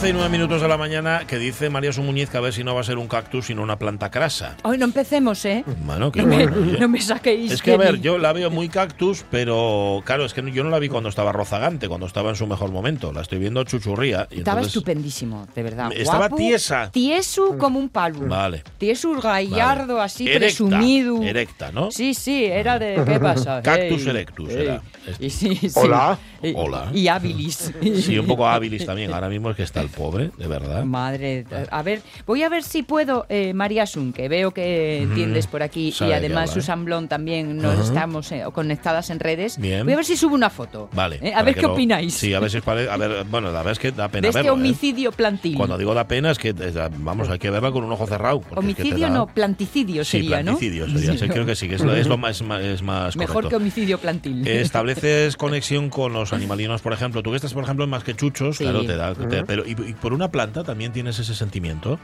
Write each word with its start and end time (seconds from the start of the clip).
Las 0.00 0.06
12 0.08 0.16
y 0.16 0.18
9 0.18 0.30
minutos 0.30 0.62
de 0.62 0.68
la 0.68 0.78
mañana 0.78 1.24
que 1.26 1.36
dice 1.36 1.68
María 1.68 1.92
Sumuñiz 1.92 2.30
que 2.30 2.38
a 2.38 2.40
ver 2.40 2.54
si 2.54 2.64
no 2.64 2.74
va 2.74 2.80
a 2.80 2.84
ser 2.84 2.96
un 2.96 3.06
cactus 3.06 3.44
sino 3.46 3.62
una 3.62 3.76
planta 3.78 4.10
crasa. 4.10 4.56
Hoy 4.62 4.78
no 4.78 4.86
empecemos, 4.86 5.44
¿eh? 5.44 5.62
Bueno, 5.84 6.10
que 6.10 6.22
No 6.22 6.28
me, 6.28 6.46
bueno, 6.46 6.78
no 6.80 6.88
me 6.88 7.02
saquéis. 7.02 7.52
Es 7.52 7.60
que, 7.60 7.74
a 7.74 7.76
ver, 7.76 7.96
ni- 7.96 8.00
yo 8.00 8.16
la 8.16 8.32
veo 8.32 8.48
muy 8.50 8.70
cactus, 8.70 9.26
pero 9.30 10.00
claro, 10.06 10.24
es 10.24 10.32
que 10.32 10.40
yo 10.52 10.64
no 10.64 10.70
la 10.70 10.78
vi 10.78 10.88
cuando 10.88 11.10
estaba 11.10 11.32
rozagante, 11.32 11.86
cuando 11.86 12.06
estaba 12.06 12.30
en 12.30 12.36
su 12.36 12.46
mejor 12.46 12.70
momento. 12.72 13.12
La 13.12 13.20
estoy 13.20 13.40
viendo 13.40 13.62
chuchurría. 13.64 14.26
Y 14.30 14.38
Estaba 14.38 14.60
entonces- 14.60 14.68
estupendísimo, 14.68 15.46
de 15.54 15.62
verdad. 15.62 15.90
Estaba 15.94 16.18
Guapo, 16.28 16.36
tiesa. 16.36 16.90
Tieso 16.90 17.58
como 17.58 17.78
un 17.78 17.90
palo. 17.90 18.20
Vale. 18.20 18.64
Tieso 18.78 19.12
gallardo, 19.20 20.00
así 20.00 20.24
Erecta, 20.26 20.38
presumido. 20.64 21.22
erecta, 21.22 21.72
¿no? 21.72 21.90
Sí, 21.90 22.14
sí, 22.14 22.46
era 22.46 22.78
de. 22.78 22.94
¿Qué 23.06 23.20
pasa? 23.20 23.60
Cactus 23.60 24.00
Ey, 24.04 24.08
erectus 24.08 24.48
ey. 24.48 24.62
era. 24.62 24.82
Este. 25.06 25.26
Y 25.26 25.28
sí, 25.30 25.56
sí. 25.56 25.70
Hola. 25.74 26.18
Y- 26.42 26.54
Hola. 26.56 26.90
Y 26.94 27.06
hábilis. 27.08 27.70
Sí, 28.02 28.18
un 28.18 28.26
poco 28.26 28.48
hábilis 28.48 28.86
también. 28.86 29.12
Ahora 29.12 29.28
mismo 29.28 29.50
es 29.50 29.56
que 29.56 29.62
está 29.64 29.82
el 29.82 29.89
pobre, 29.90 30.30
de 30.38 30.46
verdad. 30.46 30.84
Madre, 30.84 31.44
a 31.70 31.82
ver, 31.82 32.02
voy 32.26 32.42
a 32.42 32.48
ver 32.48 32.62
si 32.62 32.82
puedo, 32.82 33.26
eh, 33.28 33.52
María 33.54 33.86
Sun, 33.86 34.12
que 34.12 34.28
veo 34.28 34.50
que 34.52 35.02
entiendes 35.02 35.46
por 35.46 35.62
aquí, 35.62 35.92
Sabe 35.92 36.10
y 36.10 36.12
de 36.12 36.18
además 36.18 36.50
¿eh? 36.50 36.54
Susan 36.54 36.84
Blon 36.84 37.08
también 37.08 37.56
nos 37.58 37.74
Ajá. 37.74 37.82
estamos 37.84 38.32
eh, 38.32 38.44
conectadas 38.52 39.10
en 39.10 39.20
redes. 39.20 39.58
Bien. 39.58 39.84
Voy 39.84 39.92
a 39.92 39.96
ver 39.96 40.04
si 40.04 40.16
subo 40.16 40.34
una 40.34 40.50
foto. 40.50 40.88
Vale. 40.92 41.18
Eh, 41.22 41.30
a 41.30 41.34
para 41.34 41.42
ver 41.44 41.54
qué 41.56 41.62
lo- 41.62 41.72
opináis 41.72 42.14
Sí, 42.14 42.32
a 42.34 42.40
ver 42.40 42.50
si 42.50 42.58
os 42.58 42.64
parece. 42.64 42.90
A 42.90 42.96
ver, 42.96 43.24
bueno, 43.30 43.48
la 43.48 43.58
verdad 43.58 43.72
es 43.72 43.78
que 43.78 43.92
da 43.92 44.08
pena 44.08 44.22
de 44.22 44.28
este 44.28 44.38
verlo, 44.40 44.52
homicidio 44.54 45.12
plantil. 45.12 45.56
Cuando 45.56 45.76
digo 45.78 45.94
da 45.94 46.06
pena 46.08 46.30
es 46.30 46.38
que, 46.38 46.52
vamos, 46.98 47.28
hay 47.28 47.38
que 47.38 47.50
verla 47.50 47.70
con 47.72 47.84
un 47.84 47.92
ojo 47.92 48.06
cerrado. 48.06 48.40
es 48.40 48.46
que 48.48 48.58
homicidio 48.58 49.06
da- 49.08 49.10
no, 49.10 49.26
planticidio 49.26 50.04
Sí, 50.04 50.10
sería, 50.18 50.38
¿no? 50.38 50.44
planticidio 50.52 50.86
sería. 50.88 51.18
Sí, 51.18 51.28
creo 51.28 51.46
que 51.46 51.54
sí, 51.56 51.68
que 51.68 51.74
es 51.76 51.84
lo, 51.84 51.94
es 51.94 52.06
lo 52.06 52.16
más, 52.18 52.40
es 52.40 52.80
es 52.80 52.82
Mejor 52.82 53.16
correcto. 53.16 53.48
que 53.50 53.56
homicidio 53.56 53.98
plantil. 53.98 54.46
Estableces 54.46 55.36
conexión 55.36 55.90
con 55.90 56.12
los 56.12 56.32
animalinos, 56.32 56.80
por 56.82 56.92
ejemplo. 56.92 57.22
Tú 57.22 57.30
que 57.30 57.36
estás, 57.36 57.52
por 57.54 57.64
ejemplo, 57.64 57.84
en 57.84 57.90
más 57.90 58.04
que 58.04 58.14
chuchos, 58.14 58.56
Sí. 58.56 58.64
claro, 58.64 58.84
te 58.84 58.96
da. 58.96 59.14
te- 59.14 59.44
pero 59.44 59.64
y, 59.66 59.76
y 59.86 59.94
por 59.94 60.12
una 60.12 60.30
planta 60.30 60.64
también 60.64 60.92
tienes 60.92 61.18
ese 61.18 61.34
sentimiento 61.34 61.98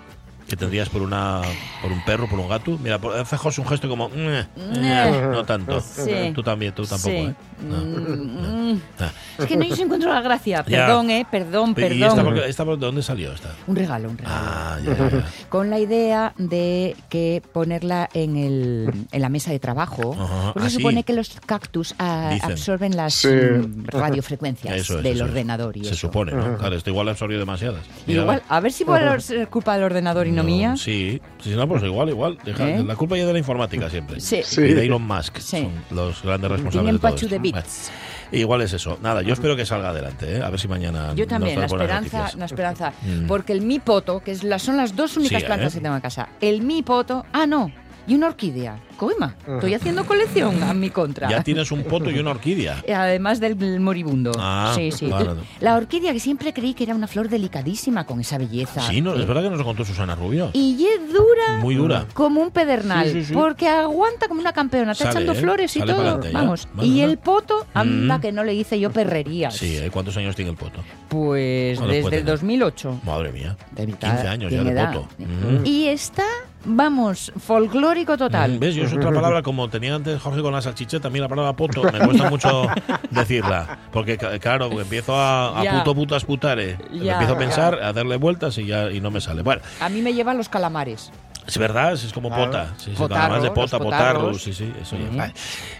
que 0.49 0.57
tendrías 0.57 0.89
por 0.89 1.03
una 1.03 1.43
por 1.83 1.91
un 1.93 2.05
perro, 2.05 2.29
por 2.29 2.39
un 2.39 2.49
gato. 2.49 2.79
Mira, 2.83 2.99
por, 3.01 3.17
hace 3.17 3.37
José 3.37 3.61
un 3.61 3.67
gesto 3.67 3.89
como 3.89 4.09
"Ñe, 4.11 4.47
ñe", 4.57 5.11
no 5.33 5.45
tanto. 5.45 5.81
Sí. 5.81 6.33
Tú 6.35 6.43
también, 6.43 6.73
tú 6.73 6.85
tampoco, 6.87 7.11
Sí. 7.11 7.17
¿eh? 7.17 7.35
No. 7.69 7.77
Mm, 7.79 8.73
mm. 8.73 8.81
Ah. 9.01 9.11
Es 9.39 9.47
que 9.47 9.57
no 9.57 9.75
se 9.75 9.83
encuentra 9.83 10.13
la 10.15 10.21
gracia. 10.21 10.59
Ya. 10.69 10.87
Perdón, 10.87 11.11
eh, 11.11 11.27
perdón, 11.31 11.75
¿Y 11.77 11.83
esta, 11.83 12.09
perdón. 12.15 12.25
por 12.25 12.35
qué- 12.35 12.49
esta 12.49 12.65
por 12.65 12.79
dónde 12.79 13.03
salió 13.03 13.33
esta? 13.33 13.51
Un 13.67 13.77
regalo, 13.77 14.11
un 14.11 14.19
regalo. 14.19 14.37
Ah, 14.39 14.79
ya, 14.85 14.97
ya, 14.97 15.11
ya. 15.11 15.25
con 15.49 15.71
la 15.71 15.79
idea 15.79 16.33
de 16.37 16.97
que 17.09 17.43
ponerla 17.53 18.09
en, 18.13 18.37
el, 18.37 19.07
en 19.11 19.23
la 19.23 19.29
mesa 19.29 19.51
de 19.51 19.59
trabajo, 19.59 20.15
Ajá, 20.19 20.53
porque 20.53 20.67
ah, 20.67 20.71
se 20.71 20.77
sí. 20.77 20.83
supone 20.83 21.03
que 21.05 21.13
los 21.15 21.31
cactus 21.47 21.95
ah, 21.99 22.31
Dicen. 22.35 22.53
absorben 22.53 22.97
las 22.97 23.15
Sí. 23.15 23.29
mm, 23.29 23.87
radiofrecuencias 23.87 24.75
Eso 24.77 24.99
es, 24.99 25.03
del 25.03 25.15
eso 25.17 25.25
es. 25.25 25.31
ordenador 25.31 25.77
y 25.77 25.85
Se 25.85 25.91
eso. 25.91 25.97
supone, 26.07 26.33
¿no? 26.33 26.59
Claro, 26.59 26.77
esto 26.77 26.91
igual 26.91 27.09
absorbió 27.09 27.39
demasiadas. 27.39 27.81
Y 28.07 28.11
Mira, 28.11 28.23
igual, 28.23 28.43
a 28.49 28.61
ver 28.61 28.73
si 28.73 28.85
puede 28.85 29.21
ser 29.21 29.49
culpa 29.49 29.75
del 29.75 29.85
ordenador 29.85 30.27
y 30.27 30.33
no, 30.43 30.45
mía. 30.45 30.77
Sí, 30.77 31.21
si 31.43 31.51
no, 31.51 31.67
pues 31.69 31.83
igual, 31.83 32.09
igual. 32.09 32.39
Deja- 32.45 32.69
¿Eh? 32.71 32.85
La 32.85 32.97
culpa 32.97 33.17
ya 33.17 33.27
de 33.27 33.33
la 33.33 33.39
informática 33.39 33.89
siempre. 33.91 34.21
Sí. 34.21 34.41
Sí. 34.45 34.61
Y 34.63 34.75
de 34.75 34.85
Elon 34.87 35.03
Musk. 35.07 35.39
Sí. 35.39 35.59
Son 35.59 35.73
los 35.97 36.23
grandes 36.23 36.51
responsables 36.51 37.01
Tienen 37.01 37.21
de 37.21 37.29
de 37.29 37.39
bits. 37.39 37.91
Bueno, 38.31 38.43
igual 38.43 38.63
es 38.63 38.73
eso. 38.73 38.99
Nada, 39.03 39.23
yo 39.23 39.33
espero 39.33 39.57
que 39.57 39.65
salga 39.67 39.91
adelante, 39.91 40.37
¿eh? 40.37 40.43
A 40.43 40.51
ver 40.51 40.59
si 40.61 40.69
mañana. 40.69 41.13
Yo 41.15 41.25
nos 41.25 41.29
también, 41.29 41.61
la 41.61 41.67
trae 41.67 41.79
buenas 41.79 42.05
esperanza, 42.05 42.39
la 42.39 42.45
esperanza. 42.45 42.93
Mm. 43.03 43.27
Porque 43.27 43.53
el 43.53 43.61
mi 43.63 43.79
poto, 43.79 44.21
que 44.21 44.33
es 44.33 44.43
la- 44.45 44.59
son 44.59 44.77
las 44.77 44.95
dos 44.97 45.17
únicas 45.17 45.41
Sí, 45.43 45.47
plantas 45.47 45.73
¿eh? 45.75 45.79
que 45.79 45.83
tengo 45.83 45.95
en 45.97 46.01
casa, 46.03 46.29
el 46.41 46.63
mi 46.63 46.83
poto, 46.83 47.25
ah, 47.33 47.47
no, 47.47 47.71
y 48.07 48.15
una 48.15 48.29
orquídea. 48.29 48.79
Coima, 48.97 49.35
estoy 49.47 49.75
haciendo 49.75 50.07
colección 50.07 50.63
a 50.63 50.73
mi 50.73 50.89
contra. 50.91 51.29
Ya 51.29 51.43
tienes 51.43 51.71
un 51.71 51.83
poto 51.85 52.11
y 52.11 52.19
una 52.19 52.31
orquídea. 52.31 52.83
Además 52.95 53.41
del 53.41 53.79
moribundo. 53.81 54.33
Ah, 54.39 54.73
sí, 54.75 54.91
sí. 54.91 55.07
vale. 55.07 55.33
La 55.61 55.77
orquídea 55.77 56.13
que 56.15 56.21
siempre 56.21 56.53
creí 56.55 56.73
que 56.73 56.85
era 56.85 56.95
una 56.95 57.07
flor 57.07 57.29
delicadísima 57.29 58.07
con 58.07 58.21
esa 58.21 58.39
belleza. 58.39 58.81
Sí, 58.89 59.01
no, 59.03 59.15
Eh, 59.15 59.21
es 59.21 59.27
verdad 59.27 59.43
que 59.43 59.51
nos 59.51 59.59
lo 59.59 59.65
contó 59.65 59.85
Susana 59.85 60.15
Rubio. 60.15 60.51
Y 60.55 60.87
es 60.87 61.13
dura 61.13 61.59
Muy 61.61 61.75
dura. 61.75 62.07
como 62.15 62.41
un 62.41 62.51
pedernal. 62.51 63.07
Sí, 63.07 63.13
sí, 63.21 63.25
sí. 63.27 63.33
Porque 63.35 63.69
aguanta 63.69 64.29
como 64.29 64.41
una 64.41 64.53
campeona. 64.53 64.93
Está 64.93 65.13
Sale, 65.13 65.25
echando 65.25 65.33
¿eh? 65.33 65.43
flores 65.43 65.77
y 65.77 65.81
todo. 65.81 66.21
Vamos. 66.33 66.67
Vale, 66.73 66.89
y 66.89 67.01
el 67.03 67.19
poto, 67.19 67.67
anda 67.75 68.17
Mm. 68.17 68.21
que 68.23 68.33
no 68.33 68.45
le 68.45 68.55
hice 68.55 68.81
yo 68.81 68.91
perrerías. 68.91 69.55
Sí, 69.57 69.77
¿eh? 69.77 69.91
¿cuántos 69.93 70.17
años 70.17 70.35
tiene 70.37 70.53
el 70.53 70.57
poto? 70.57 70.81
Pues 71.09 71.79
¿Cuántos 71.79 71.87
puede 71.87 72.03
desde 72.03 72.17
el 72.19 72.25
tener? 72.25 72.25
2008. 72.39 73.01
Madre 73.05 73.33
mía. 73.33 73.57
De 73.73 73.87
mitad, 73.87 74.11
15 74.13 74.29
años 74.29 74.53
ya 74.53 74.63
de 74.65 74.71
edad. 74.71 74.93
poto. 74.95 75.09
Mm. 75.19 75.67
Y 75.67 75.89
está, 75.89 76.25
vamos, 76.67 77.33
folclórico 77.39 78.17
total. 78.19 78.57
Mm, 78.57 78.59
¿Ves? 78.59 78.75
Yo 78.75 78.85
es 78.85 78.93
otra 78.93 79.11
palabra, 79.15 79.43
como 79.43 79.69
tenía 79.69 79.95
antes 79.95 80.21
Jorge 80.21 80.43
con 80.43 80.53
la 80.53 80.61
salchicha, 80.61 81.01
también 81.01 81.23
la 81.23 81.29
palabra 81.29 81.55
poto, 81.55 81.83
me 81.85 81.99
cuesta 82.05 82.29
mucho 82.31 82.67
decirla. 83.11 83.79
Porque, 83.93 84.19
claro, 84.19 84.71
empiezo 84.81 85.17
a, 85.17 85.61
a 85.61 85.65
Ya. 85.65 85.79
puto 85.79 85.95
putas 85.95 86.25
putare. 86.25 86.77
Ya. 86.93 87.13
empiezo 87.15 87.35
a 87.35 87.39
pensar, 87.39 87.83
a 87.83 87.93
darle 87.93 88.17
vueltas 88.17 88.59
y 88.59 88.67
ya 88.67 88.91
y 88.91 89.01
no 89.01 89.11
me 89.11 89.21
sale. 89.21 89.43
Bueno, 89.43 89.63
A 89.81 89.89
mí 89.89 90.03
me 90.03 90.13
llevan 90.13 90.37
los 90.37 90.49
calamares. 90.49 91.11
Es 91.47 91.59
verdad, 91.59 91.93
es 91.93 92.13
como 92.13 92.29
Claro. 92.29 92.45
pota. 92.47 92.75
Sí, 92.79 92.85
sí, 92.91 92.97
Potarro, 92.97 93.23
además 93.35 93.43
de 93.43 93.51
pota, 93.51 93.79
potarro. 93.79 94.35
Sí, 94.39 94.53
sí, 94.53 94.73
eso 94.81 94.97
ya. 94.97 95.11
Sí. 95.11 95.17
Vale. 95.17 95.35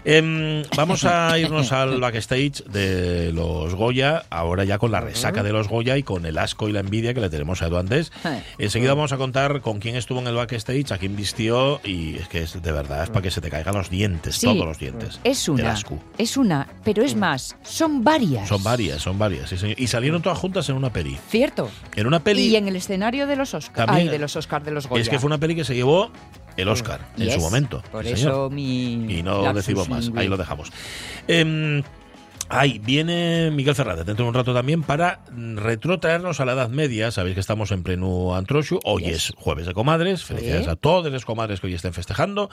Em, 0.05 0.63
vamos 0.75 1.03
a 1.05 1.37
irnos 1.37 1.71
al 1.71 1.99
backstage 1.99 2.63
de 2.65 3.31
los 3.33 3.75
Goya, 3.75 4.23
ahora 4.29 4.63
ya 4.63 4.77
con 4.77 4.91
la 4.91 5.01
resaca 5.01 5.43
de 5.43 5.51
los 5.51 5.67
Goya 5.67 5.97
y 5.97 6.03
con 6.03 6.25
el 6.25 6.37
asco 6.37 6.69
y 6.69 6.71
la 6.71 6.79
envidia 6.79 7.13
que 7.13 7.19
le 7.21 7.29
tenemos 7.29 7.61
a 7.61 7.67
Edu 7.67 7.77
Andés. 7.77 8.11
Enseguida 8.57 8.93
vamos 8.93 9.11
a 9.11 9.17
contar 9.17 9.61
con 9.61 9.79
quién 9.79 9.95
estuvo 9.95 10.19
en 10.19 10.27
el 10.27 10.35
backstage, 10.35 10.91
a 10.91 10.97
quién 10.97 11.15
vistió 11.15 11.81
y 11.83 12.17
es 12.17 12.27
que 12.27 12.43
es 12.43 12.61
de 12.61 12.71
verdad, 12.71 13.03
es 13.03 13.09
para 13.09 13.21
que 13.21 13.31
se 13.31 13.41
te 13.41 13.49
caigan 13.49 13.75
los 13.75 13.89
dientes, 13.89 14.35
Sí. 14.35 14.45
todos 14.47 14.65
los 14.65 14.79
dientes. 14.79 15.19
Es 15.23 15.47
una. 15.49 15.75
Es 16.17 16.37
una, 16.37 16.67
pero 16.83 17.03
es 17.03 17.15
más, 17.15 17.55
son 17.63 18.03
varias. 18.03 18.47
Son 18.47 18.63
varias, 18.63 19.01
son 19.01 19.17
varias, 19.19 19.49
sí, 19.49 19.57
señor. 19.57 19.79
Y 19.79 19.87
salieron 19.87 20.21
todas 20.21 20.37
juntas 20.37 20.67
en 20.69 20.75
una 20.75 20.91
peli. 20.91 21.17
Cierto. 21.29 21.69
En 21.95 22.07
una 22.07 22.19
peli 22.19 22.47
Y 22.47 22.55
en 22.55 22.67
el 22.67 22.75
escenario 22.75 23.27
de 23.27 23.35
los 23.35 23.53
Oscars. 23.53 23.91
Ay, 23.91 24.07
de 24.07 24.19
los 24.19 24.35
Oscars 24.35 24.63
de 24.65 24.71
los 24.71 24.87
Goya. 24.87 25.01
es 25.01 25.09
que 25.09 25.19
fue 25.19 25.27
una 25.27 25.37
peli 25.37 25.55
que 25.57 25.65
se 25.65 25.75
llevó 25.75 26.11
el 26.55 26.69
Oscar 26.69 27.01
en 27.17 27.25
Yes. 27.25 27.33
su 27.33 27.39
momento. 27.41 27.83
Por 27.91 28.05
eso 28.07 28.15
señor. 28.15 28.51
mi. 28.51 28.93
Y 29.19 29.21
no 29.23 29.53
decimos 29.53 29.89
más, 29.89 30.09
ahí 30.15 30.27
lo 30.29 30.37
dejamos. 30.37 30.71
Em, 31.27 31.83
Ahí 32.49 32.79
viene 32.79 33.51
Miguel 33.51 33.75
Fernández 33.75 34.05
dentro 34.05 34.23
de 34.23 34.29
un 34.29 34.33
rato 34.33 34.53
también 34.53 34.81
para 34.81 35.19
mm, 35.35 35.57
retrotraernos 35.57 36.39
a 36.39 36.45
la 36.45 36.53
Edad 36.53 36.69
Media. 36.69 37.11
Sabéis 37.11 37.33
que 37.33 37.41
estamos 37.41 37.71
en 37.71 37.83
pleno 37.83 38.35
Antroshu. 38.37 38.79
Hoy 38.85 39.03
Yes. 39.03 39.31
es 39.31 39.33
jueves 39.35 39.65
de 39.65 39.73
comadres. 39.73 40.23
Felicidades 40.23 40.63
Sí. 40.63 40.69
a 40.71 40.77
todas 40.77 41.11
las 41.11 41.25
comadres 41.25 41.59
que 41.59 41.67
hoy 41.67 41.73
estén 41.73 41.91
festejando. 41.93 42.49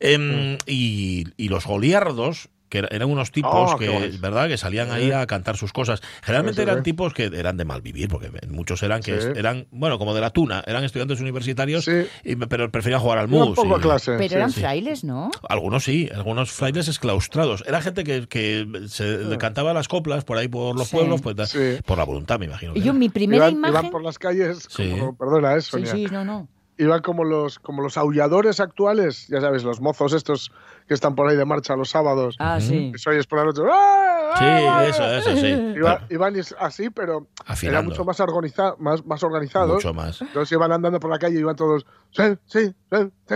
Em, 0.00 0.58
y, 0.66 1.26
y 1.36 1.48
los 1.48 1.64
goliardos, 1.64 2.48
que 2.70 2.78
era- 2.78 2.88
eran 2.90 3.10
unos 3.10 3.30
tipos 3.32 3.72
Oh, 3.74 3.76
que. 3.76 4.12
¿verdad? 4.20 4.48
que 4.48 4.56
salían 4.56 4.90
ahí 4.90 5.10
a 5.10 5.26
cantar 5.26 5.56
sus 5.58 5.72
cosas. 5.72 6.00
Generalmente 6.22 6.62
Sí, 6.62 6.64
sí, 6.66 6.70
eran 6.70 6.82
tipos 6.82 7.12
que 7.12 7.24
eran 7.24 7.56
de 7.58 7.64
mal 7.66 7.82
vivir, 7.82 8.08
porque 8.08 8.30
muchos 8.48 8.82
eran 8.82 9.02
que 9.02 9.20
Sí. 9.20 9.28
eran, 9.36 9.66
bueno, 9.70 9.98
como 9.98 10.14
de 10.14 10.20
la 10.22 10.30
tuna, 10.30 10.62
eran 10.66 10.84
estudiantes 10.84 11.20
universitarios, 11.20 11.84
Sí. 11.84 12.06
y- 12.24 12.36
pero 12.36 12.70
preferían 12.70 13.00
jugar 13.00 13.18
al 13.18 13.28
mus. 13.28 13.56
poco 13.56 13.74
a 13.74 13.78
y- 13.78 13.82
clase. 13.82 14.12
Pero 14.16 14.28
sí, 14.30 14.34
eran 14.36 14.50
sí. 14.52 14.60
frailes, 14.60 15.04
¿no? 15.04 15.30
algunos 15.48 15.84
sí, 15.84 16.08
algunos 16.14 16.50
frailes 16.52 16.88
exclaustrados. 16.88 17.64
Era 17.66 17.82
gente 17.82 18.04
que, 18.04 18.26
que 18.28 18.66
se 18.86 19.18
le 19.18 19.36
cantaba 19.36 19.74
las 19.74 19.88
coplas 19.88 20.24
por 20.24 20.38
ahí 20.38 20.48
por 20.48 20.76
los 20.78 20.88
Sí. 20.88 20.96
pueblos, 20.96 21.20
pues 21.20 21.36
por 21.84 21.98
la 21.98 22.04
voluntad, 22.04 22.38
me 22.38 22.46
imagino. 22.46 22.72
que 22.74 22.80
yo, 22.80 22.90
era. 22.90 22.92
mi 22.92 23.08
primera 23.08 23.48
Iban, 23.48 23.58
iban 23.58 23.70
iban 23.72 23.90
por 23.90 24.02
las 24.04 24.18
calles, 24.18 24.66
Sí. 24.68 24.90
como, 24.90 25.16
perdona, 25.16 25.56
¿eh, 25.56 25.60
Sí, 25.60 25.84
sí, 25.86 26.06
no, 26.12 26.24
no. 26.24 26.46
Iban 26.82 27.00
como 27.02 27.24
los, 27.24 27.58
como 27.58 27.82
los 27.82 27.96
aulladores 27.96 28.60
actuales, 28.60 29.26
ya 29.28 29.40
sabes, 29.40 29.64
los 29.64 29.80
mozos 29.80 30.12
estos 30.12 30.50
que 30.88 30.94
están 30.94 31.14
por 31.14 31.28
ahí 31.28 31.36
de 31.36 31.44
marcha 31.44 31.76
los 31.76 31.90
sábados. 31.90 32.36
Ah, 32.38 32.60
sí. 32.60 32.92
Que 32.92 33.10
oyes 33.10 33.26
por 33.26 33.38
la 33.38 33.44
noche. 33.44 33.62
¡ah! 33.70 34.34
Sí, 34.38 34.44
¡ah! 34.44 34.84
eso, 34.86 35.04
eso, 35.04 35.36
sí. 35.36 35.48
Iba- 35.76 36.06
iban 36.10 36.34
así, 36.58 36.90
pero 36.90 37.26
era 37.42 37.52
Afinando. 37.52 37.90
mucho 37.90 38.04
más, 38.04 38.18
organiza- 38.20 38.76
más, 38.78 39.04
más 39.04 39.22
organizados. 39.22 39.74
Mucho 39.76 39.94
más. 39.94 40.20
Entonces 40.22 40.52
iban 40.52 40.72
andando 40.72 40.98
por 41.00 41.10
la 41.10 41.18
calle 41.18 41.36
y 41.36 41.40
iban 41.40 41.56
todos. 41.56 41.84
Sí, 42.10 42.22
sí, 42.46 42.74
sí, 42.92 43.10
sí. 43.28 43.34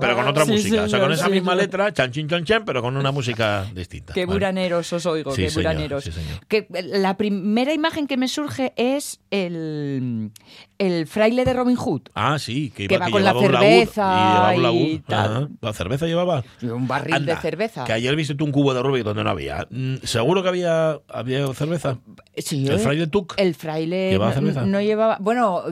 Pero 0.00 0.16
con 0.16 0.28
otra 0.28 0.44
Sí, 0.44 0.52
música. 0.52 0.82
O 0.84 0.88
sea, 0.88 1.00
con 1.00 1.12
esa 1.12 1.24
sí, 1.26 1.30
misma 1.30 1.52
señor. 1.52 1.62
letra, 1.64 1.92
chan, 1.92 2.10
chin, 2.12 2.28
chan, 2.28 2.44
chan, 2.44 2.64
pero 2.64 2.82
con 2.82 2.96
una 2.96 3.10
música 3.10 3.64
distinta. 3.74 4.12
Qué 4.12 4.26
Vale. 4.26 4.36
buraneros 4.36 4.92
os 4.92 5.06
oigo, 5.06 5.32
Sí, 5.32 5.42
qué 5.42 5.50
señor, 5.50 5.72
buraneros. 5.74 6.04
sí, 6.04 6.12
señor. 6.12 6.46
Que 6.46 6.66
la 6.70 7.16
primera 7.16 7.72
imagen 7.72 8.06
que 8.06 8.16
me 8.16 8.28
surge 8.28 8.72
es 8.76 9.20
el, 9.30 10.30
el 10.78 11.06
fraile 11.06 11.44
de 11.44 11.54
Robin 11.54 11.76
Hood. 11.76 12.02
Ah, 12.14 12.38
sí, 12.38 12.70
que, 12.70 12.86
va 12.98 13.06
que 13.06 13.12
con 13.12 13.24
la 13.24 13.32
llevaba 13.32 13.46
un 13.46 13.52
laúd, 13.52 13.62
cerveza 13.64 14.54
y 14.56 14.92
y 14.92 14.98
tal. 15.00 15.48
¿La 15.60 15.72
cerveza 15.72 16.06
llevaba? 16.06 16.44
Un 16.62 16.86
barril 16.86 17.14
Anda, 17.14 17.34
de 17.36 17.40
cerveza. 17.40 17.84
Que 17.84 17.92
ayer 17.92 18.14
viste 18.14 18.34
tú 18.34 18.44
un 18.44 18.52
cubo 18.52 18.74
de 18.74 18.82
Rubik 18.82 19.04
donde 19.04 19.24
no 19.24 19.30
había. 19.30 19.66
Mm, 19.70 19.96
¿Seguro 20.02 20.42
que 20.42 20.48
había, 20.48 20.98
había 21.08 21.46
cerveza? 21.54 21.98
Sí, 22.36 22.66
¿El 22.66 22.74
¿eh? 22.74 22.78
fraile 22.78 23.06
Tuc? 23.06 23.34
El 23.38 23.54
fraile 23.54 24.10
¿Llevaba 24.10 24.32
cerveza? 24.32 24.65
No 24.66 24.80
llevaba. 24.80 25.18
Bueno, 25.20 25.64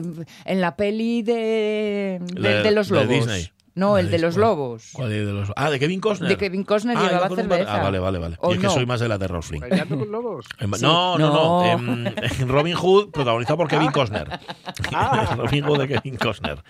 en 0.45 0.61
la 0.61 0.75
peli 0.75 1.21
de, 1.21 2.19
de, 2.33 2.71
los 2.71 2.89
de 2.89 2.95
lobos. 2.95 3.09
Disney. 3.09 3.51
No, 3.75 3.97
el 3.97 4.09
de 4.09 4.19
los 4.19 4.37
lobos. 4.37 4.89
¿Cuál 4.93 5.11
es 5.11 5.25
de 5.27 5.33
los? 5.33 5.51
Ah, 5.57 5.69
de 5.69 5.79
Kevin 5.79 5.99
Costner. 5.99 6.29
De 6.29 6.37
Kevin 6.37 6.63
Costner 6.63 6.95
Ah, 6.97 7.01
llevaba 7.03 7.27
bar- 7.27 7.35
cerveza. 7.35 7.75
Ah, 7.75 7.83
vale, 7.83 7.99
vale, 7.99 8.19
vale. 8.19 8.37
¿O 8.39 8.47
Yo 8.49 8.53
es 8.55 8.59
que 8.61 8.67
no? 8.67 8.73
soy 8.73 8.85
más 8.85 9.01
de 9.01 9.09
la 9.09 9.17
de 9.17 9.27
Rolf 9.27 9.47
Flynn. 9.47 9.61
¿Bailando 9.61 9.99
con 9.99 10.11
lobos? 10.11 10.45
En- 10.59 10.71
No, 10.71 11.17
no, 11.17 11.17
no. 11.17 11.33
No. 11.33 11.65
En, 11.65 12.13
en 12.39 12.47
Robin 12.49 12.73
Hood, 12.75 13.11
protagonizado 13.11 13.57
por 13.57 13.67
Kevin 13.67 13.91
Costner. 13.91 14.29
Robin 15.37 15.63
Hood 15.65 15.79
de 15.79 15.87
Kevin 15.89 16.15
Costner. 16.17 16.63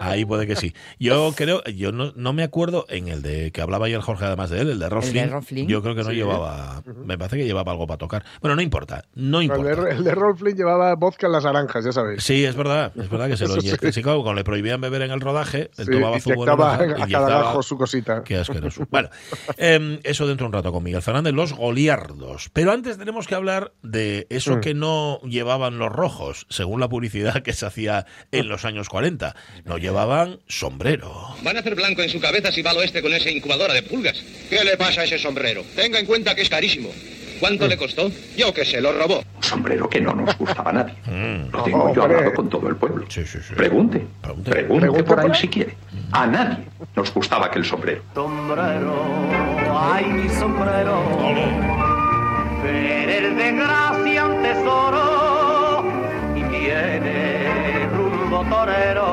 Ahí 0.00 0.24
puede 0.24 0.46
que 0.46 0.56
sí. 0.56 0.72
Yo 0.98 1.32
creo, 1.36 1.62
yo 1.64 1.92
no, 1.92 2.12
no 2.16 2.32
me 2.32 2.42
acuerdo 2.42 2.86
en 2.88 3.08
el 3.08 3.22
de 3.22 3.50
que 3.52 3.60
hablaba 3.60 3.86
ayer 3.86 4.00
Jorge 4.00 4.24
además 4.24 4.50
de 4.50 4.60
él, 4.60 4.70
el 4.70 4.78
de 4.78 4.88
Rolf 4.88 5.06
El 5.06 5.12
de 5.12 5.18
Flynn. 5.20 5.32
Rolf 5.32 5.46
Flynn. 5.46 5.68
Yo 5.68 5.82
creo 5.82 5.94
que 5.94 6.02
no 6.04 6.10
Sí. 6.10 6.16
llevaba, 6.16 6.82
me 7.04 7.18
parece 7.18 7.36
que 7.36 7.44
llevaba 7.44 7.72
algo 7.72 7.86
para 7.86 7.98
tocar. 7.98 8.24
Bueno, 8.40 8.56
no 8.56 8.62
importa, 8.62 9.04
no 9.14 9.38
El 9.40 9.44
importa. 9.44 9.74
de, 9.84 9.90
el 9.92 10.04
de 10.04 10.14
Rolf 10.14 10.38
Flynn 10.40 10.56
llevaba 10.56 10.94
vodka 10.94 11.26
en 11.26 11.32
las 11.32 11.44
naranjas, 11.44 11.84
ya 11.84 11.92
sabéis. 11.92 12.22
Sí, 12.22 12.44
es 12.44 12.56
verdad, 12.56 12.92
es 12.96 13.10
verdad 13.10 13.28
que 13.28 13.36
se 13.36 13.46
lo 13.46 13.60
sí. 13.60 13.70
Sí, 13.92 14.02
claro, 14.02 14.22
cuando 14.22 14.34
le 14.40 14.44
prohibían 14.44 14.80
beber 14.80 15.02
en 15.02 15.10
el 15.10 15.20
rodaje, 15.20 15.70
él 15.76 15.84
Sí, 15.86 15.90
tomaba 15.90 16.18
zumo 16.20 16.45
de 16.46 16.52
inyectaba 16.52 16.76
naranja, 16.76 16.94
a 16.94 16.96
cada 16.96 17.06
inyectaba- 17.06 17.42
gajo 17.44 17.62
su 17.62 17.76
cosita. 17.76 18.22
Qué 18.24 18.36
asqueroso. 18.36 18.86
Bueno, 18.90 19.08
em, 19.56 19.98
eso 20.04 20.26
dentro 20.26 20.44
de 20.44 20.48
un 20.48 20.52
rato 20.54 20.72
con 20.72 20.82
Miguel 20.82 21.02
Fernández, 21.02 21.32
los 21.34 21.52
goliardos. 21.52 22.50
Pero 22.52 22.72
antes 22.72 22.98
tenemos 22.98 23.26
que 23.26 23.34
hablar 23.34 23.72
de 23.82 24.26
eso 24.30 24.56
Mm. 24.56 24.60
que 24.60 24.74
no 24.74 25.20
llevaban 25.22 25.78
los 25.78 25.90
rojos, 25.92 26.46
según 26.48 26.80
la 26.80 26.88
publicidad 26.88 27.42
que 27.42 27.52
se 27.52 27.66
hacía 27.66 28.06
en 28.32 28.48
los 28.48 28.64
años 28.64 28.88
40. 28.88 29.34
No 29.64 29.78
llevaban 29.78 30.38
sombrero. 30.46 31.12
Van 31.42 31.56
a 31.56 31.60
hacer 31.60 31.74
blanco 31.74 32.02
en 32.02 32.08
su 32.08 32.20
cabeza 32.20 32.50
si 32.52 32.62
va 32.62 32.70
al 32.70 32.78
oeste 32.78 33.02
con 33.02 33.12
esa 33.12 33.30
incubadora 33.30 33.74
de 33.74 33.82
pulgas. 33.82 34.22
¿Qué 34.50 34.64
le 34.64 34.76
pasa 34.76 35.02
a 35.02 35.04
ese 35.04 35.18
sombrero? 35.18 35.62
Tenga 35.74 35.98
en 35.98 36.06
cuenta 36.06 36.34
que 36.34 36.42
es 36.42 36.48
carísimo. 36.50 36.90
¿Cuánto 37.40 37.68
le 37.68 37.76
costó? 37.76 38.10
Yo 38.34 38.54
que 38.54 38.64
sé, 38.64 38.80
lo 38.80 38.92
robó. 38.94 39.22
sombrero 39.40 39.88
que 39.90 40.00
no 40.00 40.14
nos 40.14 40.36
gustaba 40.38 40.70
a 40.70 40.72
nadie. 40.72 40.94
Mm, 41.04 41.50
Lo 41.52 41.62
tengo 41.64 41.94
yo 41.94 42.02
hablado 42.04 42.32
con 42.32 42.48
todo 42.48 42.66
el 42.68 42.76
pueblo. 42.76 43.04
Sí, 43.10 43.24
sí, 43.26 43.38
sí. 43.46 43.54
Pregunte, 43.54 44.06
Pregunte. 44.22 44.50
pregunte, 44.50 44.80
Pregunte 44.80 45.04
por 45.04 45.18
ahí 45.20 45.26
por 45.26 45.34
ahí. 45.36 45.40
si 45.42 45.48
quiere. 45.48 45.76
A 46.12 46.26
nadie 46.26 46.66
nos 46.94 47.12
gustaba 47.12 47.46
aquel 47.46 47.64
sombrero. 47.64 48.02
sombrero, 48.14 48.94
ay 49.74 50.04
mi 50.06 50.28
sombrero, 50.28 51.02
eres 52.64 53.36
de 53.36 53.52
gracia 53.52 54.26
un 54.26 54.42
tesoro 54.42 55.84
y 56.34 56.42
tiene 56.44 57.88
rumbo 57.94 58.44
torero 58.48 59.08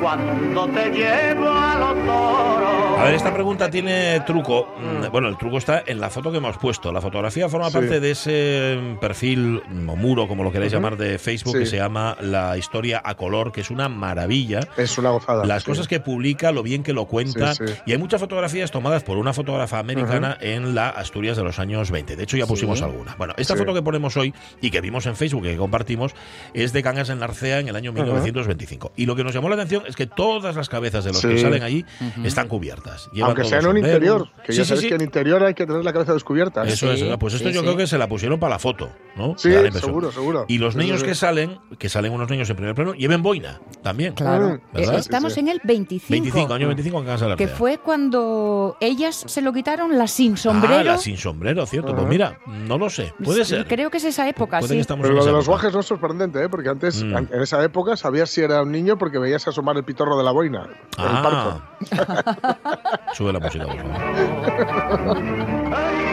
cuando 0.00 0.68
te 0.68 0.90
llevo 0.90 1.50
a 1.50 1.74
los 1.76 2.06
toros. 2.06 2.85
A 2.96 3.04
ver, 3.04 3.14
esta 3.14 3.32
pregunta 3.32 3.70
tiene 3.70 4.20
truco. 4.20 4.68
Mm, 4.78 5.10
Bueno, 5.12 5.28
el 5.28 5.36
truco 5.36 5.58
está 5.58 5.82
en 5.86 6.00
la 6.00 6.10
foto 6.10 6.30
que 6.32 6.38
hemos 6.38 6.56
puesto. 6.58 6.90
La 6.92 7.00
fotografía 7.00 7.48
forma 7.48 7.68
Sí. 7.68 7.74
parte 7.74 8.00
de 8.00 8.10
ese 8.10 8.96
perfil 9.00 9.62
o 9.86 9.96
muro, 9.96 10.26
como 10.26 10.42
lo 10.42 10.50
queréis 10.50 10.72
llamar, 10.72 10.96
de 10.96 11.18
Facebook 11.18 11.52
Sí. 11.54 11.58
que 11.60 11.66
se 11.66 11.76
llama 11.76 12.16
La 12.20 12.56
Historia 12.58 13.00
a 13.04 13.14
Color, 13.14 13.52
que 13.52 13.60
es 13.60 13.70
una 13.70 13.88
maravilla. 13.88 14.60
Es 14.76 14.96
una 14.98 15.10
gozada. 15.10 15.44
Las 15.44 15.62
sí. 15.62 15.70
cosas 15.70 15.88
que 15.88 16.00
publica, 16.00 16.52
lo 16.52 16.62
bien 16.62 16.82
que 16.82 16.92
lo 16.92 17.04
cuenta. 17.06 17.52
Y 17.84 17.92
hay 17.92 17.98
muchas 17.98 18.20
fotografías 18.20 18.70
tomadas 18.70 19.02
por 19.04 19.18
una 19.18 19.32
fotógrafa 19.32 19.78
americana 19.78 20.36
en 20.40 20.74
la 20.74 20.88
Asturias 20.88 21.36
de 21.36 21.44
los 21.44 21.58
años 21.58 21.90
20. 21.90 22.16
De 22.16 22.22
hecho, 22.24 22.36
ya 22.36 22.46
pusimos 22.46 22.82
alguna. 22.82 23.14
Bueno, 23.18 23.34
esta 23.36 23.56
foto 23.56 23.74
que 23.74 23.82
ponemos 23.82 24.16
hoy 24.16 24.34
y 24.60 24.70
que 24.70 24.80
vimos 24.80 25.06
en 25.06 25.16
Facebook 25.16 25.46
y 25.46 25.50
que 25.50 25.56
compartimos 25.56 26.14
es 26.54 26.72
de 26.72 26.82
Cangas 26.82 27.10
en 27.10 27.18
Narcea 27.20 27.60
en 27.60 27.68
el 27.68 27.76
año 27.76 27.92
1925. 27.92 28.92
Y 28.96 29.06
lo 29.06 29.14
que 29.16 29.22
nos 29.24 29.34
llamó 29.34 29.48
la 29.48 29.54
atención 29.56 29.84
es 29.86 29.96
que 29.96 30.06
todas 30.06 30.56
las 30.56 30.68
cabezas 30.68 31.04
de 31.04 31.12
los 31.12 31.20
que 31.22 31.38
salen 31.38 31.62
allí 31.62 31.84
están 32.24 32.48
cubiertas. 32.48 32.85
Aunque 33.22 33.44
sea 33.44 33.58
en 33.60 33.66
un 33.66 33.76
interior, 33.78 34.28
que 34.44 34.52
Sí, 34.52 34.58
ya 34.58 34.64
sí, 34.64 34.68
sabes 34.68 34.82
sí. 34.82 34.88
que 34.88 34.94
en 34.94 35.00
interior 35.02 35.42
hay 35.44 35.54
que 35.54 35.66
tener 35.66 35.84
la 35.84 35.92
cabeza 35.92 36.12
descubierta. 36.14 36.64
Eso 36.64 36.94
Sí, 36.96 37.08
es, 37.08 37.16
pues 37.18 37.34
esto 37.34 37.48
sí, 37.48 37.54
yo 37.54 37.60
sí. 37.60 37.66
creo 37.66 37.76
que 37.76 37.86
se 37.86 37.98
la 37.98 38.08
pusieron 38.08 38.38
para 38.40 38.54
la 38.54 38.58
foto, 38.58 38.90
¿no? 39.16 39.34
Sí, 39.38 39.50
seguro, 39.72 40.12
seguro. 40.12 40.44
Y 40.48 40.58
los 40.58 40.74
Sí, 40.74 40.80
niños 40.80 41.02
que 41.02 41.14
salen, 41.14 41.58
que 41.78 41.88
salen 41.88 42.12
unos 42.12 42.28
niños 42.30 42.48
en 42.50 42.56
primer 42.56 42.74
plano, 42.74 42.94
lleven 42.94 43.22
boina 43.22 43.60
también. 43.82 44.14
Claro. 44.14 44.46
Mm, 44.48 44.60
¿verdad? 44.74 44.94
Eh, 44.94 44.98
Estamos 44.98 45.32
Sí, 45.32 45.40
sí. 45.40 45.40
en 45.40 45.48
el 45.48 45.60
25. 45.64 46.10
25, 46.12 46.54
año 46.54 46.66
25 46.68 46.98
en 46.98 47.04
Casa 47.06 47.24
de 47.24 47.30
la 47.30 47.36
Que 47.36 47.48
fue 47.48 47.78
cuando 47.78 48.76
ellas 48.80 49.24
se 49.26 49.40
lo 49.42 49.52
quitaron, 49.52 49.96
la 49.98 50.06
sin 50.06 50.36
sombrero. 50.36 50.76
Ah, 50.76 50.84
la 50.84 50.98
sin 50.98 51.16
sombrero, 51.16 51.64
cierto. 51.66 51.94
Pues 51.94 52.06
mira, 52.06 52.38
no 52.46 52.78
lo 52.78 52.90
sé. 52.90 53.12
Puede 53.24 53.44
Sí, 53.44 53.50
ser. 53.56 53.66
Creo 53.66 53.90
que 53.90 53.96
es 53.98 54.04
esa 54.04 54.28
época, 54.28 54.60
sí. 54.62 54.82
Pero 54.86 55.08
en 55.08 55.14
lo 55.14 55.24
de 55.24 55.32
los 55.32 55.46
guajes 55.48 55.72
no 55.72 55.80
es 55.80 55.86
sorprendente, 55.86 56.42
¿eh? 56.44 56.48
porque 56.48 56.68
antes, 56.68 57.02
Mm. 57.02 57.16
en 57.32 57.42
esa 57.42 57.62
época, 57.64 57.96
sabías 57.96 58.30
si 58.30 58.40
era 58.42 58.62
un 58.62 58.70
niño 58.72 58.98
porque 58.98 59.18
veías 59.18 59.46
asomar 59.48 59.76
el 59.76 59.84
pitorro 59.84 60.16
de 60.18 60.24
la 60.24 60.30
boina. 60.32 60.68
por 60.96 61.06
el 61.06 61.12
parco. 61.22 61.62
Ah. 61.92 63.02
Sube 63.14 63.32
la 63.32 63.38
música, 63.40 63.64
por 63.66 63.76
favor. 63.76 65.16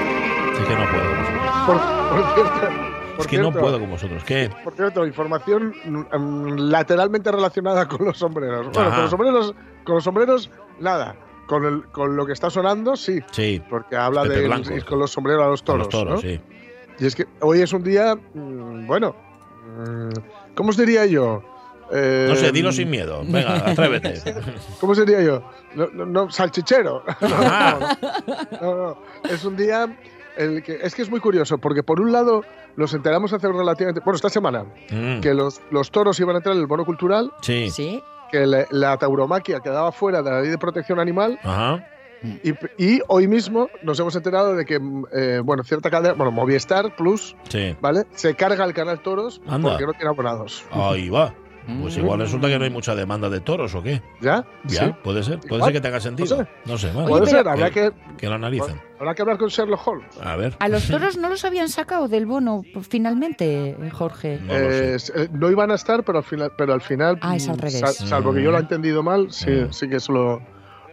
Es 0.53 0.69
que 0.69 0.75
no 0.75 0.85
puedo 0.91 1.03
por 1.65 2.35
cierto, 2.35 2.92
por 3.15 3.21
Es 3.21 3.27
que 3.27 3.37
no 3.37 3.51
puedo 3.51 3.79
con 3.79 3.89
vosotros. 3.89 4.23
¿Qué? 4.23 4.49
Por 4.63 4.73
cierto, 4.73 5.05
información 5.05 5.73
mm, 5.85 6.57
lateralmente 6.69 7.31
relacionada 7.31 7.87
con 7.87 8.05
los 8.05 8.17
sombreros. 8.17 8.67
Bueno, 8.71 8.81
Ajá. 8.89 8.91
con 8.95 9.01
los 9.03 9.11
sombreros, 9.11 9.55
con 9.85 9.95
los 9.95 10.03
sombreros, 10.03 10.51
nada. 10.79 11.15
Con, 11.47 11.65
el, 11.65 11.83
con 11.91 12.15
lo 12.15 12.25
que 12.25 12.31
está 12.33 12.49
sonando, 12.49 12.95
sí. 12.95 13.19
Sí. 13.31 13.61
Porque 13.69 13.95
habla 13.97 14.23
Pepe 14.23 14.35
de 14.41 14.47
Blanco. 14.47 14.73
ir 14.73 14.85
con 14.85 14.97
los 14.99 15.11
sombreros 15.11 15.43
a 15.45 15.47
los 15.49 15.61
Con 15.61 15.65
toros. 15.79 15.85
los 15.87 15.91
toros, 15.91 16.13
¿no? 16.23 16.29
sí. 16.29 16.39
Y 16.99 17.05
es 17.05 17.15
que 17.15 17.25
hoy 17.41 17.59
es 17.61 17.73
un 17.73 17.83
día, 17.83 18.15
mm, 18.15 18.87
bueno, 18.87 19.15
mm, 19.77 20.53
¿cómo 20.55 20.69
os 20.69 20.77
diría 20.77 21.05
yo? 21.05 21.43
Eh, 21.91 22.27
No 22.29 22.35
sé, 22.37 22.51
dilo 22.53 22.71
sin 22.71 22.89
miedo. 22.89 23.21
Venga, 23.25 23.55
atrévete. 23.71 24.21
¿Cómo 24.79 24.95
sería 24.95 25.21
yo? 25.21 25.43
No, 25.75 25.87
no, 25.93 26.05
no, 26.05 26.31
salchichero. 26.31 27.03
No, 27.21 27.27
Ah. 27.41 27.97
no, 28.61 28.75
no. 28.75 28.97
Es 29.29 29.43
un 29.43 29.55
día. 29.57 29.97
El 30.37 30.63
que, 30.63 30.79
es 30.81 30.95
que 30.95 31.01
es 31.03 31.09
muy 31.11 31.19
curioso, 31.19 31.57
porque 31.59 31.83
por 31.83 31.99
un 32.01 32.11
lado 32.11 32.43
nos 32.75 32.93
enteramos 32.93 33.31
hace 33.33 33.47
relativamente. 33.47 34.01
Bueno, 34.03 34.15
esta 34.15 34.29
semana, 34.29 34.65
Mm, 34.91 35.19
que 35.21 35.33
los, 35.33 35.61
los 35.71 35.91
toros 35.91 36.19
iban 36.19 36.35
a 36.35 36.39
entrar 36.39 36.55
en 36.55 36.61
el 36.61 36.67
bono 36.67 36.85
cultural, 36.85 37.31
Sí. 37.41 37.69
Sí. 37.69 38.01
que 38.31 38.45
la, 38.47 38.65
la 38.71 38.97
tauromaquia 38.97 39.59
quedaba 39.59 39.91
fuera 39.91 40.21
de 40.23 40.31
la 40.31 40.41
ley 40.41 40.49
de 40.49 40.57
protección 40.57 40.99
animal, 40.99 41.39
Ajá. 41.43 41.85
y, 42.43 42.51
y 42.83 42.99
hoy 43.09 43.27
mismo 43.27 43.69
nos 43.83 43.99
hemos 43.99 44.15
enterado 44.15 44.55
de 44.55 44.65
que, 44.65 44.79
eh, 45.13 45.41
bueno, 45.43 45.63
cierta 45.63 45.89
cadena, 45.91 46.13
bueno, 46.15 46.31
Movistar 46.31 46.95
Plus, 46.95 47.35
Sí. 47.49 47.75
¿vale? 47.81 48.05
Se 48.13 48.33
carga 48.33 48.65
el 48.65 48.73
canal 48.73 49.01
Toros 49.01 49.39
Anda. 49.47 49.69
porque 49.71 49.85
no 49.85 49.93
tiene 49.93 50.09
abonados. 50.09 50.63
Ahí 50.71 51.09
va. 51.09 51.33
Pues 51.81 51.95
Mm. 51.97 51.99
igual 52.01 52.19
resulta 52.19 52.47
que 52.47 52.57
no 52.59 52.65
hay 52.65 52.69
mucha 52.69 52.93
demanda 52.95 53.29
de 53.29 53.39
toros 53.39 53.73
o 53.75 53.81
qué. 53.81 54.01
¿Ya? 54.21 54.45
Ya, 54.65 54.87
Sí. 54.87 54.93
puede 55.03 55.23
ser. 55.23 55.39
Puede 55.39 55.55
Igual. 55.55 55.63
ser 55.65 55.73
que 55.73 55.81
tenga 55.81 55.99
sentido. 55.99 56.37
sé. 56.37 56.47
No 56.65 56.77
sé. 56.77 56.91
bueno, 56.91 57.07
Puede 57.09 57.21
Oye, 57.23 57.31
ser, 57.31 57.47
habrá 57.47 57.69
que, 57.71 57.91
que 58.17 58.27
lo 58.27 58.35
analicen. 58.35 58.81
habrá 58.99 59.15
que 59.15 59.21
hablar 59.21 59.37
con 59.37 59.49
Sherlock 59.49 59.87
Holmes. 59.87 60.17
A 60.21 60.35
ver. 60.35 60.55
A 60.59 60.67
los 60.67 60.87
toros 60.87 61.17
no 61.17 61.29
los 61.29 61.45
habían 61.45 61.69
sacado 61.69 62.07
del 62.07 62.25
bono 62.25 62.63
pues, 62.73 62.87
finalmente, 62.87 63.69
eh, 63.79 63.89
Jorge. 63.91 64.39
No 64.41 64.53
lo 64.53 64.69
sé. 64.71 64.95
Eh, 64.95 64.97
eh, 65.23 65.29
no 65.31 65.49
iban 65.49 65.71
a 65.71 65.75
estar, 65.75 66.03
pero 66.03 66.17
al 66.19 66.23
final, 66.23 66.51
pero 66.57 66.73
al 66.73 66.81
final 66.81 67.17
Ah, 67.21 67.35
es 67.35 67.47
al 67.47 67.55
mm, 67.57 67.59
revés. 67.59 67.79
sal- 67.79 67.93
salvo 68.07 68.33
que 68.33 68.41
yo 68.43 68.51
lo 68.51 68.57
he 68.57 68.61
Mm. 68.61 68.63
entendido 68.63 69.03
mal, 69.03 69.31
sí, 69.31 69.49
Mm. 69.51 69.71
sí 69.73 69.87
que 69.89 69.97
eso 69.97 70.11
lo, 70.11 70.41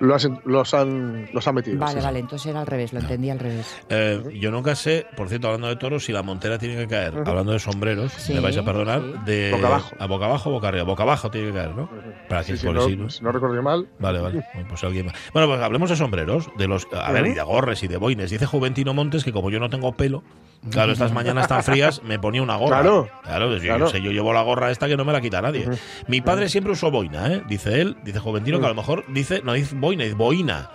lo 0.01 0.15
has- 0.15 0.29
los, 0.45 0.75
han, 0.75 1.29
los 1.33 1.47
han 1.47 1.55
metido. 1.55 1.79
Vale, 1.79 1.93
sí, 1.93 1.99
sí. 2.01 2.05
vale, 2.05 2.19
entonces 2.19 2.47
era 2.51 2.61
al 2.61 2.67
revés, 2.67 2.93
lo 2.93 3.01
entendí 3.01 3.31
al 3.31 3.39
revés. 3.39 3.77
Eh, 3.89 4.23
yo 4.41 4.51
nunca 4.51 4.75
sé, 4.75 5.07
por 5.17 5.29
cierto, 5.29 5.47
hablando 5.47 5.69
de 5.69 5.77
toros, 5.77 6.05
si 6.05 6.13
la 6.13 6.23
montera 6.23 6.59
tiene 6.59 6.77
que 6.77 6.89
caer, 6.89 7.15
hablando 7.27 7.53
de 7.53 7.59
sombreros, 7.59 8.13
Sí, 8.13 8.35
me 8.35 8.41
vais 8.41 8.57
a 8.57 8.65
perdonar, 8.65 9.01
sí. 9.03 9.13
de 9.27 9.51
Boca 9.53 9.67
abajo. 9.69 9.97
a 9.99 10.07
boca 10.07 10.25
abajo 10.25 10.51
o 10.51 10.53
boca 10.53 10.69
arriba. 10.69 10.85
Boca 10.85 11.03
abajo 11.05 11.31
tiene 11.31 11.49
que 11.49 11.55
caer, 11.55 11.75
¿no? 11.75 11.89
Para 12.29 12.43
que 12.43 12.53
Sí, 12.53 12.59
sí, 12.59 12.67
porque 12.67 12.81
no, 12.81 12.87
sí, 12.87 12.97
¿no? 12.97 13.11
si 13.11 13.23
no 13.25 13.33
recuerdo 13.33 13.55
yo 13.57 13.63
mal. 13.63 13.87
Vale, 13.99 14.21
vale. 14.21 14.45
Bueno, 14.55 14.69
Pues 14.69 14.83
alguien 14.85 15.07
más. 15.07 15.15
Bueno, 15.33 15.49
pues 15.49 15.61
hablemos 15.61 15.91
de 15.91 15.97
sombreros, 15.97 16.49
de 16.57 16.67
los, 16.69 16.87
a 16.93 17.13
ver, 17.13 17.27
y 17.27 17.35
de 17.35 17.43
gorres 17.43 17.83
y 17.83 17.89
de 17.89 17.97
boines. 17.97 18.31
Dice 18.31 18.47
Juventino 18.47 18.95
Montes 18.95 19.23
que 19.25 19.33
como 19.33 19.51
yo 19.51 19.61
no 19.61 19.69
tengo 19.71 19.93
pelo, 19.93 20.23
claro, 20.71 20.93
estas 20.93 21.13
mañanas 21.13 21.49
tan 21.49 21.63
frías 21.63 22.03
me 22.03 22.19
ponía 22.19 22.43
una 22.43 22.57
gorra. 22.57 22.81
Claro. 22.81 23.09
Claro, 23.23 23.49
pues 23.49 23.63
yo, 23.63 23.69
Claro. 23.69 23.87
yo 23.87 23.91
sé, 23.93 24.03
yo 24.03 24.11
llevo 24.11 24.33
la 24.33 24.43
gorra 24.43 24.71
esta 24.71 24.89
que 24.89 24.97
no 24.97 25.05
me 25.05 25.13
la 25.13 25.21
quita 25.21 25.41
nadie. 25.41 25.69
Mi 26.09 26.21
padre 26.21 26.49
siempre 26.49 26.73
usó 26.73 26.91
boina, 26.91 27.33
¿eh? 27.33 27.43
Dice 27.49 27.81
él, 27.81 27.97
dice 28.05 28.19
Juventino, 28.19 28.59
que 28.61 28.67
a 28.67 28.71
lo 28.71 28.75
mejor 28.75 29.05
dice, 29.09 29.41
no 29.45 29.53
dice 29.55 29.75
boina, 29.77 30.05
dice 30.05 30.17
boina. 30.17 30.71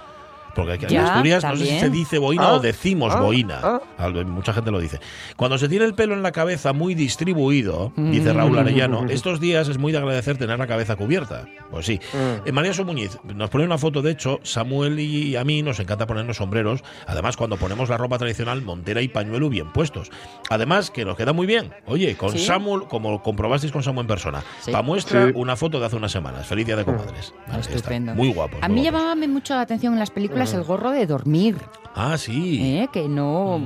Porque 0.56 0.74
aquí 0.74 0.86
en 0.96 1.02
Asturias 1.02 1.44
no 1.44 1.56
sé 1.58 1.66
si 1.66 1.80
se 1.80 1.90
dice 1.90 2.18
boina 2.18 2.44
Ah, 2.48 2.54
o 2.54 2.60
decimos 2.60 3.14
ah, 3.14 3.20
boina. 3.22 3.60
ah. 3.62 4.10
Mucha 4.26 4.54
gente 4.54 4.72
lo 4.72 4.80
dice. 4.80 5.00
Cuando 5.36 5.58
se 5.58 5.68
tiene 5.70 5.86
el 5.86 5.94
pelo 5.94 6.14
en 6.14 6.24
la 6.24 6.32
cabeza 6.32 6.74
muy 6.74 6.96
distribuido, 6.96 7.92
dice 7.96 8.34
Mm. 8.34 8.38
Raúl 8.38 8.58
Arellano, 8.60 9.06
estos 9.10 9.40
días 9.40 9.68
es 9.68 9.78
muy 9.78 9.92
de 9.92 9.98
agradecer 10.00 10.38
tener 10.38 10.58
la 10.58 10.68
cabeza 10.68 10.96
cubierta. 10.96 11.46
Pues 11.72 11.86
sí. 11.86 12.00
Mm. 12.14 12.48
Eh, 12.48 12.52
María 12.52 12.74
Somuñiz 12.74 13.18
nos 13.24 13.50
pone 13.50 13.66
una 13.66 13.78
foto, 13.78 14.02
de 14.02 14.12
hecho, 14.12 14.40
Samuel 14.44 15.00
y 15.00 15.36
a 15.36 15.44
mí 15.44 15.62
nos 15.62 15.80
encanta 15.80 16.08
ponernos 16.08 16.38
sombreros, 16.38 16.84
además 17.08 17.36
cuando 17.38 17.58
ponemos 17.58 17.90
la 17.90 17.98
ropa 17.98 18.18
tradicional, 18.18 18.62
montera 18.62 19.02
y 19.02 19.08
pañuelo 19.08 19.50
bien 19.50 19.72
puestos. 19.74 20.12
Además, 20.50 20.90
que 20.92 21.04
nos 21.06 21.16
queda 21.18 21.34
muy 21.34 21.48
bien. 21.48 21.74
Oye, 21.86 22.16
con 22.16 22.32
Sí. 22.32 22.46
Samuel, 22.46 22.84
como 22.88 23.22
comprobasteis 23.22 23.72
con 23.74 23.84
Samuel 23.84 24.04
en 24.06 24.08
persona, 24.08 24.44
Sí. 24.62 24.72
pa' 24.72 24.82
muestra 24.82 25.28
Sí. 25.28 25.32
una 25.36 25.56
foto 25.56 25.80
de 25.80 25.86
hace 25.88 25.96
unas 25.96 26.12
semanas. 26.12 26.46
Feliz 26.48 26.66
día 26.66 26.76
de 26.76 26.86
comadres. 26.86 27.34
Ahí 27.50 27.60
está. 27.60 27.76
Estupendo. 27.76 28.14
Muy 28.16 28.32
guapo. 28.34 28.58
A 28.62 28.68
mí 28.70 28.84
llamaba 28.84 29.16
mucho 29.16 29.56
la 29.56 29.62
atención 29.62 29.94
en 29.94 30.00
las 30.00 30.12
películas 30.12 30.45
el 30.54 30.64
gorro 30.64 30.92
de 30.92 31.06
dormir, 31.06 31.58
Ah, 31.96 32.18
sí. 32.18 32.60
¿eh? 32.62 32.90
que 32.92 33.08
no... 33.08 33.62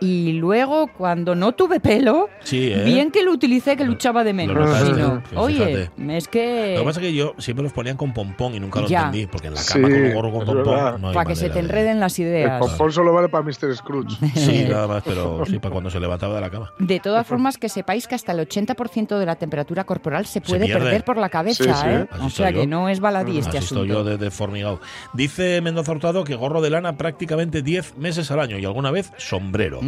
Y 0.00 0.32
luego, 0.34 0.86
cuando 0.96 1.34
no 1.34 1.52
tuve 1.52 1.80
pelo, 1.80 2.28
Sí, 2.42 2.72
¿eh? 2.72 2.84
bien 2.84 3.10
que 3.10 3.22
lo 3.22 3.32
utilicé, 3.32 3.76
que 3.76 3.84
luchaba 3.84 4.24
de 4.24 4.32
menos. 4.32 4.56
notaste, 4.56 4.86
Sí, 4.86 4.92
no. 5.00 5.22
pues 5.22 5.36
Oye, 5.36 5.54
fíjate. 5.94 6.16
es 6.16 6.28
que... 6.28 6.72
Lo 6.74 6.80
que 6.80 6.86
pasa 6.86 7.00
es 7.00 7.06
que 7.06 7.14
yo 7.14 7.34
siempre 7.38 7.62
los 7.64 7.72
ponían 7.72 7.96
con 7.96 8.12
pompón 8.14 8.54
y 8.54 8.60
nunca 8.60 8.80
lo 8.80 8.88
Ya. 8.88 9.06
entendí, 9.06 9.26
porque 9.26 9.48
en 9.48 9.54
la 9.54 9.60
Sí, 9.60 9.74
cama 9.74 9.88
con 9.88 10.00
un 10.02 10.14
gorro 10.14 10.30
con 10.32 10.46
pompón 10.46 11.02
no 11.02 11.12
para 11.12 11.28
que 11.28 11.36
se 11.36 11.48
te 11.48 11.54
de- 11.54 11.60
enreden 11.60 12.00
las 12.00 12.18
El 12.18 12.26
ideas. 12.26 12.58
pompón 12.60 12.92
solo 12.92 13.12
vale 13.12 13.28
para 13.28 13.44
Mr. 13.44 13.76
Scrooge. 13.76 14.16
Sí, 14.34 14.64
nada 14.70 14.86
más, 14.86 15.02
pero 15.04 15.44
sí, 15.44 15.58
para 15.58 15.72
cuando 15.72 15.90
se 15.90 16.00
levantaba 16.00 16.34
de 16.36 16.40
la 16.40 16.50
cama. 16.50 16.72
De 16.78 17.00
todas 17.00 17.26
formas, 17.26 17.58
que 17.58 17.68
sepáis 17.68 18.06
que 18.06 18.14
hasta 18.14 18.32
el 18.32 18.38
80% 18.48 19.18
de 19.18 19.26
la 19.26 19.36
temperatura 19.36 19.84
corporal 19.84 20.24
se 20.26 20.40
puede 20.40 20.66
pierde. 20.66 20.80
perder 20.84 21.04
por 21.04 21.16
la 21.18 21.28
cabeza, 21.28 21.64
Sí, 21.64 21.70
sí. 21.74 21.86
¿eh? 21.88 22.06
Así 22.10 22.24
O 22.26 22.30
sea 22.30 22.48
estoy 22.48 22.52
que 22.62 22.66
yo. 22.66 22.70
no 22.70 22.88
es 22.88 23.00
baladí 23.00 23.38
este 23.38 23.58
Así 23.58 23.66
estoy 23.66 23.78
asunto. 23.90 23.94
yo 23.94 24.04
de, 24.04 24.16
de 24.18 24.30
formigado. 24.30 24.80
Dice 25.14 25.60
Mendoza 25.60 25.92
Hurtado 25.92 26.24
que 26.24 26.34
gorro 26.36 26.60
de 26.62 26.70
lana 26.70 26.96
prácticamente 26.96 27.39
10 27.46 27.96
meses 27.96 28.30
al 28.30 28.40
año 28.40 28.58
y 28.58 28.64
alguna 28.64 28.90
vez 28.90 29.12
sombrero. 29.16 29.80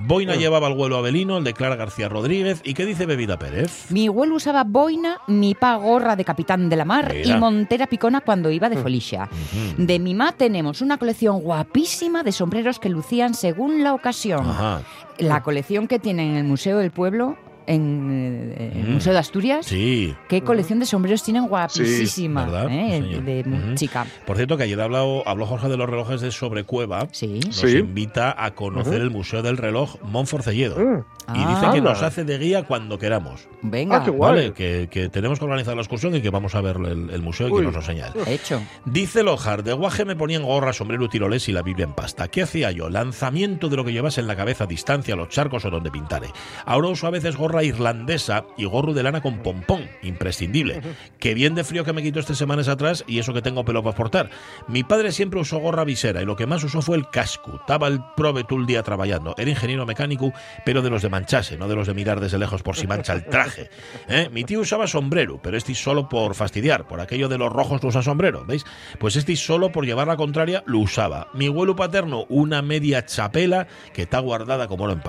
Boina 0.00 0.36
llevaba 0.36 0.68
el 0.68 0.74
vuelo 0.74 0.96
Abelino, 0.96 1.38
el 1.38 1.44
de 1.44 1.52
Clara 1.52 1.76
García 1.76 2.08
Rodríguez. 2.08 2.60
¿Y 2.64 2.74
qué 2.74 2.86
dice 2.86 3.06
Bebida 3.06 3.38
Pérez? 3.38 3.90
Mi 3.90 4.06
abuelo 4.06 4.36
usaba 4.36 4.64
boina, 4.64 5.18
mi 5.26 5.54
pa 5.54 5.76
gorra 5.76 6.16
de 6.16 6.24
capitán 6.24 6.68
de 6.68 6.76
la 6.76 6.84
mar 6.84 7.12
Mira. 7.12 7.36
y 7.36 7.38
montera 7.38 7.86
picona 7.86 8.20
cuando 8.20 8.50
iba 8.50 8.68
de 8.68 8.76
folisha. 8.76 9.28
De 9.76 9.98
mi 9.98 10.14
ma 10.14 10.32
tenemos 10.32 10.80
una 10.80 10.98
colección 10.98 11.40
guapísima 11.40 12.22
de 12.22 12.32
sombreros 12.32 12.78
que 12.78 12.88
lucían 12.88 13.34
según 13.34 13.82
la 13.82 13.94
ocasión. 13.94 14.48
Ajá. 14.48 14.82
La 15.18 15.42
colección 15.42 15.86
que 15.86 15.98
tiene 15.98 16.30
en 16.30 16.36
el 16.36 16.44
Museo 16.44 16.78
del 16.78 16.90
Pueblo, 16.90 17.36
en 17.66 18.52
eh, 18.56 18.72
el 18.76 18.88
Mm. 18.88 18.92
Museo 18.94 19.12
de 19.12 19.18
Asturias. 19.18 19.66
Sí. 19.66 20.14
¿Qué 20.28 20.42
colección 20.42 20.78
de 20.80 20.86
sombreros 20.86 21.22
tienen 21.22 21.46
guapísima? 21.46 22.44
¿verdad? 22.44 22.68
¿eh? 22.70 23.02
Sí, 23.14 23.20
de 23.20 23.40
Ujú. 23.46 23.74
chica. 23.74 24.06
Por 24.26 24.36
cierto, 24.36 24.56
que 24.56 24.64
ayer 24.64 24.80
habló, 24.80 25.22
habló 25.26 25.46
Jorge 25.46 25.68
de 25.68 25.76
los 25.76 25.88
relojes 25.88 26.20
de 26.20 26.30
Sobrecueva. 26.30 27.08
Sí. 27.12 27.40
Nos 27.46 27.56
Sí. 27.56 27.78
invita 27.78 28.34
a 28.36 28.52
conocer 28.54 29.00
el 29.00 29.10
Museo 29.10 29.42
del 29.42 29.56
Reloj 29.56 29.96
Monforcelledo. 30.02 30.76
Mm. 30.78 31.04
Y 31.34 31.38
dice 31.38 31.50
Ah. 31.66 31.70
que 31.72 31.78
Anda. 31.78 31.90
nos 31.92 32.02
hace 32.02 32.24
de 32.24 32.38
guía 32.38 32.64
cuando 32.64 32.98
queramos. 32.98 33.48
Venga, 33.62 33.96
Ah, 33.96 34.04
qué 34.04 34.10
guay. 34.10 34.34
Vale, 34.34 34.52
que, 34.52 34.88
que 34.90 35.08
tenemos 35.08 35.38
que 35.38 35.44
organizar 35.46 35.74
la 35.74 35.80
excursión 35.80 36.14
y 36.14 36.20
que 36.20 36.28
vamos 36.28 36.54
a 36.54 36.60
ver 36.60 36.76
el, 36.76 37.08
el 37.10 37.22
museo 37.22 37.48
y 37.48 37.52
que 37.52 37.62
nos 37.62 37.72
lo 37.72 37.80
enseña 37.80 38.08
él. 38.08 38.12
hecho. 38.26 38.60
Dice 38.84 39.22
Lojar, 39.22 39.62
de 39.64 39.72
guaje 39.72 40.04
me 40.04 40.16
ponían 40.16 40.42
gorra, 40.42 40.72
sombrero, 40.74 41.08
tiroles 41.08 41.48
y 41.48 41.52
la 41.52 41.62
Biblia 41.62 41.84
en 41.84 41.94
pasta. 41.94 42.28
¿Qué 42.28 42.42
hacía 42.42 42.70
yo? 42.72 42.90
Lanzamiento 42.90 43.68
de 43.70 43.76
lo 43.76 43.84
que 43.86 43.92
llevas 43.92 44.18
en 44.18 44.26
la 44.26 44.36
cabeza 44.36 44.64
a 44.64 44.66
distancia, 44.66 45.16
los 45.16 45.30
charcos 45.30 45.64
o 45.64 45.70
donde 45.70 45.90
pintare. 45.90 46.28
Ahora 46.66 46.88
uso 46.88 47.06
a 47.06 47.10
veces 47.10 47.36
gorra 47.36 47.53
irlandesa 47.62 48.44
y 48.56 48.64
gorro 48.64 48.92
de 48.92 49.02
lana 49.02 49.20
con 49.20 49.38
pompón, 49.42 49.88
imprescindible. 50.02 50.80
Qué 51.18 51.34
bien 51.34 51.54
de 51.54 51.64
frío 51.64 51.84
que 51.84 51.92
me 51.92 52.02
quitó 52.02 52.20
estas 52.20 52.38
semanas 52.38 52.68
atrás 52.68 53.04
y 53.06 53.18
eso 53.18 53.32
que 53.32 53.42
tengo 53.42 53.64
pelo 53.64 53.82
para 53.82 53.96
portar. 53.96 54.30
Mi 54.68 54.82
padre 54.82 55.12
siempre 55.12 55.40
usó 55.40 55.58
gorra 55.58 55.84
visera 55.84 56.22
y 56.22 56.24
lo 56.24 56.36
que 56.36 56.46
más 56.46 56.64
usó 56.64 56.82
fue 56.82 56.96
el 56.96 57.08
casco. 57.10 57.56
Estaba 57.60 57.88
el 57.88 58.00
prove 58.16 58.44
todo 58.44 58.58
el 58.58 58.66
día 58.66 58.82
trabajando. 58.82 59.34
Era 59.36 59.50
ingeniero 59.50 59.86
mecánico, 59.86 60.32
pero 60.64 60.82
de 60.82 60.90
los 60.90 61.02
de 61.02 61.10
mancharse, 61.10 61.56
no 61.56 61.68
de 61.68 61.74
los 61.74 61.86
de 61.86 61.94
mirar 61.94 62.20
desde 62.20 62.38
lejos 62.38 62.62
por 62.62 62.76
si 62.76 62.86
mancha 62.86 63.12
el 63.12 63.24
traje. 63.26 63.68
¿Eh? 64.08 64.28
Mi 64.32 64.44
tío 64.44 64.60
usaba 64.60 64.86
sombrero, 64.86 65.40
pero 65.42 65.56
este 65.56 65.74
solo 65.74 66.08
por 66.08 66.34
fastidiar, 66.34 66.86
por 66.88 67.00
aquello 67.00 67.28
de 67.28 67.38
los 67.38 67.52
rojos 67.52 67.82
no 67.82 67.90
usa 67.90 68.02
sombrero, 68.02 68.44
¿veis? 68.46 68.64
Pues 68.98 69.16
este 69.16 69.36
solo 69.36 69.72
por 69.72 69.84
llevar 69.84 70.06
la 70.06 70.16
contraria 70.16 70.62
lo 70.66 70.78
usaba. 70.78 71.28
Mi 71.34 71.46
abuelo 71.46 71.76
paterno, 71.76 72.24
una 72.28 72.62
media 72.62 73.04
chapela 73.04 73.66
que 73.92 74.02
está 74.02 74.18
guardada 74.20 74.68
como 74.68 74.84
oro 74.84 74.92
en 74.92 75.00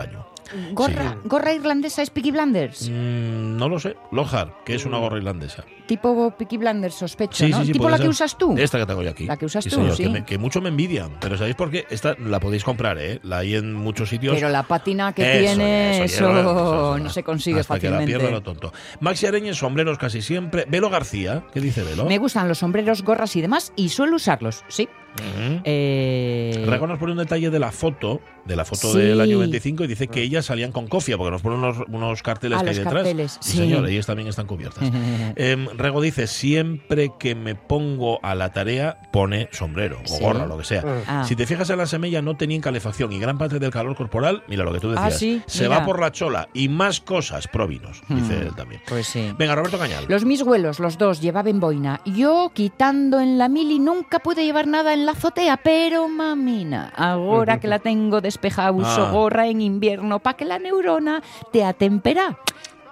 Gorra, 0.74 1.18
gorra 1.26 1.54
irlandesa 1.54 2.02
es 2.02 2.10
Peaky 2.10 2.32
Blinders. 2.32 2.90
Mm, 2.90 3.58
no 3.58 3.68
lo 3.70 3.80
sé. 3.80 3.96
Lojar, 4.12 4.54
que 4.66 4.76
es 4.76 4.86
una 4.86 4.98
gorra 4.98 5.18
irlandesa. 5.18 5.64
Tipo 5.88 6.32
Peaky 6.38 6.58
Blinders, 6.58 6.96
sospecho, 6.96 7.46
Sí, 7.46 7.52
¿no? 7.52 7.64
sí, 7.64 7.72
tipo 7.72 7.84
puede 7.84 7.98
la 7.98 8.04
que 8.04 8.10
usas 8.10 8.38
tú. 8.38 8.56
Esta 8.58 8.80
que 8.80 8.86
tengo 8.88 9.04
yo 9.04 9.12
aquí. 9.12 9.26
La 9.26 9.38
que 9.38 9.46
usas 9.46 9.64
tú, 9.66 9.70
señor, 9.72 9.96
sí. 9.96 10.04
Que, 10.04 10.10
me- 10.10 10.26
que 10.26 10.38
mucho 10.38 10.62
me 10.62 10.70
envidian. 10.70 11.12
Pero 11.20 11.38
¿sabéis 11.38 11.56
por 11.56 11.70
qué? 11.70 11.86
Esta 11.90 12.16
la 12.20 12.40
podéis 12.40 12.64
comprar, 12.64 12.98
¿eh? 12.98 13.20
La 13.24 13.40
hay 13.40 13.56
en 13.56 13.74
muchos 13.74 14.10
sitios. 14.10 14.36
Pero 14.36 14.50
la 14.50 14.64
pátina 14.64 15.14
que 15.14 15.22
Eso, 15.22 15.40
tiene, 15.56 15.96
eso, 15.98 16.04
eso, 16.06 16.28
lleva- 16.28 16.40
eso, 16.42 16.98
no 17.00 17.10
se 17.10 17.24
consigue 17.24 17.60
hasta 17.60 17.76
fácilmente. 17.76 18.06
que 18.08 18.12
la 18.14 18.18
pierda 18.20 18.32
lo 18.36 18.42
tonto. 18.42 18.74
Maxi 19.00 19.28
Areñez, 19.28 19.58
sombreros 19.58 19.98
casi 20.00 20.22
siempre. 20.22 20.66
Velo 20.68 20.90
García, 20.90 21.44
¿qué 21.54 21.62
dice 21.62 21.84
Velo? 21.84 22.06
Me 22.06 22.18
gustan 22.18 22.48
los 22.48 22.58
sombreros, 22.60 23.04
gorras 23.04 23.36
y 23.36 23.42
demás 23.42 23.72
y 23.76 23.90
suelo 23.90 24.16
usarlos, 24.16 24.64
sí. 24.68 24.90
Ujú. 25.16 25.62
Eh, 25.64 26.64
Rego 26.68 26.88
nos 26.88 27.00
pone 27.00 27.12
un 27.14 27.18
detalle 27.20 27.50
de 27.50 27.60
la 27.60 27.72
foto, 27.72 28.22
de 28.46 28.56
la 28.56 28.66
foto 28.66 28.92
Sí. 28.92 29.00
del 29.00 29.22
año 29.22 29.40
25, 29.40 29.84
y 29.84 29.88
dice 29.88 30.08
que 30.08 30.22
ellas 30.22 30.46
salían 30.46 30.72
con 30.72 30.88
cofia, 30.88 31.18
porque 31.18 31.32
nos 31.32 31.42
pone 31.42 31.56
unos, 31.56 31.78
unos 31.88 32.22
carteles 32.22 32.60
Ah, 32.60 32.64
que 32.64 32.70
hay 32.72 32.76
detrás. 32.76 32.94
carteles, 32.94 33.38
Sí, 33.42 33.52
sí. 33.52 33.58
señor, 33.60 33.88
ellas 33.88 34.06
también 34.06 34.28
están 34.28 34.46
cubiertas. 34.48 34.84
Em, 35.36 35.68
Rego 35.78 36.02
dice, 36.02 36.28
siempre 36.28 37.12
que 37.20 37.36
me 37.36 37.56
pongo 37.56 38.20
a 38.24 38.36
la 38.36 38.52
tarea, 38.54 38.98
pone 39.12 39.48
sombrero 39.52 40.00
o 40.04 40.08
Sí. 40.08 40.22
gorra, 40.24 40.46
lo 40.48 40.58
que 40.58 40.64
sea. 40.66 40.84
Ah. 41.08 41.24
Si 41.28 41.36
te 41.36 41.46
fijas 41.46 41.70
en 41.70 41.78
la 41.78 41.86
semilla, 41.86 42.22
no 42.22 42.36
tenían 42.38 42.62
calefacción 42.62 43.12
y 43.14 43.20
gran 43.20 43.38
parte 43.38 43.60
del 43.60 43.72
calor 43.72 43.96
corporal, 43.96 44.44
mira 44.48 44.64
lo 44.64 44.74
que 44.74 44.80
tú 44.80 44.90
decías, 44.90 45.14
Ah, 45.14 45.18
sí, 45.18 45.42
se 45.48 45.64
mira. 45.64 45.80
va 45.80 45.86
por 45.86 46.00
la 46.00 46.12
chola 46.12 46.50
y 46.54 46.68
más 46.70 47.00
cosas 47.02 47.48
provinos, 47.48 48.02
dice 48.10 48.34
Hmm. 48.38 48.42
él 48.48 48.56
también. 48.56 48.82
Pues 48.88 49.08
sí. 49.08 49.32
Venga, 49.38 49.56
Roberto 49.56 49.78
Cañal. 49.80 50.06
Los 50.08 50.26
mis 50.26 50.42
abuelos, 50.42 50.80
los 50.80 50.98
dos, 50.98 51.22
llevaban 51.22 51.60
boina. 51.60 52.02
Yo, 52.06 52.52
quitando 52.54 53.20
en 53.20 53.38
la 53.38 53.50
mili, 53.50 53.80
nunca 53.80 54.20
pude 54.20 54.44
llevar 54.46 54.68
nada 54.68 54.94
en 54.94 55.05
la 55.06 55.12
azotea, 55.14 55.58
pero 55.58 56.08
mamina, 56.08 56.92
ahora 56.96 57.60
que 57.60 57.68
la 57.68 57.80
tengo 57.80 58.22
despejada, 58.22 58.72
uso 58.72 59.06
Ah. 59.06 59.12
gorra 59.12 59.48
en 59.48 59.62
invierno 59.62 60.20
para 60.20 60.36
que 60.38 60.46
la 60.46 60.60
neurona 60.60 61.22
te 61.52 61.64
atempera. 61.64 62.38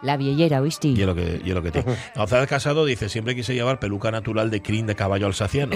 La 0.04 0.18
viellera, 0.18 0.62
¿oíste? 0.62 0.90
Y 0.90 1.00
es 1.02 1.08
lo 1.08 1.16
que, 1.16 1.42
y 1.44 1.50
es 1.50 1.56
lo 1.56 1.64
que 1.64 1.72
tiene. 1.72 1.96
González 2.16 2.48
Casado 2.54 2.86
dice, 2.86 3.10
siempre 3.10 3.36
quise 3.36 3.54
llevar 3.56 3.80
peluca 3.80 4.12
natural 4.12 4.52
de 4.52 4.62
crin 4.62 4.86
de 4.86 4.96
caballo 4.96 5.26
alsaciano, 5.28 5.76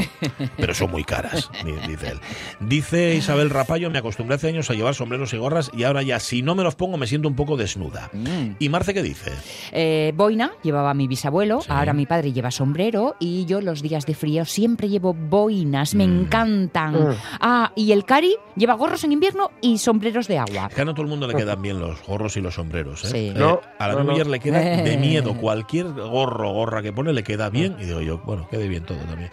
pero 0.58 0.74
son 0.74 0.92
muy 0.92 1.04
caras, 1.04 1.50
di- 1.66 1.88
dice 1.88 2.10
él. 2.12 2.20
Dice 2.60 3.16
Isabel 3.16 3.50
Rapallo, 3.50 3.90
me 3.90 4.00
acostumbré 4.00 4.36
hace 4.36 4.48
años 4.50 4.70
a 4.70 4.74
llevar 4.74 4.94
sombreros 4.96 5.34
y 5.34 5.38
gorras 5.38 5.72
y 5.74 5.84
ahora 5.84 6.04
ya 6.04 6.20
si 6.20 6.42
no 6.42 6.56
me 6.56 6.64
los 6.64 6.76
pongo 6.76 6.98
me 6.98 7.08
siento 7.08 7.28
un 7.28 7.36
poco 7.36 7.58
desnuda. 7.58 8.10
Mm. 8.14 8.56
¿Y 8.60 8.70
Marce 8.70 8.94
qué 8.94 9.02
dice? 9.02 9.32
Eh, 9.72 10.12
boina 10.16 10.52
llevaba 10.64 10.94
mi 10.94 11.08
bisabuelo, 11.08 11.62
Sí. 11.62 11.68
ahora 11.72 11.94
mi 11.94 12.06
padre 12.06 12.34
lleva 12.34 12.52
sombrero 12.52 13.16
y 13.20 13.46
yo 13.46 13.62
los 13.62 13.82
días 13.82 14.06
de 14.06 14.14
frío 14.14 14.46
siempre 14.46 14.90
llevo 14.90 15.14
boinas, 15.14 15.96
me 15.96 16.08
Mm. 16.08 16.20
encantan. 16.22 16.94
Mm. 17.10 17.16
Ah, 17.40 17.72
y 17.76 17.92
el 17.92 18.04
cari 18.06 18.36
lleva 18.56 18.74
gorros 18.74 19.04
en 19.04 19.12
invierno 19.14 19.52
y 19.62 19.78
sombreros 19.78 20.28
de 20.28 20.38
agua. 20.38 20.68
Es 20.70 20.76
que 20.76 20.82
a 20.82 20.86
no 20.86 20.94
todo 20.94 21.04
el 21.04 21.10
mundo 21.10 21.28
le 21.28 21.34
quedan 21.36 21.62
bien 21.62 21.80
los 21.80 22.02
gorros 22.06 22.36
y 22.38 22.42
los 22.42 22.56
sombreros. 22.56 23.04
¿eh? 23.06 23.08
Sí. 23.08 23.18
Eh, 23.30 23.34
No, 23.36 23.62
a 23.80 23.88
la 23.88 23.94
no, 23.94 24.17
le 24.26 24.40
queda 24.40 24.60
de 24.60 24.98
miedo. 24.98 25.36
Cualquier 25.36 25.92
gorro 25.94 26.52
gorra 26.52 26.82
que 26.82 26.92
pone 26.92 27.14
le 27.14 27.24
queda 27.24 27.50
bien. 27.50 27.76
Y 27.80 27.86
digo 27.86 28.02
yo, 28.02 28.20
bueno, 28.20 28.48
quede 28.50 28.68
bien 28.68 28.84
todo 28.84 28.98
también. 29.00 29.30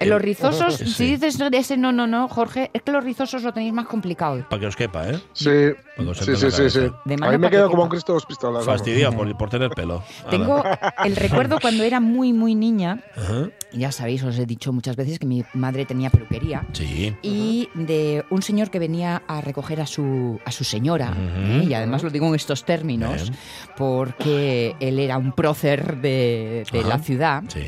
Eh, 0.00 0.04
Eh, 0.04 0.06
Los 0.06 0.20
rizosos, 0.22 0.74
sí. 0.78 0.86
si 0.86 1.06
dices 1.12 1.38
de 1.38 1.56
ese 1.58 1.76
no, 1.76 1.92
no, 1.92 2.06
no, 2.06 2.26
Jorge, 2.28 2.70
es 2.72 2.82
que 2.82 2.90
los 2.90 3.04
rizosos 3.04 3.42
lo 3.42 3.52
tenéis 3.52 3.72
más 3.74 3.86
complicado. 3.86 4.44
Para 4.48 4.60
que 4.60 4.66
os 4.66 4.74
quepa, 4.76 5.08
¿eh? 5.10 5.20
Sí, 5.34 5.50
Cuando 5.94 6.14
se 6.14 6.24
sí, 6.24 6.36
sí, 6.36 6.50
sí, 6.50 6.70
sí. 6.70 6.80
A 6.86 7.08
mí 7.30 7.38
me 7.38 7.38
pa' 7.40 7.50
queda 7.50 7.64
que 7.64 7.70
como 7.70 7.82
un. 7.84 7.88
Cristo 7.90 8.14
dos 8.14 8.24
pistolas. 8.24 8.64
vamos. 8.64 8.80
Fastidia 8.80 9.10
por, 9.12 9.36
por 9.36 9.50
tener 9.50 9.70
pelo. 9.70 10.02
Tengo 10.30 10.62
el 11.04 11.16
recuerdo 11.16 11.58
cuando 11.60 11.84
era 11.84 12.00
muy, 12.00 12.32
muy 12.32 12.54
niña, 12.54 13.00
Ajá. 13.16 13.50
ya 13.72 13.92
sabéis, 13.92 14.22
os 14.24 14.38
he 14.38 14.46
dicho 14.46 14.72
muchas 14.72 14.96
veces 14.96 15.18
que 15.18 15.26
mi 15.26 15.44
madre 15.54 15.84
tenía 15.84 16.08
peluquería. 16.10 16.66
Sí. 16.72 17.14
Y 17.22 17.68
de 17.74 18.24
un 18.30 18.40
señor 18.42 18.70
que 18.70 18.78
venía 18.78 19.22
a 19.28 19.40
recoger 19.42 19.80
a 19.82 19.86
su, 19.86 20.40
a 20.46 20.50
su 20.50 20.64
señora. 20.64 21.12
¿eh? 21.16 21.66
y 21.68 21.74
además 21.74 22.02
lo 22.02 22.08
digo 22.10 22.26
en 22.28 22.34
estos 22.36 22.64
términos, 22.64 23.22
Bien. 23.30 23.36
porque 23.76 24.76
él 24.80 24.98
era 24.98 25.18
un 25.18 25.32
prócer 25.32 25.96
de, 26.00 26.64
de 26.72 26.84
la 26.84 26.98
ciudad, 26.98 27.42
Sí. 27.48 27.60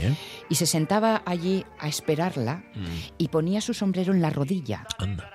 Y 0.52 0.54
se 0.54 0.66
sentaba 0.66 1.22
allí 1.24 1.64
a 1.80 1.88
esperarla 1.88 2.62
Mm, 2.74 2.84
y 3.16 3.28
ponía 3.28 3.62
su 3.62 3.72
sombrero 3.72 4.12
en 4.12 4.20
la 4.20 4.28
rodilla. 4.28 4.84
Anda. 4.98 5.30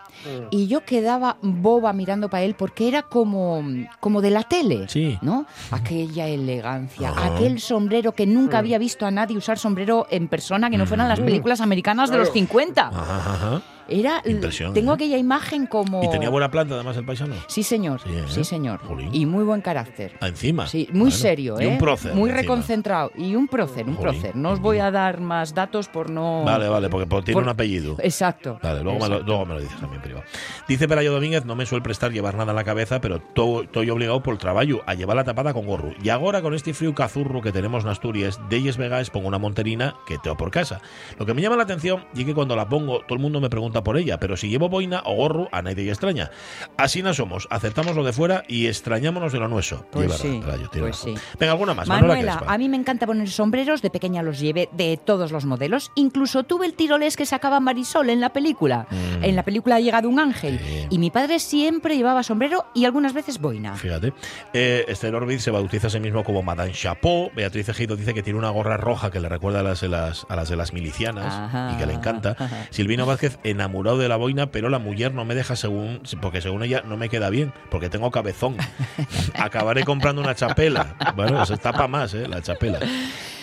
Y 0.52 0.68
yo 0.68 0.84
quedaba 0.86 1.38
boba 1.42 1.92
mirando 1.94 2.30
para 2.30 2.44
él 2.44 2.54
porque 2.56 2.88
era 2.88 3.02
como, 3.04 3.64
como 4.00 4.22
de 4.22 4.30
la 4.32 4.44
tele, 4.44 4.88
Sí. 4.90 5.18
¿no? 5.24 5.46
Aquella 5.72 6.28
elegancia, 6.28 7.10
Ajá. 7.10 7.36
aquel 7.36 7.60
sombrero 7.60 8.12
que 8.14 8.26
nunca 8.28 8.58
había 8.60 8.78
visto 8.78 9.06
a 9.08 9.12
nadie 9.12 9.38
usar 9.38 9.58
sombrero 9.58 10.06
en 10.12 10.28
persona 10.28 10.70
que 10.70 10.78
no 10.78 10.86
fueran 10.86 11.08
las 11.10 11.20
películas 11.20 11.62
americanas 11.62 12.10
de 12.12 12.18
los 12.18 12.28
Claro. 12.30 12.40
50. 12.40 12.88
Ajá, 12.90 13.34
ajá. 13.34 13.62
Era, 13.90 14.22
tengo 14.22 14.92
¿eh? 14.92 14.96
aquella 14.96 15.18
imagen 15.18 15.66
como... 15.68 16.04
¿Y 16.04 16.10
tenía 16.10 16.30
buena 16.30 16.52
planta 16.52 16.76
además 16.76 16.98
el 16.98 17.06
paisano? 17.06 17.36
Sí, 17.48 17.64
señor. 17.64 18.02
Sí, 18.02 18.10
¿eh? 18.12 18.24
Sí, 18.28 18.44
señor. 18.44 18.80
Jolín. 18.82 19.10
Y 19.14 19.26
muy 19.26 19.44
buen 19.44 19.62
carácter. 19.62 20.14
Ah, 20.20 20.28
encima. 20.28 20.68
Sí, 20.68 20.88
muy 20.92 21.00
Bueno, 21.00 21.16
serio, 21.16 21.62
y 21.62 21.64
¿eh? 21.64 21.68
un 21.68 21.78
prócer 21.78 22.14
Muy 22.14 22.30
encima. 22.30 22.42
reconcentrado. 22.42 23.12
Y 23.16 23.36
un 23.36 23.48
prócer, 23.48 23.86
un 23.88 23.96
Jolín. 23.96 24.12
prócer. 24.20 24.36
No 24.36 24.52
os 24.52 24.60
voy 24.60 24.80
a 24.80 24.92
dar 24.92 25.22
más 25.22 25.54
datos 25.54 25.88
por 25.88 26.10
no... 26.10 26.44
Vale, 26.44 26.68
vale, 26.68 26.90
porque 26.90 27.08
por- 27.08 27.24
tiene 27.24 27.36
Por- 27.36 27.44
un 27.44 27.50
apellido. 27.50 27.96
Exacto. 28.00 28.60
Vale, 28.62 28.84
luego 28.84 29.00
me, 29.00 29.08
lo, 29.08 29.16
exacto. 29.16 29.26
luego 29.28 29.46
me 29.46 29.54
lo 29.56 29.60
dices 29.62 29.80
también 29.80 30.02
privado. 30.02 30.26
Dice 30.68 30.88
Pelayo 30.88 31.12
Domínguez, 31.14 31.46
no 31.46 31.56
me 31.56 31.66
suele 31.66 31.84
prestar 31.84 32.12
llevar 32.12 32.36
nada 32.36 32.52
en 32.52 32.56
la 32.58 32.64
cabeza, 32.64 33.00
pero 33.00 33.18
estoy 33.18 33.90
obligado 33.90 34.22
por 34.22 34.34
el 34.34 34.40
trabajo 34.40 34.58
a 34.88 34.94
llevar 34.96 35.16
la 35.16 35.24
tapada 35.24 35.54
con 35.54 35.68
gorro. 35.68 35.92
Y 36.04 36.10
ahora 36.10 36.42
con 36.42 36.56
este 36.56 36.74
frío 36.74 36.96
cazurro 36.96 37.42
que 37.42 37.52
tenemos 37.52 37.84
en 37.84 37.92
Asturias, 37.92 38.40
de 38.50 38.58
ellas 38.58 38.76
vegas 38.78 39.12
pongo 39.12 39.28
una 39.28 39.38
monterina 39.38 39.96
que 40.08 40.18
teo 40.18 40.36
por 40.36 40.50
casa. 40.50 40.82
Lo 41.20 41.26
que 41.28 41.34
me 41.36 41.44
llama 41.44 41.56
la 41.58 41.64
atención 41.64 42.04
y 42.16 42.26
que 42.26 42.34
cuando 42.34 42.56
la 42.56 42.68
pongo 42.68 43.02
todo 43.02 43.14
el 43.16 43.20
mundo 43.20 43.40
me 43.40 43.50
pregunta 43.50 43.77
por 43.84 43.98
ella, 43.98 44.20
pero 44.20 44.38
si 44.38 44.50
llevo 44.50 44.70
boina 44.70 45.02
o 45.06 45.16
gorro 45.16 45.50
a 45.52 45.62
nadie 45.62 45.86
le 45.86 45.90
extraña. 45.90 46.32
Así 46.78 47.02
no 47.04 47.14
somos, 47.14 47.48
aceptamos 47.50 47.96
lo 47.96 48.04
de 48.04 48.14
fuera 48.14 48.44
y 48.48 48.68
extrañámonos 48.68 49.34
de 49.34 49.40
lo 49.40 49.48
nuestro. 49.48 49.86
Pues 49.92 50.08
Lleva 50.08 50.18
sí, 50.18 50.42
tiene 50.72 50.88
pues 50.88 50.98
sí. 50.98 51.16
Venga, 51.40 51.54
alguna 51.54 51.74
más. 51.74 51.88
Manuela, 51.88 52.16
Manuela, 52.16 52.44
a 52.48 52.58
mí 52.58 52.70
me 52.70 52.78
encanta 52.78 53.06
poner 53.06 53.30
sombreros, 53.30 53.82
de 53.82 53.90
pequeña 53.90 54.22
los 54.24 54.40
llevé 54.40 54.70
de 54.74 54.98
todos 54.98 55.32
los 55.32 55.46
modelos, 55.46 55.92
incluso 55.96 56.44
tuve 56.44 56.66
el 56.66 56.74
tirolés 56.74 57.16
que 57.16 57.26
sacaba 57.26 57.60
Marisol 57.60 58.10
en 58.10 58.20
la 58.20 58.30
película. 58.30 58.88
Mm. 58.90 59.24
En 59.24 59.36
la 59.36 59.44
película 59.44 59.76
Ha 59.76 59.80
llegado 59.80 60.10
un 60.10 60.20
ángel. 60.20 60.60
Sí. 60.60 60.88
Y 60.90 60.98
mi 60.98 61.12
padre 61.12 61.40
siempre 61.40 61.96
llevaba 61.96 62.24
sombrero 62.24 62.66
y 62.74 62.86
algunas 62.86 63.14
veces 63.14 63.40
boina. 63.40 63.76
Fíjate. 63.76 64.14
Eh, 64.54 64.86
Esther 64.88 65.14
Orbiz 65.16 65.44
se 65.44 65.52
bautiza 65.52 65.88
a 65.88 65.90
sí 65.90 66.00
mismo 66.00 66.24
como 66.24 66.42
Madame 66.44 66.72
Chapeau. 66.72 67.32
Beatriz 67.36 67.70
Ejido 67.70 67.96
dice 67.96 68.14
que 68.14 68.24
tiene 68.24 68.40
una 68.40 68.50
gorra 68.50 68.78
roja 68.78 69.12
que 69.12 69.20
le 69.20 69.30
recuerda 69.30 69.60
a 69.60 69.64
las 69.64 69.82
de 69.82 69.90
las, 69.90 70.26
a 70.30 70.36
las, 70.36 70.50
de 70.50 70.56
las 70.56 70.74
milicianas 70.74 71.34
Ajá. 71.34 71.72
y 71.74 71.78
que 71.78 71.86
le 71.86 71.94
encanta. 71.94 72.36
Ajá. 72.40 72.68
Silvino 72.70 73.06
Vázquez, 73.06 73.40
enamorado 73.68 73.98
de 73.98 74.08
la 74.08 74.16
boina, 74.16 74.52
pero 74.52 74.70
la 74.70 74.80
mujer 74.80 75.14
no 75.14 75.26
me 75.26 75.36
deja 75.36 75.56
según. 75.56 76.02
Porque 76.22 76.42
según 76.42 76.64
ella 76.64 76.84
no 76.86 76.98
me 76.98 77.10
queda 77.10 77.30
bien, 77.30 77.54
porque 77.70 77.90
tengo 77.90 78.10
cabezón. 78.12 78.58
Acabaré 79.36 79.84
comprando 79.84 80.22
una 80.22 80.36
chapela. 80.36 80.96
Bueno, 81.16 81.44
está 81.44 81.72
para 81.72 81.88
más, 81.88 82.14
¿eh? 82.14 82.28
La 82.28 82.42
chapela. 82.42 82.80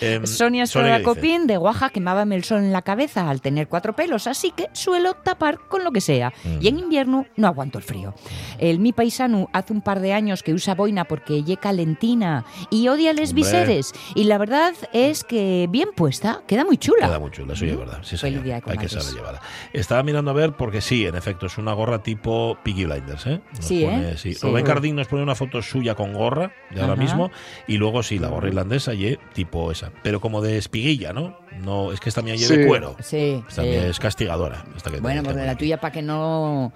Em, 0.00 0.26
Sonia 0.26 0.62
¿qué 0.62 0.66
dice? 0.66 0.78
Stradacopín 0.78 1.46
de 1.46 1.58
Oaxaca 1.58 1.90
quemábame 1.90 2.34
el 2.34 2.44
sol 2.44 2.58
en 2.58 2.72
la 2.72 2.82
cabeza 2.82 3.30
al 3.30 3.40
tener 3.40 3.68
cuatro 3.68 3.94
pelos, 3.94 4.26
así 4.26 4.50
que 4.50 4.68
suelo 4.72 5.14
tapar 5.14 5.58
con 5.68 5.84
lo 5.84 5.92
que 5.92 6.00
sea. 6.00 6.32
Mm. 6.44 6.58
Y 6.60 6.68
en 6.68 6.78
invierno 6.78 7.26
no 7.36 7.46
aguanto 7.46 7.78
el 7.78 7.84
frío. 7.84 8.14
El 8.58 8.80
mi 8.80 8.92
paisano 8.92 9.48
hace 9.52 9.72
un 9.72 9.82
par 9.82 10.00
de 10.00 10.12
años 10.12 10.42
que 10.42 10.52
usa 10.52 10.74
boina 10.74 11.04
porque 11.04 11.42
ye 11.42 11.56
calentina 11.56 12.44
y 12.70 12.88
odia 12.88 13.12
les 13.12 13.30
Hombre. 13.30 13.42
viseres. 13.44 13.92
Y 14.14 14.24
la 14.24 14.38
verdad 14.38 14.74
es 14.92 15.24
que 15.24 15.68
bien 15.70 15.90
puesta, 15.94 16.42
queda 16.46 16.64
muy 16.64 16.78
chula. 16.78 17.06
Queda 17.06 17.18
muy 17.18 17.30
chula, 17.30 17.52
eso 17.52 17.64
ya 17.64 17.72
es 17.72 17.78
verdad. 17.78 17.98
Sí, 18.02 18.16
señor. 18.16 18.44
Hay 18.66 18.78
que 18.78 18.88
saber 18.88 19.14
llevarla. 19.14 19.40
Estaba 19.72 20.02
mirando 20.14 20.30
a 20.30 20.34
ver 20.34 20.52
porque 20.52 20.80
sí, 20.80 21.04
en 21.06 21.16
efecto, 21.16 21.46
es 21.46 21.58
una 21.58 21.72
gorra 21.72 22.02
tipo 22.02 22.56
Piggy 22.62 22.84
Blinders, 22.84 23.26
¿eh? 23.26 23.40
Nos 23.56 23.64
Sí, 23.64 23.84
pone- 23.84 24.10
¿eh? 24.12 24.16
sí. 24.16 24.34
Sí. 24.34 24.46
Rubén 24.46 24.64
Cardín 24.64 24.94
nos 24.96 25.08
pone 25.08 25.22
una 25.22 25.34
foto 25.34 25.60
suya 25.60 25.94
con 25.96 26.12
gorra 26.12 26.52
de 26.70 26.80
ahora 26.80 26.92
Ajá. 26.94 27.02
mismo 27.02 27.30
y 27.66 27.76
luego 27.78 28.02
sí, 28.02 28.18
la 28.18 28.28
gorra 28.28 28.48
irlandesa 28.48 28.94
y 28.94 29.18
tipo 29.32 29.72
esa. 29.72 29.90
Pero 30.02 30.20
como 30.20 30.40
de 30.40 30.56
espiguilla, 30.58 31.12
¿no? 31.12 31.36
No, 31.64 31.92
es 31.92 32.00
que 32.00 32.08
esta 32.08 32.22
mía 32.22 32.34
lleve 32.36 32.62
Sí. 32.62 32.66
cuero. 32.68 32.96
Sí, 33.00 33.42
Esta 33.48 33.62
sí. 33.62 33.68
mía 33.68 33.86
es 33.88 33.98
castigadora. 34.00 34.64
esta 34.76 34.90
que 34.90 35.00
Bueno, 35.00 35.22
pues 35.22 35.36
la 35.36 35.56
tuya 35.56 35.80
para 35.80 35.92
que 35.92 36.02
no 36.02 36.72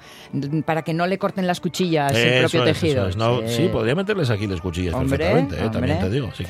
para 0.67 0.83
que 0.83 0.95
no 0.95 1.07
le 1.07 1.19
corten 1.19 1.47
las 1.47 1.61
cuchillas 1.61 2.13
el 2.13 2.19
Eso 2.45 2.59
propio 2.59 2.65
es, 2.65 2.77
eso 2.77 2.81
tejido. 2.87 3.09
es. 3.09 3.17
No, 3.17 3.41
sí. 3.47 3.69
podría 3.73 3.95
meterles 3.95 4.31
aquí 4.31 4.47
las 4.47 4.61
cuchillas 4.61 4.95
Hombre, 4.95 5.19
perfectamente, 5.19 5.65
¿eh? 5.65 5.71
también 5.71 5.99
te 6.01 6.11
digo, 6.11 6.31
si. 6.35 6.45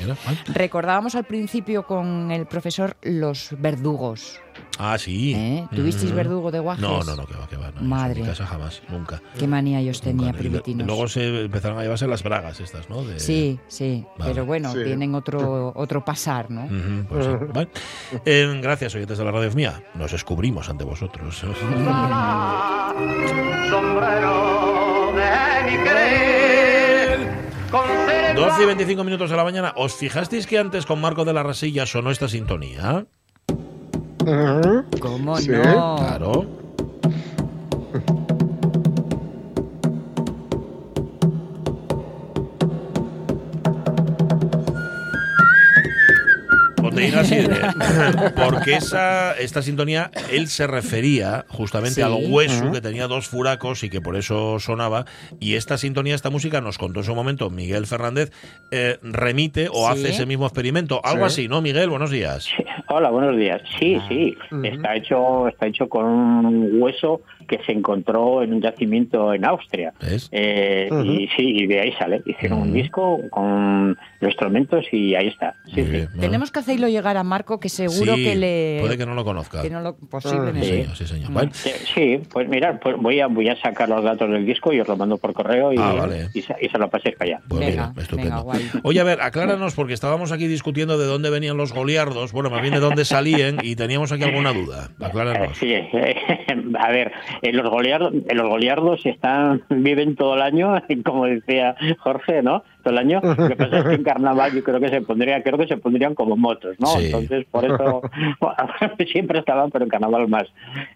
Recordábamos 0.53 1.15
al 1.15 1.25
principio 1.25 1.83
con 1.83 2.31
el 2.31 2.45
profesor 2.47 2.97
los 3.01 3.49
verdugos. 3.59 4.39
Ah, 4.77 4.97
sí. 4.97 5.33
¿eh? 5.35 5.67
¿Tuvisteis 5.75 6.11
Mm. 6.11 6.15
verdugo 6.15 6.51
de 6.51 6.59
guajes? 6.59 6.81
No, 6.81 7.03
no, 7.03 7.15
no, 7.15 7.25
que 7.25 7.35
va, 7.35 7.47
que 7.47 7.57
va. 7.57 7.71
No, 7.71 7.81
Madre. 7.81 8.19
En 8.19 8.25
mi 8.25 8.29
casa 8.29 8.45
jamás, 8.45 8.81
nunca. 8.89 9.21
Qué 9.37 9.47
manía 9.47 9.81
yo 9.81 9.91
os 9.91 10.01
tenía, 10.01 10.27
Nunca. 10.27 10.39
Primitinos. 10.39 10.87
Luego 10.87 11.07
se 11.07 11.45
empezaron 11.45 11.77
a 11.79 11.83
llevarse 11.83 12.07
las 12.07 12.23
bragas 12.23 12.59
estas, 12.59 12.89
¿no? 12.89 13.03
De- 13.03 13.19
Sí, 13.19 13.59
sí, 13.67 14.05
Vale. 14.17 14.31
pero 14.33 14.45
bueno, 14.45 14.71
Sí. 14.73 14.79
tienen 14.85 15.15
otro 15.15 15.71
otro 15.75 16.03
pasar, 16.05 16.49
¿no? 16.49 16.67
Pues 17.09 17.25
sí. 17.25 17.31
Vale. 17.53 17.69
Eh, 18.25 18.59
gracias, 18.61 18.95
oyentes 18.95 19.17
de 19.17 19.25
la 19.25 19.31
radio 19.31 19.51
mía. 19.51 19.83
Nos 19.95 20.11
descubrimos 20.11 20.69
ante 20.69 20.83
vosotros. 20.83 21.37
Sombrero 23.69 25.13
de 25.15 25.71
mi 25.71 25.83
querer. 25.83 27.29
Conserva 27.69 28.33
12 28.33 28.63
y 28.63 28.65
25 28.65 29.03
minutos 29.03 29.29
de 29.29 29.35
la 29.37 29.43
mañana. 29.43 29.73
¿Os 29.75 29.93
fijasteis 29.95 30.47
que 30.47 30.57
antes 30.57 30.85
con 30.85 30.99
Marco 31.01 31.25
de 31.25 31.33
la 31.33 31.43
Rasilla 31.43 31.85
sonó 31.85 32.11
esta 32.11 32.27
sintonía? 32.27 33.05
¿Cómo 34.99 35.37
Sí. 35.37 35.49
no? 35.51 35.95
Claro. 35.97 36.45
Proteína. 47.07 48.33
Porque 48.35 48.73
esa, 48.75 49.33
esta 49.37 49.61
sintonía, 49.61 50.11
él 50.31 50.47
se 50.47 50.67
refería 50.67 51.45
justamente 51.47 51.95
Sí. 51.95 52.01
al 52.01 52.13
hueso 52.29 52.71
que 52.71 52.81
tenía 52.81 53.07
dos 53.07 53.27
furacos 53.27 53.83
y 53.83 53.89
que 53.89 54.01
por 54.01 54.15
eso 54.15 54.59
sonaba. 54.59 55.05
Y 55.39 55.55
esta 55.55 55.77
sintonía, 55.77 56.15
esta 56.15 56.29
música, 56.29 56.61
nos 56.61 56.77
contó 56.77 56.99
en 56.99 57.05
su 57.05 57.15
momento 57.15 57.49
Miguel 57.49 57.87
Fernández, 57.87 58.31
eh, 58.71 58.97
remite 59.01 59.67
o 59.69 59.85
Sí. 59.87 59.91
hace 59.91 60.09
ese 60.09 60.25
mismo 60.25 60.45
experimento. 60.45 61.01
Algo 61.03 61.27
Sí. 61.29 61.41
así, 61.43 61.47
¿no, 61.47 61.61
Miguel? 61.61 61.89
Buenos 61.89 62.11
días. 62.11 62.47
Hola, 62.87 63.09
buenos 63.09 63.37
días. 63.37 63.61
Sí, 63.79 63.95
Ah. 63.99 64.05
sí, 64.09 64.35
está 64.63 64.95
hecho 64.95 65.47
está 65.47 65.67
hecho 65.67 65.87
con 65.87 66.05
un 66.05 66.81
hueso 66.81 67.21
que 67.49 67.59
se 67.65 67.73
encontró 67.73 68.43
en 68.43 68.53
un 68.53 68.61
yacimiento 68.61 69.33
en 69.33 69.43
Austria. 69.45 69.91
Eh. 70.31 70.87
Y 71.03 71.27
sí, 71.35 71.43
y 71.63 71.67
de 71.67 71.81
ahí 71.81 71.91
sale. 71.99 72.21
Hicieron 72.25 72.59
un 72.59 72.69
Ujú. 72.69 72.73
disco 72.77 73.19
con 73.31 73.97
los 74.21 74.29
instrumentos 74.31 74.85
y 74.91 75.15
ahí 75.15 75.27
está. 75.27 75.55
Sí, 75.65 75.73
sí. 75.75 75.81
bien. 75.83 76.07
Tenemos 76.19 76.51
que 76.51 76.59
hacerlo 76.59 76.87
llegar 76.87 77.17
a 77.17 77.23
Marco, 77.23 77.59
que 77.59 77.67
seguro 77.69 78.15
Sí, 78.15 78.23
que 78.23 78.35
le 78.35 78.77
Puede 78.81 78.97
que 78.97 79.05
no 79.05 79.15
lo 79.15 79.25
conozca. 79.25 79.61
que 79.61 79.69
no 79.69 79.81
lo 79.81 79.91
Sí, 79.99 80.05
posiblemente. 80.09 80.67
señor, 80.67 80.95
sí, 80.95 81.07
señor. 81.07 81.31
Mm. 81.31 81.33
Vale. 81.33 81.49
Eh, 81.65 81.75
Sí, 81.93 82.19
pues 82.31 82.47
mira, 82.47 82.79
pues 82.79 82.95
voy 82.97 83.19
a 83.19 83.27
voy 83.27 83.49
a 83.49 83.55
sacar 83.59 83.89
los 83.89 84.03
datos 84.03 84.29
del 84.29 84.45
disco 84.45 84.71
y 84.71 84.79
os 84.79 84.87
lo 84.87 84.95
mando 84.95 85.17
por 85.17 85.33
correo 85.33 85.73
y, 85.73 85.77
Ah, 85.79 85.93
vale. 85.93 86.27
y, 86.33 86.41
se, 86.43 86.55
y 86.61 86.69
se 86.69 86.77
lo 86.77 86.89
paséis 86.89 87.15
para 87.15 87.31
allá. 87.31 87.41
Pues 87.47 87.59
Venga, 87.65 87.89
mira, 87.89 88.01
estupendo. 88.03 88.45
venga. 88.45 88.79
Oye, 88.83 88.99
a 88.99 89.03
ver, 89.03 89.21
acláranos, 89.21 89.73
porque 89.73 89.93
estábamos 89.93 90.31
aquí 90.31 90.47
discutiendo 90.47 90.97
de 90.97 91.05
dónde 91.07 91.29
venían 91.31 91.57
los 91.57 91.73
goliardos, 91.73 92.31
bueno, 92.31 92.49
más 92.49 92.61
bien 92.61 92.73
de 92.75 92.79
dónde 92.79 93.05
salían, 93.05 93.57
y 93.63 93.75
teníamos 93.75 94.11
aquí 94.11 94.23
alguna 94.23 94.53
duda. 94.53 94.89
Eh, 94.99 95.05
Acláranos. 95.05 95.57
Sí, 95.57 95.73
a 96.79 96.91
ver, 96.91 97.11
eh, 97.41 97.53
los 97.53 97.69
goliardos, 97.69 98.13
eh, 98.13 98.35
los 98.35 98.49
goliardos 98.49 99.05
están, 99.05 99.63
viven 99.69 100.15
todo 100.15 100.35
el 100.35 100.41
año, 100.41 100.75
como 101.05 101.25
decía 101.25 101.75
Jorge, 101.99 102.41
¿no? 102.41 102.63
Todo 102.83 102.93
el 102.93 102.97
año. 102.99 103.19
Lo 103.37 103.47
que 103.47 103.55
pasa 103.55 103.77
es 103.79 103.83
que 103.85 103.93
en 103.95 104.03
carnaval 104.03 104.53
yo 104.53 104.63
creo 104.63 104.79
que 104.79 104.89
se 104.89 105.01
pondría, 105.01 105.41
creo 105.43 105.57
que 105.57 105.67
se 105.67 105.77
pondrían 105.77 106.15
como 106.15 106.35
motos, 106.37 106.75
¿no? 106.79 106.87
Sí. 106.87 107.05
Entonces, 107.07 107.45
por 107.51 107.65
eso 107.65 108.01
siempre 109.11 109.39
estaban, 109.39 109.69
pero 109.71 109.85
en 109.85 109.89
carnaval 109.89 110.27
más. 110.27 110.47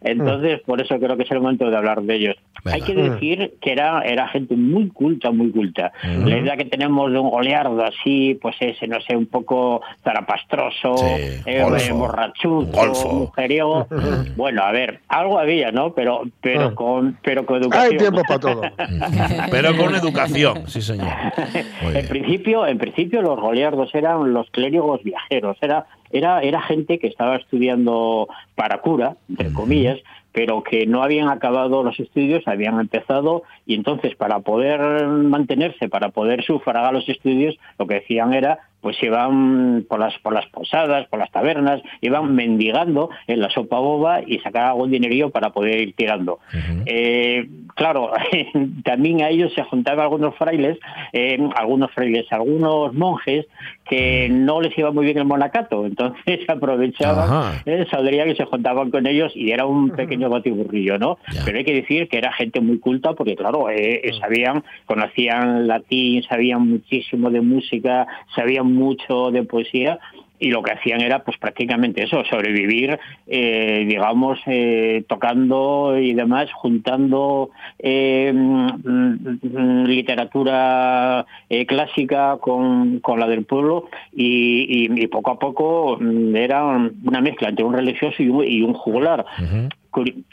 Entonces, 0.02 0.62
por 0.62 0.82
eso 0.82 0.98
creo 1.00 1.18
que 1.18 1.24
es 1.24 1.32
el 1.32 1.40
momento 1.40 1.70
de 1.70 1.78
hablar 1.78 2.02
de 2.02 2.16
ellos. 2.16 2.36
Venga. 2.64 2.76
Hay 2.76 2.82
que 2.82 2.94
decir 2.96 3.54
que 3.62 3.72
era, 3.74 4.02
era 4.04 4.28
gente 4.30 4.56
muy 4.56 4.88
culta, 4.88 5.32
muy 5.32 5.52
culta. 5.52 5.92
La 6.04 6.38
idea 6.38 6.56
que 6.56 6.64
tenemos 6.66 7.12
de 7.12 7.20
un 7.20 7.30
goliardo 7.30 7.84
así, 7.84 8.40
pues 8.42 8.56
ese, 8.62 8.88
no 8.88 9.02
sé, 9.02 9.18
un 9.18 9.26
poco 9.26 9.82
zarapastroso, 10.04 10.96
Sí, 10.98 11.06
eh, 11.46 11.66
borrachuzo, 11.92 13.10
mujeriego. 13.14 13.88
Bueno, 14.38 14.64
a 14.64 14.72
ver, 14.72 15.00
algo 15.10 15.40
había, 15.40 15.72
¿no? 15.72 15.94
Pero, 15.94 16.24
pero 16.42 16.64
Ah. 16.64 16.76
con, 16.76 17.18
pero 17.22 17.46
con 17.46 17.62
educación. 17.62 17.92
Hay 17.92 17.98
tiempo 17.98 18.22
para 18.28 18.40
todo. 18.40 18.62
Pero 19.52 19.76
con 19.76 19.96
educación, 19.96 20.64
sí, 20.68 20.82
señor. 20.82 21.08
En 21.82 22.08
principio, 22.08 22.66
en 22.68 22.78
principio 22.78 23.22
los 23.22 23.40
goliardos 23.40 23.94
eran 23.96 24.34
los 24.34 24.50
clérigos 24.52 25.04
viajeros, 25.04 25.58
era, 25.62 25.86
era, 26.12 26.42
era 26.42 26.62
gente 26.62 27.00
que 27.00 27.08
estaba 27.08 27.36
estudiando 27.36 28.28
para 28.56 28.80
cura, 28.80 29.18
entre 29.30 29.52
comillas, 29.52 30.00
pero 30.32 30.64
que 30.64 30.86
no 30.86 31.04
habían 31.04 31.30
acabado 31.30 31.84
los 31.84 32.00
estudios, 32.00 32.48
habían 32.48 32.80
empezado 32.80 33.44
y 33.66 33.76
entonces 33.76 34.16
para 34.16 34.40
poder 34.40 35.08
mantenerse, 35.08 35.90
para 35.90 36.10
poder 36.10 36.44
sufragar 36.44 36.94
los 36.94 37.08
estudios, 37.08 37.56
lo 37.78 37.88
que 37.88 37.96
decían 37.96 38.34
era 38.34 38.60
pues 38.84 39.02
iban 39.02 39.86
por 39.88 40.00
las 40.00 40.14
por 40.20 40.34
las 40.34 40.46
posadas, 40.48 41.08
por 41.08 41.20
las 41.20 41.32
tabernas, 41.32 41.82
iban 42.02 42.36
mendigando 42.36 43.10
en 43.28 43.40
la 43.40 43.50
sopa 43.50 43.80
boba 43.80 44.22
y 44.22 44.40
sacar 44.40 44.66
algún 44.66 44.92
dinerillo 44.92 45.30
para 45.30 45.52
poder 45.52 45.80
ir 45.80 45.96
tirando. 45.96 46.40
Eh, 46.86 47.48
claro, 47.76 48.12
también 48.84 49.24
a 49.24 49.30
ellos 49.30 49.54
se 49.56 49.64
juntaban 49.64 50.02
algunos 50.02 50.36
frailes, 50.36 50.78
eh, 51.14 51.40
algunos 51.56 51.92
frailes, 51.92 52.32
algunos 52.32 52.94
monjes 52.94 53.48
que 53.86 54.30
no 54.30 54.62
les 54.62 54.78
iba 54.78 54.92
muy 54.92 55.06
bien 55.06 55.18
el 55.18 55.26
monacato, 55.26 55.86
entonces 55.86 56.40
aprovechaban, 56.48 57.62
eh, 57.66 57.86
saldría 57.92 58.26
que 58.26 58.36
se 58.36 58.46
juntaban 58.46 58.92
con 58.92 59.06
ellos 59.08 59.32
y 59.36 59.52
era 59.52 59.66
un 59.66 59.92
pequeño 59.92 60.30
batiburrillo, 60.30 60.98
¿no? 60.98 61.18
Pero 61.46 61.58
hay 61.58 61.64
que 61.64 61.74
decir 61.74 62.08
que 62.08 62.18
era 62.18 62.34
gente 62.34 62.60
muy 62.62 62.80
culta 62.80 63.14
porque, 63.14 63.36
claro, 63.36 63.70
eh, 63.70 64.02
eh, 64.04 64.12
sabían, 64.20 64.64
conocían 64.86 65.68
latín, 65.68 66.24
sabían 66.24 66.68
muchísimo 66.68 67.30
de 67.30 67.42
música, 67.42 68.08
sabían 68.36 68.73
mucho 68.74 69.32
de 69.32 69.44
poesía 69.44 70.00
y 70.44 70.50
lo 70.50 70.62
que 70.62 70.72
hacían 70.72 71.00
era 71.00 71.24
pues 71.24 71.38
prácticamente 71.38 72.04
eso, 72.04 72.22
sobrevivir, 72.26 73.00
eh, 73.28 73.86
digamos, 73.88 74.40
eh, 74.46 75.06
tocando 75.08 75.98
y 75.98 76.14
demás, 76.14 76.52
juntando 76.52 77.50
eh, 77.80 78.34
mm, 78.34 79.86
literatura 79.86 81.26
eh, 81.50 81.66
clásica 81.66 82.38
con, 82.42 83.00
con 83.00 83.22
la 83.22 83.28
del 83.28 83.46
pueblo 83.46 83.88
y, 84.14 84.92
y- 85.02 85.08
poco 85.08 85.32
a 85.32 85.40
poco 85.40 85.98
mm, 86.00 86.36
era 86.36 86.66
una 86.66 87.22
mezcla 87.22 87.50
entre 87.50 87.64
un 87.64 87.74
religioso 87.74 88.22
y 88.22 88.28
un, 88.28 88.44
y 88.46 88.62
un 88.64 88.74
juglar. 88.74 89.26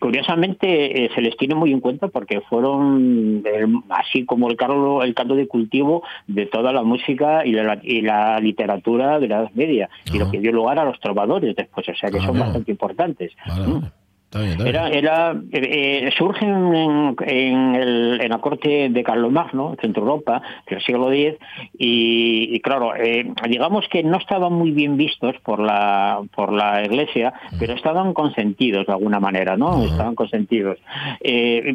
Curiosamente 0.00 1.04
eh, 1.04 1.10
se 1.14 1.20
les 1.20 1.36
tiene 1.36 1.54
muy 1.54 1.72
en 1.72 1.80
cuenta 1.80 2.08
porque 2.08 2.40
fueron 2.40 3.42
eh, 3.44 3.66
así 3.90 4.24
como 4.24 4.48
el 4.48 4.56
caldo, 4.56 5.02
el 5.02 5.14
caldo 5.14 5.34
de 5.34 5.46
cultivo 5.46 6.02
de 6.26 6.46
toda 6.46 6.72
la 6.72 6.82
música 6.82 7.44
y 7.44 7.52
la, 7.52 7.78
y 7.82 8.00
la 8.00 8.40
literatura 8.40 9.18
de 9.18 9.28
la 9.28 9.40
Edad 9.40 9.50
Media 9.54 9.90
y 10.12 10.18
lo 10.18 10.30
que 10.30 10.40
dio 10.40 10.52
lugar 10.52 10.78
a 10.78 10.84
los 10.84 10.98
trovadores 11.00 11.54
después, 11.54 11.88
o 11.88 11.94
sea 11.94 12.10
que 12.10 12.20
son 12.20 12.38
bastante 12.38 12.70
importantes. 12.70 13.32
Vale, 13.46 13.70
Mm. 13.70 13.99
Está 14.32 14.38
bien, 14.42 14.52
está 14.52 14.62
bien. 14.62 14.76
Era, 14.76 14.88
era, 14.90 15.32
eh, 15.50 16.04
eh, 16.06 16.10
surgen 16.16 16.72
en, 16.72 17.16
en, 17.26 17.74
el- 17.74 18.20
en 18.20 18.28
la 18.30 18.38
corte 18.38 18.88
de 18.88 19.02
Carlomagno, 19.02 19.72
en 19.72 19.76
Centro 19.78 20.02
Europa, 20.02 20.40
del 20.68 20.80
siglo 20.82 21.10
X, 21.10 21.34
y, 21.76 22.48
y 22.54 22.60
claro, 22.60 22.94
eh, 22.94 23.26
digamos 23.48 23.88
que 23.88 24.04
no 24.04 24.18
estaban 24.18 24.52
muy 24.52 24.70
bien 24.70 24.96
vistos 24.96 25.34
por 25.42 25.58
la, 25.58 26.20
por 26.32 26.52
la 26.52 26.84
Iglesia, 26.84 27.32
pero 27.58 27.74
estaban 27.74 28.14
consentidos 28.14 28.86
de 28.86 28.92
alguna 28.92 29.18
manera, 29.18 29.56
¿no? 29.56 29.82
Estaban 29.82 30.14
consentidos. 30.14 30.78
Eh, 31.22 31.74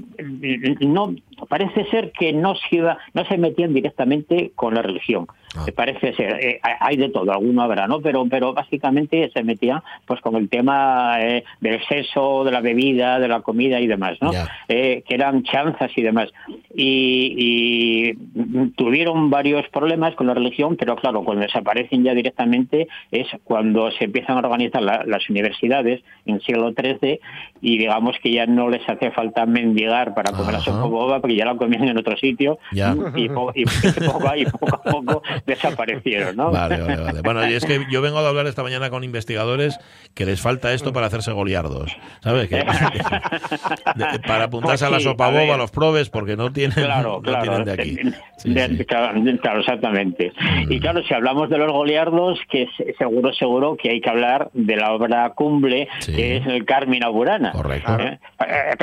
no, 0.80 1.14
parece 1.50 1.84
ser 1.90 2.14
que 2.14 2.32
no 2.32 2.56
se, 2.56 2.78
iba, 2.78 2.98
no 3.14 3.26
se 3.26 3.38
metían 3.38 3.74
directamente 3.74 4.54
con 4.56 4.76
la 4.76 4.82
religión. 4.82 5.28
Ah. 5.58 5.66
Parece 5.76 6.14
ser, 6.14 6.40
eh, 6.44 6.60
hay 6.80 6.98
de 6.98 7.10
todo, 7.10 7.32
alguno 7.32 7.62
habrá, 7.62 7.88
¿no? 7.88 8.00
Pero, 8.02 8.26
pero 8.30 8.54
básicamente 8.54 9.30
se 9.34 9.44
metían 9.44 9.82
pues 10.06 10.22
con 10.22 10.36
el 10.36 10.50
tema 10.50 11.18
eh, 11.22 11.44
del 11.62 11.80
sexo, 11.88 12.44
de 12.44 12.52
la 12.52 12.62
bebida, 12.62 13.20
de 13.20 13.28
la 13.28 13.42
comida 13.42 13.80
y 13.80 13.88
demás, 13.88 14.18
¿no? 14.22 14.32
Eh, 14.68 15.04
que 15.08 15.16
eran 15.16 15.44
chanzas 15.44 15.92
y 15.96 16.02
demás. 16.02 16.30
Y, 16.74 18.14
y 18.18 18.70
tuvieron 18.76 19.30
varios 19.30 19.68
problemas 19.70 20.16
con 20.16 20.28
la 20.28 20.34
religión, 20.34 20.76
pero 20.78 20.96
claro, 20.96 21.24
cuando 21.24 21.44
desaparecen 21.44 22.04
ya 22.04 22.14
directamente 22.14 22.88
es 23.12 23.28
cuando 23.44 23.92
se 23.92 24.06
empiezan 24.06 24.38
a 24.38 24.40
organizar 24.40 24.82
la- 24.82 25.04
las 25.06 25.30
universidades 25.30 26.02
en 26.26 26.36
el 26.36 26.42
siglo 26.42 26.72
XIII 26.74 27.20
y 27.62 27.78
digamos 27.78 28.16
que 28.22 28.32
ya 28.32 28.46
no 28.46 28.70
les 28.70 28.88
hace 28.90 29.12
falta 29.12 29.46
mendigar 29.46 30.14
para 30.14 30.32
comer 30.32 30.56
Ajá. 30.56 30.64
sopa 30.66 30.86
boba 30.88 31.20
porque 31.20 31.36
ya 31.36 31.46
la 31.46 31.56
comían 31.56 31.88
en 31.88 31.98
otro 31.98 32.18
sitio 32.18 32.58
Ya. 32.72 32.96
y, 33.16 33.30
po- 33.30 33.52
y 33.56 33.64
poco, 34.06 34.28
a- 34.30 34.38
y 34.38 34.46
poco 34.46 34.76
a 34.76 34.82
poco 34.82 35.22
desaparecieron, 35.46 36.36
¿no? 36.36 36.52
Vale, 36.52 36.82
vale, 36.82 37.02
vale. 37.02 37.22
Bueno, 37.22 37.48
y 37.50 37.54
es 37.54 37.66
que 37.66 37.86
yo 37.92 38.02
vengo 38.02 38.22
de 38.22 38.28
hablar 38.28 38.48
esta 38.48 38.64
mañana 38.64 38.90
con 38.90 39.04
investigadores 39.04 39.78
que 40.14 40.26
les 40.26 40.42
falta 40.42 40.74
esto 40.74 40.94
para 40.94 41.08
hacerse 41.08 41.32
goliardos. 41.32 41.96
¿Sabes? 42.22 42.48
Que- 42.50 42.56
de- 43.96 44.20
para 44.26 44.46
apuntarse 44.46 44.84
Pues 44.86 44.90
a 44.90 44.90
la 44.90 44.98
sí, 45.00 45.04
sopa 45.06 45.28
a 45.28 45.32
boba, 45.32 45.56
a 45.56 45.58
los 45.58 45.72
probes, 45.72 46.10
porque 46.10 46.36
no 46.36 46.52
tienen, 46.52 46.76
Claro, 46.76 47.14
no 47.18 47.22
claro. 47.22 47.42
tienen 47.44 47.64
de 47.66 47.72
aquí. 47.72 47.98
Sí, 48.38 48.54
De- 48.54 48.68
sí. 48.78 48.86
Claro, 48.86 49.20
claro, 49.42 49.60
exactamente. 49.60 50.32
Y 50.70 50.80
claro, 50.80 51.02
si 51.04 51.14
hablamos 51.14 51.50
de 51.50 51.58
los 51.58 51.72
goliardos, 51.72 52.40
que 52.50 52.68
se- 52.78 52.94
seguro, 52.98 53.34
seguro 53.34 53.76
que 53.78 53.90
hay 53.92 54.02
que 54.02 54.10
hablar 54.10 54.50
de 54.54 54.76
la 54.76 54.94
obra 54.94 55.30
cumbre, 55.32 55.88
que 56.06 56.38
es 56.38 56.48
el 56.48 56.66
Carmina 56.66 57.10
Burana. 57.10 57.52
Correcto. 57.52 57.98
¿Eh? 58.00 58.20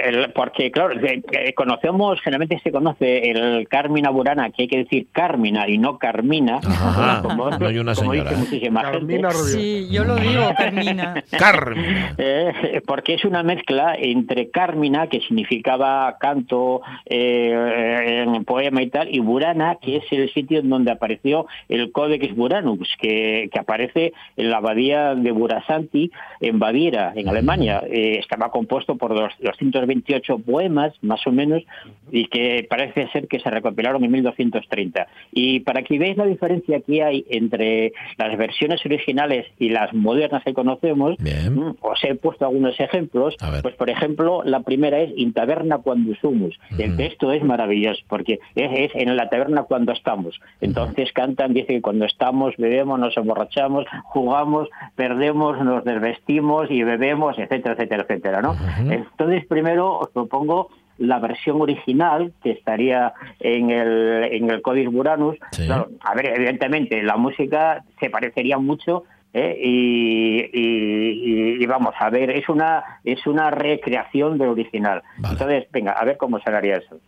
Eh, 0.05 0.29
Porque, 0.35 0.71
claro, 0.71 0.93
eh, 1.01 1.23
eh, 1.33 1.55
conocemos, 1.55 2.21
generalmente 2.21 2.61
se 2.63 2.71
conoce 2.73 3.31
el 3.31 3.69
Carmina 3.69 4.11
Burana, 4.11 4.51
que 4.51 4.63
hay 4.63 4.69
que 4.69 4.79
decir 4.79 5.07
Carmina 5.13 5.69
y 5.69 5.79
no 5.79 5.99
Carmina. 5.99 6.52
Ajá, 6.63 7.23
como, 7.23 7.51
no 7.51 7.67
hay 7.67 7.79
una 7.79 7.95
como 7.95 8.11
señora, 8.13 8.31
dice 8.31 8.35
¿eh? 8.35 8.45
muchísima 8.45 8.83
Carmina 8.83 9.31
gente. 9.31 9.45
Sí, 9.53 9.89
yo 9.91 10.05
lo 10.05 10.17
digo, 10.17 10.51
Carmina. 10.57 11.23
Carmen. 11.39 12.07
Eh, 12.19 12.81
porque 12.87 13.15
es 13.15 13.25
una 13.25 13.43
mezcla 13.43 13.95
entre 13.99 14.51
Carmina, 14.51 15.07
que 15.09 15.21
significaba 15.21 16.17
canto, 16.19 16.83
eh, 17.07 18.25
en 18.27 18.45
poema 18.45 18.83
y 18.83 18.89
tal, 18.91 19.15
y 19.15 19.21
Burana, 19.21 19.77
que 19.81 19.97
es 19.97 20.05
el 20.11 20.33
sitio 20.33 20.61
en 20.61 20.69
donde 20.69 20.91
apareció 20.93 21.47
el 21.69 21.91
Codex 21.93 22.35
Buranus, 22.35 22.89
que, 23.01 23.49
que 23.53 23.59
aparece 23.59 24.13
en 24.37 24.51
la 24.51 24.59
abadía 24.59 25.15
de 25.15 25.31
Burasanti, 25.33 26.11
en 26.41 26.59
Baviera, 26.59 27.13
en 27.15 27.29
Alemania. 27.29 27.83
Eh, 27.91 28.19
estaba 28.19 28.51
compuesto 28.51 28.97
por 28.97 29.15
dos- 29.15 29.33
228 29.41 30.39
poemas, 30.39 30.93
más 31.03 31.27
o 31.27 31.33
menos, 31.33 31.63
y 32.11 32.27
que 32.27 32.67
parece 32.69 33.09
ser 33.09 33.29
que 33.29 33.41
se 33.41 33.51
recopilaron 33.51 34.05
en 34.05 34.11
1230. 34.11 35.07
Y 35.33 35.61
para 35.61 35.83
que 35.83 35.99
veáis 35.99 36.17
la 36.17 36.25
diferencia 36.27 36.42
que 36.87 37.03
hay 37.03 37.25
entre 37.29 37.93
las 38.19 38.37
versiones 38.37 38.85
originales 38.85 39.47
y 39.59 39.69
las 39.69 39.93
modernas 39.95 40.43
que 40.45 40.55
conocemos, 40.55 41.17
Bien. 41.19 41.55
Mm, 41.55 41.77
Os 41.81 42.03
he 42.05 42.15
puesto 42.15 42.47
algunos 42.47 42.79
ejemplos. 42.81 43.37
Pues, 43.63 43.75
por 43.75 43.91
ejemplo, 43.91 44.43
la 44.45 44.61
primera 44.61 45.01
es 45.01 45.13
In 45.17 45.33
taberna 45.33 45.79
cuando 45.79 46.15
sumus. 46.17 46.59
El 46.79 46.97
texto 46.97 47.33
es 47.33 47.43
maravilloso 47.43 48.03
porque 48.09 48.41
es, 48.55 48.71
es 48.73 48.91
en 48.95 49.17
la 49.17 49.29
taberna 49.29 49.65
cuando 49.65 49.93
estamos. 49.93 50.41
Entonces 50.61 51.13
cantan, 51.13 51.55
dice 51.55 51.69
que 51.75 51.83
cuando 51.83 52.05
estamos, 52.05 52.55
bebemos, 52.57 52.99
nos 52.99 53.17
emborrachamos, 53.17 53.87
jugamos, 54.05 54.69
perdemos, 54.97 55.63
nos 55.65 55.85
desvestimos 55.85 56.71
y 56.71 56.83
bebemos, 56.83 57.39
etcétera, 57.39 57.75
etcétera, 57.75 58.03
etcétera, 58.03 58.43
¿no? 58.43 58.57
Entonces, 58.91 59.47
primero 59.47 59.99
os 59.99 60.11
propongo 60.11 60.69
la 60.99 61.19
versión 61.19 61.61
original 61.61 62.33
que 62.43 62.51
estaría 62.53 63.13
en 63.41 63.71
el, 63.71 64.25
en 64.33 64.51
el 64.51 64.63
Codex 64.63 64.91
Buranus. 64.91 65.37
Sí. 65.53 65.67
Claro, 65.67 65.89
a 66.01 66.15
ver, 66.15 66.27
evidentemente 66.37 67.03
la 67.03 67.17
música 67.17 67.85
se 68.01 68.11
parecería 68.11 68.59
mucho 68.59 69.05
¿eh? 69.35 69.59
y, 69.63 70.41
y- 70.53 71.63
y- 71.63 71.67
vamos 71.67 71.95
a 71.99 72.11
ver, 72.11 72.31
es 72.31 72.49
una 72.49 72.85
es 73.05 73.27
una 73.27 73.51
recreación 73.51 74.37
del 74.39 74.49
original. 74.51 75.03
Vale. 75.19 75.33
Entonces, 75.35 75.67
venga, 75.73 75.93
a 75.93 76.05
ver 76.05 76.17
cómo 76.19 76.39
se 76.41 76.51
haría 76.51 76.77
eso. 76.77 76.99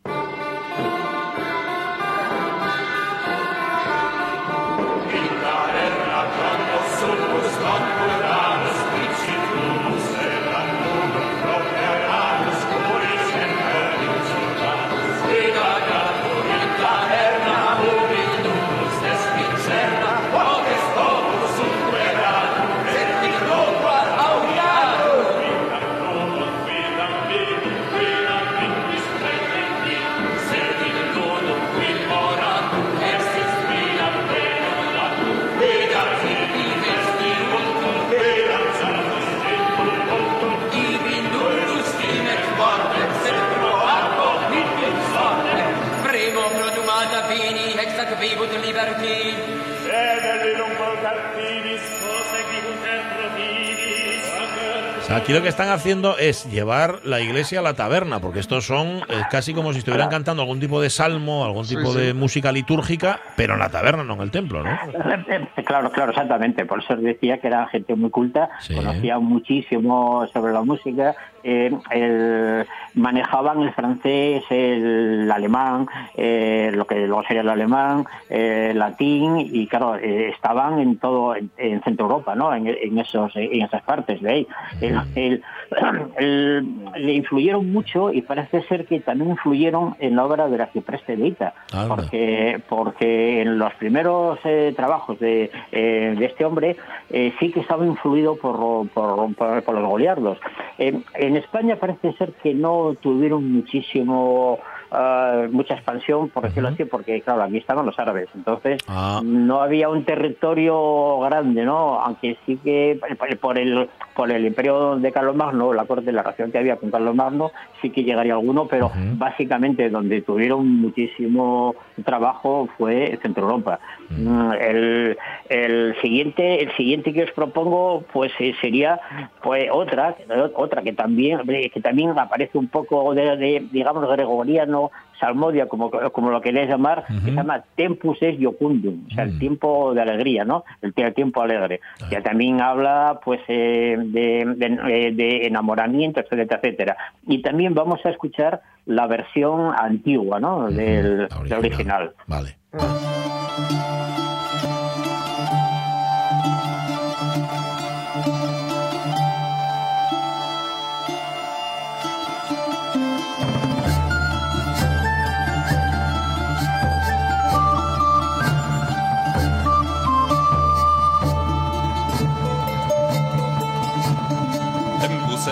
Aquí 55.16 55.32
lo 55.32 55.42
que 55.42 55.48
están 55.48 55.68
haciendo 55.68 56.16
es 56.18 56.50
llevar 56.50 57.00
la 57.04 57.20
iglesia 57.20 57.60
a 57.60 57.62
la 57.62 57.74
taberna, 57.74 58.20
porque 58.20 58.40
estos 58.40 58.64
son 58.66 58.86
eh, 58.88 59.02
casi 59.30 59.54
como 59.54 59.72
si 59.72 59.78
estuvieran 59.80 60.08
cantando 60.08 60.42
algún 60.42 60.60
tipo 60.60 60.80
de 60.80 60.90
salmo, 60.90 61.44
algún 61.44 61.66
tipo 61.66 61.92
Sí, 61.92 61.98
de 62.00 62.14
música 62.14 62.52
litúrgica, 62.52 63.20
pero 63.36 63.54
en 63.54 63.60
la 63.60 63.68
taberna, 63.70 64.04
no 64.04 64.14
en 64.14 64.20
el 64.22 64.30
templo, 64.30 64.62
¿no? 64.62 64.70
Claro, 65.64 65.90
claro, 65.90 66.10
exactamente. 66.10 66.66
Por 66.66 66.82
eso 66.82 66.96
decía 66.96 67.38
que 67.38 67.46
era 67.48 67.66
gente 67.68 67.94
muy 67.94 68.10
culta, 68.10 68.50
Sí. 68.60 68.74
conocía 68.74 69.18
muchísimo 69.18 70.26
sobre 70.32 70.52
la 70.52 70.62
música, 70.62 71.14
eh, 71.42 71.70
el- 71.90 72.66
manejaban 72.94 73.60
el 73.62 73.72
francés, 73.72 74.44
el 74.50 75.30
alemán, 75.30 75.86
eh, 76.16 76.70
lo 76.74 76.86
que 76.86 77.06
luego 77.06 77.22
sería 77.24 77.42
el 77.42 77.48
alemán, 77.48 78.04
eh, 78.30 78.68
el 78.70 78.78
latín, 78.78 79.38
y 79.38 79.66
claro, 79.66 79.96
eh, 79.96 80.28
estaban 80.30 80.78
en 80.78 80.98
todo, 80.98 81.34
en, 81.34 81.50
en 81.56 81.82
Centro 81.82 82.06
Europa, 82.06 82.34
¿no? 82.34 82.54
En, 82.54 82.66
en 82.68 82.98
esos, 82.98 83.32
en 83.36 83.62
esas 83.62 83.82
partes 83.82 84.20
de 84.22 84.30
ahí. 84.30 84.46
El- 84.80 85.00
el- 85.14 85.42
el- 86.18 86.84
le 86.96 87.12
influyeron 87.14 87.72
mucho 87.72 88.12
y 88.12 88.22
parece 88.22 88.62
ser 88.62 88.86
que 88.86 89.00
también 89.00 89.30
influyeron 89.30 89.96
en 89.98 90.16
la 90.16 90.24
obra 90.24 90.48
de 90.48 90.58
la 90.58 90.66
Cipreste 90.68 91.16
de 91.16 91.26
Ita, 91.28 91.54
Anda. 91.72 91.88
porque, 91.96 92.60
porque 92.68 93.42
en 93.42 93.58
los 93.58 93.72
primeros 93.74 94.38
eh, 94.44 94.72
trabajos 94.76 95.18
de, 95.18 95.50
eh, 95.72 96.14
de 96.18 96.24
este 96.24 96.44
hombre 96.44 96.76
eh, 97.10 97.32
sí 97.40 97.50
que 97.50 97.60
estaba 97.60 97.84
influido 97.86 98.36
por, 98.36 98.88
por, 98.90 99.34
por- 99.34 99.62
por 99.62 99.74
los 99.74 99.88
goliardos. 99.88 100.38
En 100.78 101.36
España 101.36 101.76
parece 101.76 102.12
ser 102.14 102.32
que 102.42 102.52
no 102.54 102.94
tuvieron 103.00 103.50
muchísimo 103.52 104.58
ah, 104.94 105.46
mucha 105.50 105.74
expansión, 105.74 106.28
por 106.30 106.44
decirlo 106.44 106.68
así, 106.70 106.84
porque 106.84 107.20
claro, 107.20 107.42
aquí 107.42 107.58
estaban 107.58 107.84
los 107.86 107.98
árabes, 107.98 108.28
entonces 108.34 108.80
Ah. 108.88 109.20
no 109.24 109.60
había 109.60 109.88
un 109.88 110.04
territorio 110.04 111.18
grande, 111.20 111.64
¿no? 111.64 111.98
Aunque 112.00 112.36
sí 112.46 112.58
que 112.62 112.98
por- 113.18 113.38
por 113.38 113.58
el 113.58 113.88
por 114.14 114.30
el 114.30 114.46
imperio 114.46 114.96
de 114.96 115.10
Carlos 115.10 115.34
Magno, 115.34 115.72
la 115.74 115.86
corte, 115.86 116.12
la 116.12 116.22
relación 116.22 116.52
que 116.52 116.58
había 116.58 116.76
con 116.76 116.92
Carlos 116.92 117.16
Magno, 117.16 117.50
sí 117.82 117.90
que 117.90 118.04
llegaría 118.04 118.34
alguno, 118.34 118.66
pero 118.68 118.92
básicamente 119.16 119.90
donde 119.90 120.22
tuvieron 120.22 120.68
muchísimo 120.80 121.74
trabajo 122.04 122.68
fue 122.78 123.18
Centro 123.22 123.44
Europa. 123.44 123.80
Mm, 124.10 124.52
El, 124.52 125.18
el 125.48 125.96
siguiente 126.00 126.62
el 126.62 126.70
siguiente 126.76 127.12
que 127.12 127.24
os 127.24 127.32
propongo 127.32 128.04
pues 128.12 128.30
eh, 128.38 128.54
sería 128.60 129.00
pues 129.42 129.68
otra 129.72 130.14
otra 130.54 130.82
que 130.82 130.92
también 130.92 131.40
que 131.72 131.80
también 131.80 132.16
aparece 132.18 132.56
un 132.58 132.68
poco 132.68 133.14
de, 133.14 133.36
de, 133.36 133.66
digamos 133.72 134.08
gregoriano 134.08 134.83
salmodia 135.20 135.68
como 135.68 135.90
como 135.90 136.30
lo 136.30 136.40
queréis 136.40 136.68
llamar 136.68 137.04
que 137.06 137.14
se 137.20 137.30
llama 137.30 137.62
tempus 137.76 138.18
es 138.20 138.38
iocundum 138.38 139.04
o 139.06 139.14
sea 139.14 139.24
el 139.24 139.38
tiempo 139.38 139.94
de 139.94 140.02
alegría 140.02 140.44
no 140.44 140.64
el, 140.82 140.92
el 140.96 141.14
tiempo 141.14 141.40
alegre. 141.42 141.80
Que 142.10 142.20
también 142.20 142.60
habla 142.60 143.20
pues 143.24 143.40
eh, 143.48 143.96
de, 143.98 144.44
de- 144.56 145.06
eh, 145.06 145.12
de 145.12 145.46
enamoramiento 145.46 146.20
etcétera 146.20 146.58
etcétera. 146.60 146.96
Y 147.26 147.40
también 147.42 147.74
vamos 147.74 148.00
a 148.04 148.10
escuchar 148.10 148.60
la 148.86 149.06
versión 149.06 149.72
antigua 149.76 150.40
no 150.40 150.66
del, 150.68 151.28
del 151.44 151.52
original. 151.58 152.12
Vale. 152.26 152.56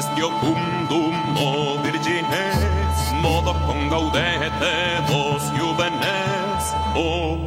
Tempus 0.03 0.09
est 0.09 0.19
iocundum, 0.19 1.15
o 1.37 1.79
virgines, 1.83 3.13
modo 3.21 3.55
con 3.67 3.89
gaudete 3.89 5.01
vos 5.09 5.43
juvenes, 5.57 6.75
o, 6.95 7.39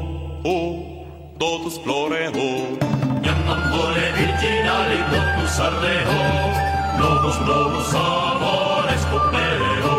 o, 0.44 1.38
totus 1.38 1.80
floreo. 1.84 2.32
Iam 3.24 3.50
amore 3.50 4.12
virginali 4.18 5.00
totus 5.12 5.60
ardeo, 5.60 6.20
novus 6.98 7.40
novus 7.42 7.94
amores 7.94 9.06
copero. 9.12 9.96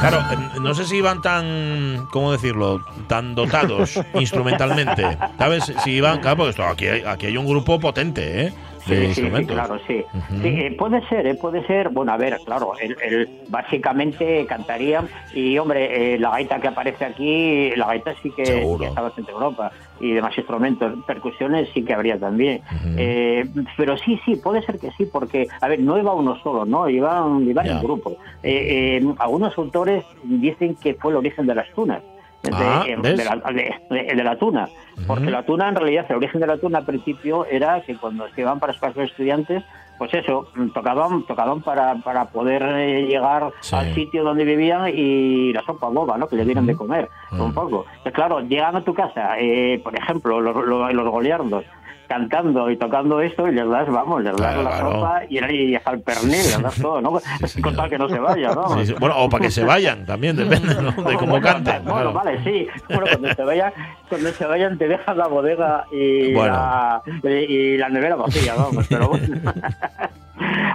Claro, 0.00 0.20
no 0.60 0.74
sé 0.74 0.84
si 0.84 0.96
iban 0.96 1.22
tan, 1.22 2.08
¿cómo 2.10 2.32
decirlo? 2.32 2.84
Tan 3.06 3.34
dotados 3.34 4.00
instrumentalmente. 4.14 5.16
¿Sabes? 5.38 5.72
Si 5.84 5.92
iban, 5.92 6.20
claro, 6.20 6.38
porque 6.38 6.50
esto, 6.50 6.64
aquí, 6.64 6.86
hay, 6.88 7.02
aquí 7.06 7.26
hay 7.26 7.36
un 7.36 7.46
grupo 7.46 7.78
potente, 7.78 8.46
¿eh? 8.46 8.52
De 8.86 9.14
Sí, 9.14 9.22
sí, 9.22 9.30
sí, 9.36 9.46
claro, 9.46 9.78
sí. 9.86 10.04
Eh, 10.42 10.74
puede 10.78 11.06
ser, 11.08 11.26
eh, 11.26 11.34
puede 11.34 11.64
ser. 11.66 11.90
Bueno, 11.90 12.12
a 12.12 12.16
ver, 12.16 12.38
claro, 12.44 12.72
él 12.80 13.28
básicamente 13.48 14.46
cantaría 14.46 15.04
y, 15.34 15.56
hombre, 15.58 16.14
eh, 16.14 16.18
la 16.18 16.30
gaita 16.30 16.60
que 16.60 16.68
aparece 16.68 17.04
aquí, 17.04 17.70
la 17.76 17.86
gaita 17.86 18.14
sí 18.22 18.30
que, 18.30 18.42
que 18.42 18.86
estaba 18.86 19.12
en 19.16 19.28
Europa 19.28 19.72
y 20.00 20.12
demás 20.12 20.36
instrumentos, 20.36 20.92
percusiones 21.06 21.68
sí 21.72 21.84
que 21.84 21.94
habría 21.94 22.18
también. 22.18 22.60
Eh, 22.96 23.48
pero 23.76 23.96
sí, 23.96 24.20
sí, 24.24 24.36
puede 24.36 24.62
ser 24.62 24.78
que 24.78 24.90
sí, 24.92 25.06
porque, 25.06 25.46
a 25.60 25.68
ver, 25.68 25.78
no 25.78 25.96
iba 25.96 26.12
uno 26.12 26.36
solo, 26.42 26.64
¿no? 26.64 26.88
Iban, 26.88 27.48
iban 27.48 27.66
en 27.66 27.80
grupo. 27.80 28.16
Eh, 28.42 29.00
eh, 29.00 29.14
algunos 29.18 29.56
autores 29.56 30.04
dicen 30.24 30.74
que 30.74 30.94
fue 30.94 31.12
el 31.12 31.18
origen 31.18 31.46
de 31.46 31.54
las 31.54 31.70
tunas. 31.72 32.02
De, 32.42 32.50
de 32.50 33.24
la, 33.24 34.32
de- 34.32 34.36
tuna, 34.38 34.68
porque 35.06 35.30
la 35.30 35.44
tuna 35.44 35.68
en 35.68 35.76
realidad, 35.76 36.06
el 36.08 36.16
origen 36.16 36.40
de 36.40 36.46
la 36.48 36.56
tuna 36.58 36.78
al 36.78 36.84
principio 36.84 37.46
era 37.46 37.80
que 37.82 37.96
cuando 37.96 38.28
se 38.30 38.40
iban 38.40 38.58
para 38.58 38.72
espacios 38.72 39.10
estudiantes, 39.10 39.62
pues 39.98 40.12
eso, 40.14 40.48
mm, 40.56 40.70
tocaban 40.70 41.22
tocaban 41.26 41.60
para, 41.62 41.94
para 41.96 42.24
poder 42.24 42.62
eh, 42.62 43.06
llegar 43.06 43.52
Sí. 43.60 43.76
al 43.76 43.94
sitio 43.94 44.24
donde 44.24 44.44
vivían 44.44 44.88
y 44.92 45.52
la 45.52 45.62
sopa 45.62 45.88
boba, 45.88 46.18
¿no? 46.18 46.26
Que 46.26 46.34
le 46.36 46.44
dieran 46.44 46.66
de 46.66 46.74
comer, 46.74 47.08
un 47.30 47.54
poco. 47.54 47.86
Pues 48.02 48.12
claro, 48.12 48.40
llegan 48.40 48.74
a 48.74 48.82
tu 48.82 48.92
casa, 48.94 49.38
eh, 49.38 49.80
por 49.84 49.94
ejemplo, 49.96 50.40
los, 50.40 50.56
los, 50.66 50.92
los 50.92 51.08
goliardos, 51.10 51.64
cantando 52.12 52.70
y 52.70 52.76
tocando 52.76 53.20
esto 53.22 53.48
y 53.48 53.52
les 53.54 53.66
das, 53.68 53.88
vamos, 53.88 54.22
les 54.22 54.32
das 54.36 54.40
Claro, 54.40 54.62
la 54.62 54.70
claro. 54.70 54.92
sopa 54.92 55.20
y, 55.30 55.38
y 55.44 55.74
hasta 55.74 55.92
el 55.92 56.00
pernil, 56.02 56.30
les 56.32 56.62
das 56.62 56.74
todo, 56.76 57.00
¿no? 57.00 57.18
Con 57.62 57.74
tal 57.76 57.88
que 57.88 57.96
no 57.98 58.08
se 58.08 58.18
vaya, 58.18 58.54
¿no? 58.54 58.68
Sí, 58.78 58.86
sí. 58.86 58.94
Bueno, 59.00 59.14
o 59.18 59.28
para 59.30 59.44
que 59.44 59.50
se 59.50 59.64
vayan, 59.64 60.04
también 60.04 60.36
depende, 60.36 60.74
¿no? 60.74 60.90
De 60.92 61.14
cómo 61.16 61.32
Bueno, 61.32 61.40
canten. 61.46 61.82
Bueno, 61.84 61.94
claro. 61.94 62.12
vale, 62.12 62.44
sí. 62.44 62.66
Bueno, 62.88 63.04
cuando 63.10 63.34
se 63.34 63.42
vayan, 63.44 63.72
cuando 64.10 64.28
se 64.30 64.44
vayan 64.46 64.76
te 64.78 64.88
dejan 64.88 65.16
la 65.16 65.26
bodega 65.28 65.84
y, 65.90 66.34
Bueno. 66.34 66.52
la, 66.52 67.02
y, 67.24 67.28
y 67.28 67.76
la 67.78 67.88
nevera 67.88 68.16
vacía, 68.16 68.54
vamos, 68.54 68.86
pero 68.88 69.08
bueno. 69.08 69.26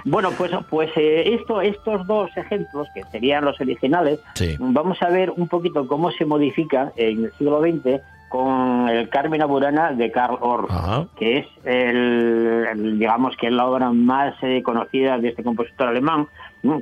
Bueno, 0.04 0.30
pues, 0.38 0.50
pues 0.70 0.90
eh, 0.96 1.34
esto, 1.34 1.60
estos 1.60 2.06
dos 2.06 2.30
ejemplos, 2.36 2.88
que 2.94 3.02
serían 3.12 3.44
los 3.44 3.60
originales, 3.60 4.18
Sí. 4.34 4.56
vamos 4.58 5.02
a 5.02 5.08
ver 5.10 5.30
un 5.36 5.46
poquito 5.48 5.86
cómo 5.86 6.10
se 6.12 6.24
modifica 6.24 6.92
en 6.96 7.24
el 7.24 7.32
siglo 7.32 7.60
XX 7.60 8.00
con 8.28 8.88
el 8.88 9.08
Carmen 9.08 9.40
Burana 9.48 9.92
de 9.92 10.10
Karl 10.10 10.36
Orff, 10.40 10.70
Ajá. 10.70 11.06
que 11.18 11.38
es 11.38 11.46
el, 11.64 12.66
el- 12.72 12.98
digamos 12.98 13.36
que 13.36 13.46
es 13.48 13.52
la 13.52 13.66
obra 13.66 13.90
más 13.90 14.34
eh, 14.42 14.62
conocida 14.62 15.18
de 15.18 15.28
este 15.28 15.42
compositor 15.42 15.88
alemán, 15.88 16.26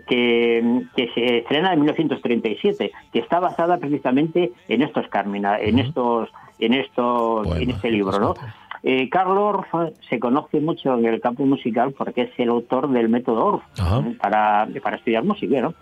que, 0.06 0.82
que 0.96 1.09
se 1.14 1.38
estrena 1.38 1.72
en 1.72 1.80
1937, 1.80 2.92
que 3.12 3.18
está 3.18 3.40
basada 3.40 3.76
precisamente 3.78 4.52
en 4.68 4.82
estos 4.82 5.06
Carmina, 5.09 5.59
en 5.59 5.78
estos, 5.78 6.28
en 6.59 6.72
estos, 6.74 7.46
en 7.61 7.70
este 7.70 7.90
libro, 7.90 8.18
¿no? 8.18 8.35
Eh, 8.82 9.09
Karl 9.11 9.37
Orff 9.37 9.66
se 10.09 10.20
conoce 10.20 10.61
mucho 10.61 10.96
en 10.96 11.06
el 11.06 11.20
campo 11.20 11.44
musical 11.44 11.92
porque 11.96 12.22
es 12.22 12.30
el 12.38 12.50
autor 12.50 12.88
del 12.90 13.09
método 13.09 13.44
Orff 13.44 13.62
Ajá. 13.80 13.98
¿eh? 14.00 14.16
para, 14.20 14.68
para 14.82 14.96
estudiar 14.96 15.24
música, 15.24 15.61
¿no? 15.61 15.74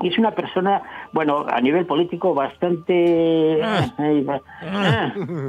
Y 0.00 0.08
es 0.08 0.18
una 0.18 0.30
persona, 0.32 0.80
bueno, 1.12 1.44
a 1.50 1.60
nivel 1.60 1.84
político 1.86 2.32
bastante... 2.34 2.94
eh, 3.60 3.62
eh, 3.98 4.24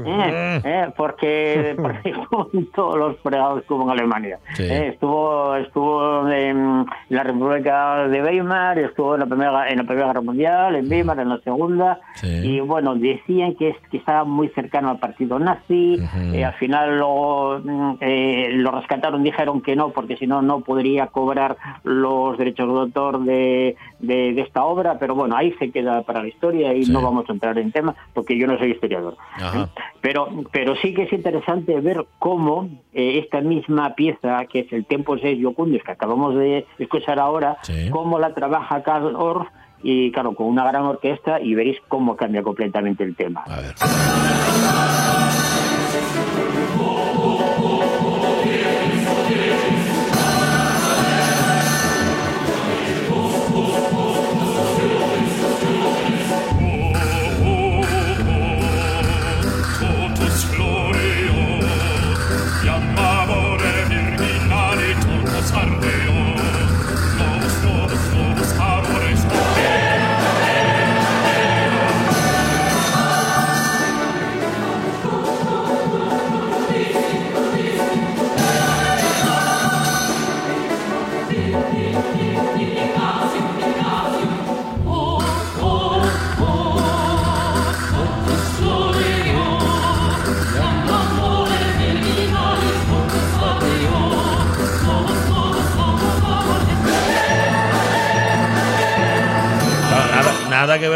eh, 0.05 0.61
eh, 0.63 0.87
porque, 0.95 1.75
porque 1.77 2.09
estuvo 2.09 2.49
en 2.53 2.65
todos 2.71 2.97
los 2.97 3.17
fregados 3.19 3.63
que 3.63 3.73
hubo 3.73 3.83
en 3.83 3.89
Alemania. 3.91 4.39
Sí. 4.53 4.63
Eh, 4.63 4.87
estuvo 4.89 5.55
estuvo 5.55 6.27
en 6.29 6.85
la 7.09 7.23
República 7.23 8.07
de 8.07 8.21
Weimar, 8.23 8.79
estuvo 8.79 9.13
en 9.15 9.21
la 9.21 9.25
Primera, 9.25 9.69
en 9.69 9.77
la 9.77 9.83
primera 9.83 10.07
Guerra 10.07 10.21
Mundial, 10.21 10.75
en 10.75 10.89
Weimar, 10.89 11.19
en 11.19 11.29
la 11.29 11.39
Segunda, 11.39 11.99
Sí. 12.15 12.27
y 12.27 12.59
bueno, 12.59 12.95
decían 12.95 13.55
que, 13.55 13.69
es, 13.69 13.77
que 13.91 13.97
estaba 13.97 14.23
muy 14.23 14.49
cercano 14.49 14.89
al 14.89 14.99
partido 14.99 15.39
nazi, 15.39 15.97
eh, 16.33 16.43
al 16.43 16.53
final 16.55 16.99
lo, 16.99 17.61
mm, 17.63 17.95
eh, 18.01 18.49
lo 18.53 18.71
rescataron, 18.71 19.23
dijeron 19.23 19.61
que 19.61 19.75
no, 19.75 19.89
porque 19.91 20.17
si 20.17 20.27
no, 20.27 20.41
no 20.41 20.61
podría 20.61 21.07
cobrar 21.07 21.57
los 21.83 22.37
derechos 22.37 22.67
de 22.73 22.79
autor 22.79 23.19
de, 23.23 23.75
de, 23.99 24.33
de 24.33 24.41
esta 24.41 24.63
obra, 24.63 24.97
pero 24.99 25.13
bueno, 25.15 25.35
ahí 25.35 25.53
se 25.59 25.71
queda 25.71 26.01
para 26.03 26.21
la 26.21 26.27
historia 26.29 26.73
y 26.73 26.85
no 26.85 27.01
vamos 27.01 27.25
a 27.29 27.33
entrar 27.33 27.57
en 27.57 27.71
tema, 27.71 27.95
porque 28.13 28.37
yo 28.37 28.47
no 28.47 28.57
soy 28.57 28.71
historiador. 28.71 29.15
Ajá. 29.35 29.69
Pero, 30.01 30.27
pero 30.51 30.75
sí 30.77 30.93
que 30.93 31.03
es 31.03 31.13
interesante 31.13 31.79
ver 31.81 32.05
cómo 32.17 32.69
eh, 32.93 33.19
esta 33.23 33.41
misma 33.41 33.95
pieza, 33.95 34.45
que 34.45 34.59
es 34.61 34.71
el 34.73 34.85
Tempo 34.85 35.17
6 35.17 35.37
Yocundis, 35.39 35.83
que 35.83 35.91
acabamos 35.91 36.35
de 36.35 36.65
escuchar 36.77 37.19
ahora, 37.19 37.57
Sí. 37.63 37.89
cómo 37.91 38.19
la 38.19 38.33
trabaja 38.33 38.83
Karl 38.83 39.15
Orff, 39.15 39.47
y 39.83 40.11
claro, 40.11 40.33
con 40.35 40.47
una 40.47 40.65
gran 40.65 40.83
orquesta, 40.83 41.39
y 41.39 41.53
veréis 41.55 41.77
cómo 41.87 42.15
cambia 42.15 42.43
completamente 42.43 43.03
el 43.03 43.15
tema. 43.15 43.43
A 43.47 43.61
ver. 43.61 45.28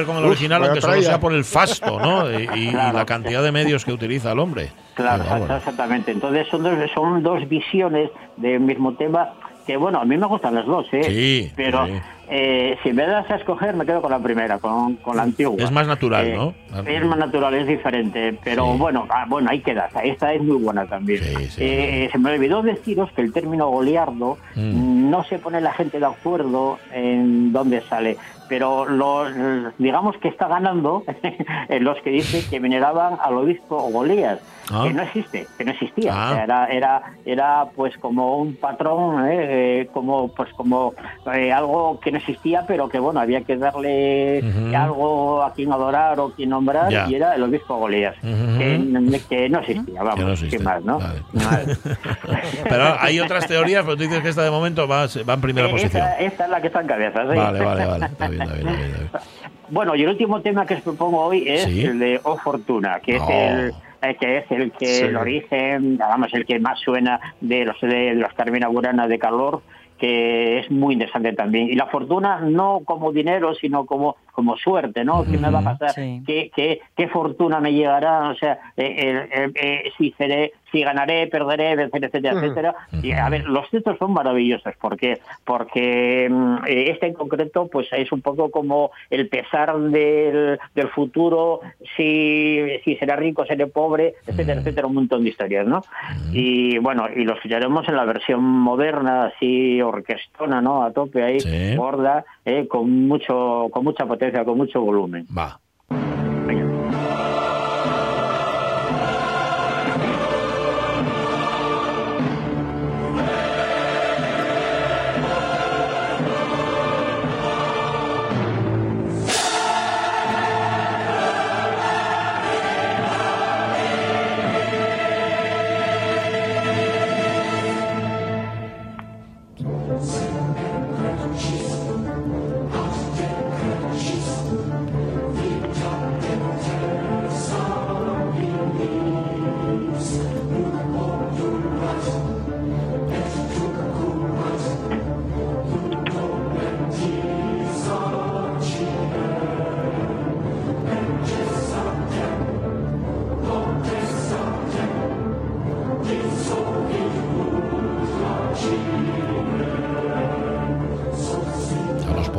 Ver 0.04 0.08
con 0.08 0.18
el 0.18 0.24
Uf, 0.26 0.32
original, 0.32 0.64
aunque 0.64 0.82
solo 0.82 1.02
sea 1.02 1.20
por 1.20 1.34
el 1.34 1.44
fasto, 1.44 2.00
¿no? 2.00 2.30
Y, 2.40 2.44
y 2.54 2.70
Claro. 2.72 2.98
la 2.98 3.06
cantidad 3.06 3.44
de 3.44 3.52
medios 3.52 3.86
que 3.86 3.92
utiliza 3.94 4.32
el 4.32 4.40
hombre. 4.40 4.70
Claro, 4.96 5.24
exactamente. 5.58 6.12
Entonces 6.12 6.48
son 6.50 6.64
dos, 6.64 6.74
son 6.94 7.24
dos 7.24 7.48
visiones 7.50 8.10
del 8.38 8.60
mismo 8.60 8.94
tema 8.94 9.34
que, 9.66 9.78
bueno, 9.78 10.00
a 10.02 10.06
mí 10.06 10.18
me 10.18 10.26
gustan 10.28 10.56
las 10.56 10.66
dos, 10.66 10.86
¿eh? 10.92 11.04
Sí, 11.04 11.52
Pero 11.56 11.86
sí. 11.86 11.94
eh, 12.30 12.78
si 12.84 12.92
me 12.92 13.08
das 13.08 13.30
a 13.32 13.36
escoger, 13.36 13.74
me 13.76 13.86
quedo 13.86 14.02
con 14.02 14.12
la 14.12 14.20
primera, 14.20 14.60
con, 14.60 14.96
con 14.98 15.16
la 15.16 15.24
antigua. 15.24 15.56
Es 15.64 15.72
más 15.72 15.88
natural, 15.88 16.28
Eh, 16.28 16.36
¿no? 16.36 16.54
Es 16.86 17.06
más 17.06 17.18
natural, 17.18 17.54
es 17.54 17.66
diferente. 17.68 18.38
Pero 18.44 18.74
Sí. 18.74 18.78
bueno, 18.78 19.06
ah, 19.10 19.24
bueno, 19.28 19.50
ahí 19.50 19.62
queda. 19.62 19.90
Esta 20.04 20.34
es 20.34 20.42
muy 20.42 20.58
buena 20.58 20.86
también. 20.86 21.22
Eh, 21.58 22.10
se 22.12 22.18
me 22.18 22.32
olvidó 22.34 22.62
deciros 22.62 23.10
que 23.14 23.22
el 23.22 23.32
término 23.32 23.70
goliardo 23.70 24.38
Mm. 24.56 25.10
no 25.10 25.24
se 25.24 25.40
pone 25.40 25.62
la 25.62 25.72
gente 25.74 25.98
de 25.98 26.06
acuerdo 26.08 26.78
en 26.92 27.54
dónde 27.54 27.82
sale. 27.88 28.18
Pero 28.50 28.86
los, 28.86 29.30
digamos 29.78 30.18
que 30.18 30.28
está 30.28 30.48
ganando 30.48 31.04
en 31.70 31.84
los 31.84 31.98
que 32.02 32.10
dicen 32.12 32.44
que 32.50 32.60
veneraban 32.60 33.18
al 33.24 33.36
obispo 33.38 33.78
Golías, 33.92 34.40
Ah. 34.72 34.84
que 34.88 34.94
no 34.94 35.04
existe, 35.04 35.46
que 35.58 35.66
no 35.66 35.72
existía. 35.72 36.14
Ah. 36.16 36.30
O 36.32 36.34
sea, 36.36 36.44
era, 36.46 36.66
era, 36.68 37.02
era 37.26 37.66
pues 37.76 37.98
como 37.98 38.38
un 38.38 38.56
patrón, 38.56 39.28
¿eh? 39.28 39.82
Eh, 39.82 39.90
como 39.94 40.30
pues 40.30 40.54
como 40.54 40.94
eh, 41.34 41.52
algo 41.52 42.00
que 42.00 42.14
no 42.14 42.18
existía, 42.20 42.64
pero 42.66 42.88
que 42.88 42.98
bueno, 42.98 43.20
había 43.20 43.42
que 43.42 43.58
darle 43.58 44.42
algo 44.74 45.44
a 45.44 45.52
quien 45.54 45.70
adorar 45.74 46.18
o 46.22 46.30
quien 46.30 46.50
nombrar, 46.52 46.90
Ya. 46.90 47.10
y 47.10 47.16
era 47.16 47.36
el 47.36 47.44
obispo 47.44 47.76
Golías, 47.76 48.16
que, 48.22 49.20
que 49.28 49.50
no 49.50 49.60
existía, 49.60 50.02
vamos, 50.02 50.16
Que 50.20 50.26
no 50.26 50.32
existe. 50.32 50.56
sin 50.58 50.66
más, 50.66 50.82
¿no? 50.86 50.98
Vale. 51.00 51.22
Vale. 51.34 51.78
Pero 52.64 52.96
hay 53.02 53.20
otras 53.20 53.46
teorías, 53.48 53.84
pero 53.84 53.98
tú 53.98 54.04
dices 54.04 54.22
que 54.22 54.30
esta 54.30 54.44
de 54.44 54.52
momento 54.52 54.88
va, 54.88 55.08
va 55.28 55.34
en 55.34 55.42
primera 55.42 55.68
Eh, 55.68 55.72
posición. 55.72 56.04
Esta, 56.04 56.20
esta 56.20 56.44
es 56.46 56.50
la 56.50 56.62
que 56.62 56.68
está 56.68 56.80
en 56.82 56.88
cabeza, 56.88 57.22
¿sí? 57.30 57.38
Vale, 57.38 57.60
vale, 57.66 57.86
vale. 57.86 58.10
Está 58.34 58.46
bien, 58.56 58.68
está 58.68 58.72
bien, 58.72 58.82
está 58.82 58.94
bien, 58.94 59.06
está 59.06 59.20
bien. 59.20 59.54
Bueno, 59.70 59.96
y 59.96 60.04
el 60.04 60.10
último 60.10 60.42
tema 60.42 60.66
que 60.66 60.76
os 60.76 60.82
propongo 60.82 61.22
hoy 61.22 61.44
es 61.48 61.64
Sí. 61.64 61.86
el 61.86 62.00
de 62.00 62.20
O 62.24 62.38
Fortuna, 62.38 63.00
que 63.00 63.18
Oh. 63.18 63.24
es 63.24 63.30
el 63.30 63.74
eh, 64.06 64.18
que 64.20 64.38
es 64.40 64.52
el 64.52 64.72
que 64.74 64.86
Sí. 64.86 65.06
el 65.06 65.16
origen, 65.16 65.92
digamos, 65.94 66.34
el 66.34 66.46
que 66.46 66.60
más 66.60 66.78
suena 66.80 67.20
de 67.40 67.64
los 67.66 67.80
de, 67.80 68.14
los 68.16 68.34
Carmina 68.34 68.68
Burana 68.68 69.08
de 69.08 69.18
Calor, 69.18 69.62
que 69.98 70.60
es 70.60 70.70
muy 70.70 70.96
interesante 70.96 71.32
también. 71.32 71.70
Y 71.70 71.76
la 71.76 71.86
fortuna 71.88 72.42
no 72.42 72.82
como 72.84 73.14
dinero, 73.14 73.54
sino 73.56 73.86
como 73.86 74.18
como 74.34 74.58
suerte, 74.58 75.06
¿no? 75.06 75.24
¿Qué 75.24 75.38
me 75.38 75.50
va 75.50 75.60
a 75.60 75.64
pasar? 75.64 75.92
Sí. 75.92 76.22
¿Qué, 76.26 76.52
qué, 76.56 76.82
qué 76.98 77.08
fortuna 77.08 77.60
me 77.60 77.72
llegará? 77.72 78.30
O 78.30 78.36
sea, 78.36 78.60
eh, 78.76 78.96
eh, 78.98 79.30
eh, 79.32 79.52
eh, 79.56 79.92
si 79.98 80.12
seré, 80.18 80.52
si 80.72 80.82
ganaré, 80.82 81.28
perderé, 81.28 81.72
etcétera, 81.74 82.08
etcétera, 82.08 82.40
etcétera. 82.40 82.76
Y 83.04 83.12
a 83.12 83.30
ver, 83.30 83.46
los 83.46 83.70
textos 83.70 83.98
son 84.00 84.12
maravillosos 84.14 84.74
porque 84.82 85.20
porque 85.46 86.28
mm, 86.32 86.56
eh, 86.68 86.90
este 86.90 87.06
en 87.08 87.14
concreto 87.14 87.68
pues 87.72 87.88
es 87.92 88.12
un 88.12 88.22
poco 88.22 88.50
como 88.50 88.90
el 89.12 89.30
pesar 89.30 89.78
del, 89.80 90.60
del 90.74 90.88
futuro, 90.90 91.62
si, 91.96 92.60
si 92.84 92.96
será 92.96 93.16
rico, 93.16 93.46
seré 93.46 93.68
pobre, 93.68 94.16
etcétera, 94.26 94.62
etcétera, 94.62 94.88
un 94.88 94.96
montón 94.96 95.24
de 95.24 95.30
historias, 95.30 95.68
¿no? 95.68 95.84
Y 96.32 96.80
bueno, 96.80 97.06
y 97.16 97.24
lo 97.24 97.36
escucharemos 97.36 97.88
en 97.88 97.96
la 97.96 98.06
versión 98.06 98.44
moderna, 98.44 99.26
así 99.26 99.80
orquestona, 99.82 100.60
¿no? 100.62 100.84
A 100.84 100.92
tope 100.92 101.22
ahí, 101.24 101.40
Sí. 101.40 101.76
gorda, 101.76 102.26
eh, 102.46 102.68
con 102.68 103.08
mucho, 103.08 103.68
con 103.72 103.84
mucha 103.84 104.06
potencia, 104.06 104.23
con 104.46 104.58
mucho 104.58 104.82
volumen. 104.82 105.26
Va. 105.36 105.60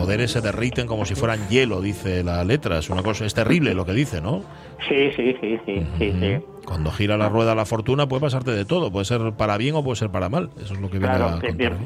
Poderes 0.05 0.33
se 0.33 0.41
derriten 0.41 0.87
como 0.87 1.05
si 1.05 1.15
fueran 1.15 1.49
hielo, 1.49 1.81
dice 1.81 2.23
la 2.23 2.45
letra. 2.45 2.79
Es 2.79 2.91
una 2.91 3.03
cosa, 3.03 3.25
es 3.25 3.35
terrible 3.35 3.75
lo 3.75 3.85
que 3.87 3.93
dice, 3.93 4.21
¿no? 4.21 4.43
Sí, 4.89 5.11
sí, 5.17 5.35
sí, 5.41 5.59
sí, 5.65 5.87
sí, 5.99 6.13
sí. 6.21 6.37
Cuando 6.67 6.91
gira 6.91 7.17
la 7.17 7.29
rueda 7.29 7.55
la 7.55 7.65
fortuna 7.67 8.07
puede 8.07 8.21
pasarte 8.23 8.51
de 8.51 8.65
todo, 8.65 8.91
puede 8.91 9.05
ser 9.05 9.33
para 9.37 9.57
bien 9.59 9.75
o 9.75 9.83
puede 9.85 9.97
ser 9.97 10.11
para 10.11 10.29
mal. 10.29 10.51
Eso 10.63 10.75
es 10.75 10.81
lo 10.81 10.89
que 10.91 10.99
viene 10.99 11.15
Claro, 11.17 11.37
a 11.37 11.41
contar. 11.41 11.77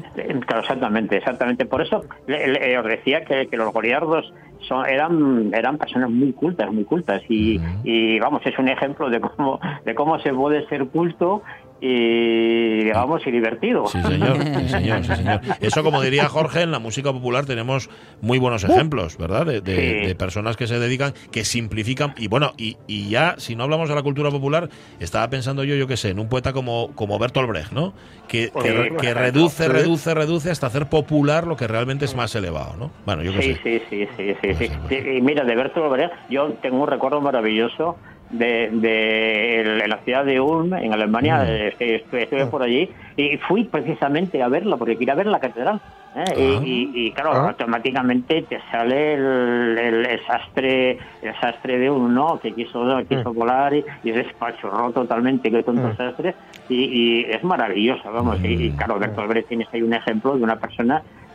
claro, 0.45 0.59
exactamente, 0.61 1.17
exactamente. 1.17 1.65
Por 1.65 1.81
eso 1.81 2.03
le- 2.27 2.47
le- 2.47 2.77
os 2.77 2.85
decía 2.85 3.23
que, 3.25 3.47
que 3.47 3.57
los 3.57 3.71
goliardos 3.73 4.33
son, 4.67 4.85
eran, 4.85 5.51
eran 5.53 5.77
personas 5.77 6.09
muy 6.09 6.33
cultas, 6.33 6.71
muy 6.71 6.83
cultas. 6.85 7.21
Y, 7.29 7.59
y, 7.83 8.19
vamos, 8.19 8.41
es 8.45 8.57
un 8.57 8.67
ejemplo 8.69 9.09
de 9.09 9.19
cómo, 9.21 9.59
de 9.85 9.95
cómo 9.95 10.19
se 10.19 10.33
puede 10.33 10.65
ser 10.67 10.87
culto 10.87 11.41
y, 11.81 12.83
digamos, 12.83 13.25
y 13.25 13.31
divertido. 13.31 13.85
Sí, 13.87 14.01
señor, 14.03 14.37
sí, 14.43 14.69
señor, 14.69 15.03
sí, 15.03 15.15
señor. 15.15 15.41
Eso, 15.59 15.83
como 15.83 16.01
diría 16.01 16.27
Jorge, 16.29 16.61
en 16.61 16.71
la 16.71 16.79
música 16.79 17.11
popular 17.11 17.45
tenemos 17.45 17.89
muy 18.21 18.37
buenos 18.37 18.63
ejemplos, 18.63 19.17
¿verdad? 19.17 19.45
De, 19.45 19.61
de- 19.61 19.79
Sí. 19.79 20.07
de 20.07 20.15
personas 20.15 20.57
que 20.57 20.67
se 20.67 20.77
dedican, 20.79 21.13
que 21.31 21.43
simplifican. 21.45 22.13
Y 22.17 22.27
bueno, 22.27 22.51
y, 22.57 22.77
y 22.87 23.09
ya, 23.09 23.35
si 23.37 23.55
no 23.55 23.63
hablamos 23.63 23.87
de 23.89 23.95
la 23.95 24.01
cultura 24.03 24.29
popular, 24.29 24.69
estaba 24.99 25.29
pensando 25.29 25.63
yo, 25.63 25.75
yo 25.75 25.87
qué 25.87 25.95
sé, 25.97 26.09
en 26.09 26.19
un 26.19 26.27
poeta 26.29 26.53
como, 26.53 26.91
como 26.95 27.17
Bertolt 27.19 27.47
Brecht, 27.49 27.71
¿no? 27.71 27.93
Que, 28.27 28.51
que, 28.61 28.71
re- 28.73 28.95
que 28.97 29.13
reduce, 29.13 29.67
reduce, 29.67 30.13
reduce 30.13 30.51
hasta 30.51 30.67
hacer 30.67 30.87
popular 30.87 31.47
lo 31.47 31.55
que 31.55 31.67
realmente 31.67 32.05
es 32.05 32.15
más 32.15 32.35
elevado, 32.35 32.75
¿no? 32.77 32.91
Bueno, 33.05 33.23
yo 33.23 33.31
qué 33.33 33.41
Sí, 33.41 33.53
sé. 33.63 33.81
sí, 33.89 34.07
sí, 34.17 34.35
sí, 34.41 34.55
sí, 34.57 34.69
Sí, 34.89 34.95
Y 35.17 35.21
mira, 35.21 35.43
de 35.45 35.55
Bertolt 35.55 35.91
Brecht, 35.91 36.13
yo 36.29 36.53
tengo 36.61 36.83
un 36.83 36.87
recuerdo 36.87 37.21
maravilloso 37.21 37.97
de, 38.29 38.69
de 38.71 39.87
la 39.87 39.97
ciudad 39.99 40.23
de 40.25 40.39
Ulm, 40.39 40.73
en 40.75 40.93
Alemania, 40.93 41.37
Mm. 41.39 41.47
eh, 41.47 41.75
estuve, 41.79 42.45
por 42.45 42.61
allí 42.63 42.89
y 43.17 43.37
fui 43.37 43.63
precisamente 43.63 44.41
a 44.43 44.47
verla 44.47 44.77
porque 44.77 44.97
quería 44.97 45.15
ver 45.15 45.25
la 45.27 45.39
catedral. 45.39 45.81
¿eh? 46.15 46.23
Ah. 46.27 46.33
Y, 46.37 46.41
y- 46.41 46.91
y, 47.07 47.11
claro, 47.11 47.31
Ah. 47.33 47.47
automáticamente 47.49 48.43
te 48.43 48.59
sale 48.71 49.13
el, 49.13 49.77
el- 49.77 50.05
el 50.05 50.25
sastre 50.25 50.91
el 51.21 51.33
sastre 51.41 51.77
de 51.79 51.89
Ulm, 51.89 52.13
¿no? 52.13 52.39
Que 52.39 52.51
quiso, 52.53 52.83
quiso 53.07 53.33
volar 53.33 53.73
y, 53.73 53.83
y 54.03 54.11
despachurró 54.11 54.91
totalmente 54.91 55.49
que 55.51 55.63
tonto 55.63 55.95
sastre 55.95 56.35
y, 56.69 56.75
y 56.75 57.21
es 57.29 57.43
maravilloso, 57.43 58.11
vamos. 58.11 58.39
Y, 58.43 58.47
y, 58.67 58.71
claro, 58.71 58.97
Bertolt 58.99 59.27
Brecht 59.29 59.47
tienes 59.49 59.67
ahí 59.73 59.81
un 59.81 59.93
ejemplo 59.93 60.35
de 60.37 60.43
una 60.43 60.55
persona 60.57 61.01
mm, 61.01 61.28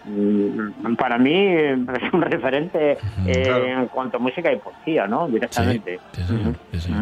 para 0.99 1.19
mí 1.19 1.33
es 1.35 2.13
un 2.13 2.23
referente 2.23 2.99
eh, 3.27 3.43
Claro. 3.45 3.65
en 3.67 3.87
cuanto 3.87 4.17
a 4.19 4.21
música 4.21 4.53
y 4.53 4.57
poesía, 4.57 5.07
¿no? 5.07 5.27
Directamente. 5.29 5.99
Sí. 6.13 6.93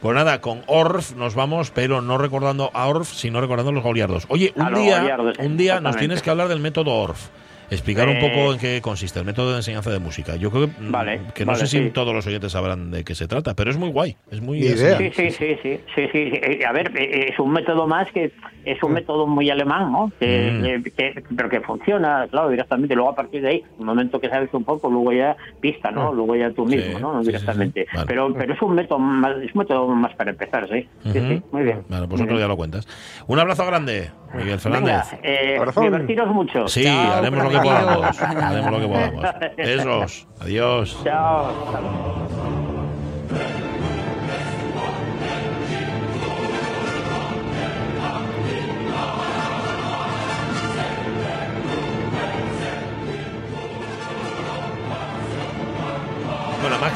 Pues 0.00 0.14
nada, 0.14 0.40
con 0.40 0.62
Orff 0.66 1.14
nos 1.16 1.34
vamos, 1.34 1.70
pero 1.70 2.00
no 2.00 2.18
recordando 2.18 2.70
a 2.74 2.86
Orff, 2.86 3.12
sino 3.12 3.40
recordando 3.40 3.70
a 3.70 3.74
los 3.74 3.82
goliardos. 3.82 4.26
Oye, 4.28 4.52
un 4.56 4.74
día, 4.74 5.16
un 5.38 5.56
día 5.56 5.80
nos 5.80 5.96
tienes 5.96 6.22
que 6.22 6.30
hablar 6.30 6.48
del 6.48 6.60
método 6.60 6.92
Orff. 6.92 7.28
Explicar 7.70 8.08
un 8.08 8.16
Eh, 8.16 8.20
poco 8.20 8.52
en 8.52 8.58
qué 8.58 8.80
consiste 8.80 9.18
el 9.18 9.24
método 9.24 9.50
de 9.52 9.56
enseñanza 9.56 9.90
de 9.90 9.98
música. 9.98 10.36
Yo 10.36 10.50
creo 10.50 10.66
que, 10.66 10.72
mm, 10.82 10.92
Vale, 10.92 11.20
que 11.34 11.44
no 11.44 11.52
vale, 11.52 11.66
sé 11.66 11.66
si 11.78 11.84
sí. 11.84 11.90
todos 11.90 12.14
los 12.14 12.26
oyentes 12.26 12.52
sabrán 12.52 12.90
de 12.90 13.04
qué 13.04 13.14
se 13.14 13.26
trata, 13.26 13.54
pero 13.54 13.70
es 13.70 13.78
muy 13.78 13.88
guay, 13.90 14.16
es 14.30 14.40
muy 14.40 14.58
idea. 14.58 14.98
Sí, 14.98 15.10
sí, 15.14 15.30
sí, 15.30 15.30
sí, 15.30 15.56
sí, 15.62 15.80
sí, 15.94 16.08
sí. 16.12 16.30
Eh, 16.42 16.64
A 16.66 16.72
ver, 16.72 16.92
eh, 16.96 17.30
es 17.32 17.38
un 17.38 17.52
método 17.52 17.86
más 17.86 18.10
que 18.12 18.32
es 18.64 18.82
un 18.82 18.92
método 18.92 19.26
muy 19.26 19.50
alemán, 19.50 19.92
¿no? 19.92 20.10
Que, 20.18 20.78
Mm. 20.78 20.82
que- 20.96 21.22
pero 21.36 21.48
que 21.48 21.60
funciona, 21.60 22.26
claro, 22.30 22.48
directamente. 22.50 22.94
Luego 22.94 23.10
a 23.10 23.14
partir 23.14 23.42
de 23.42 23.48
ahí, 23.48 23.62
el 23.78 23.84
momento 23.84 24.20
que 24.20 24.28
sabes 24.30 24.48
un 24.52 24.64
poco, 24.64 24.88
luego 24.90 25.12
ya 25.12 25.36
pista, 25.60 25.90
¿no? 25.90 26.12
Luego 26.12 26.36
ya 26.36 26.50
tú 26.52 26.66
Sí, 26.68 26.76
mismo, 26.76 26.98
¿no? 26.98 27.18
sí, 27.18 27.24
sí, 27.24 27.32
Directamente. 27.32 27.82
sí. 27.90 27.96
Vale. 27.96 28.06
Pero, 28.06 28.32
pero 28.34 28.54
es 28.54 28.62
un 28.62 28.74
método 28.74 28.98
más, 28.98 29.36
es 29.42 29.54
un 29.54 29.58
método 29.58 29.88
más 29.88 30.14
para 30.14 30.30
empezar, 30.30 30.68
sí. 30.68 30.88
Sí, 31.12 31.18
Ujú. 31.18 31.28
sí, 31.28 31.42
muy 31.50 31.62
bien. 31.62 31.82
Bueno, 31.88 32.08
pues 32.08 32.20
otro 32.22 32.36
día 32.36 32.46
lo 32.48 32.56
cuentas. 32.56 32.86
Un 33.26 33.38
abrazo 33.38 33.66
grande, 33.66 34.10
Miguel 34.34 34.58
Fernández. 34.60 35.10
Venga, 35.12 35.18
eh, 35.22 35.60
divertiros 35.82 36.28
mucho. 36.28 36.66
Sí, 36.68 36.84
Chao, 36.84 37.14
haremos 37.18 37.42
lo 37.44 37.50
que 37.50 37.53
Francisco. 37.60 37.96
podamos. 37.96 38.22
Haremos 38.22 38.72
lo 38.72 38.80
que 38.80 38.88
podamos. 38.88 39.24
Besos. 39.56 40.26
Adiós. 40.40 40.98
Chao. 41.04 42.63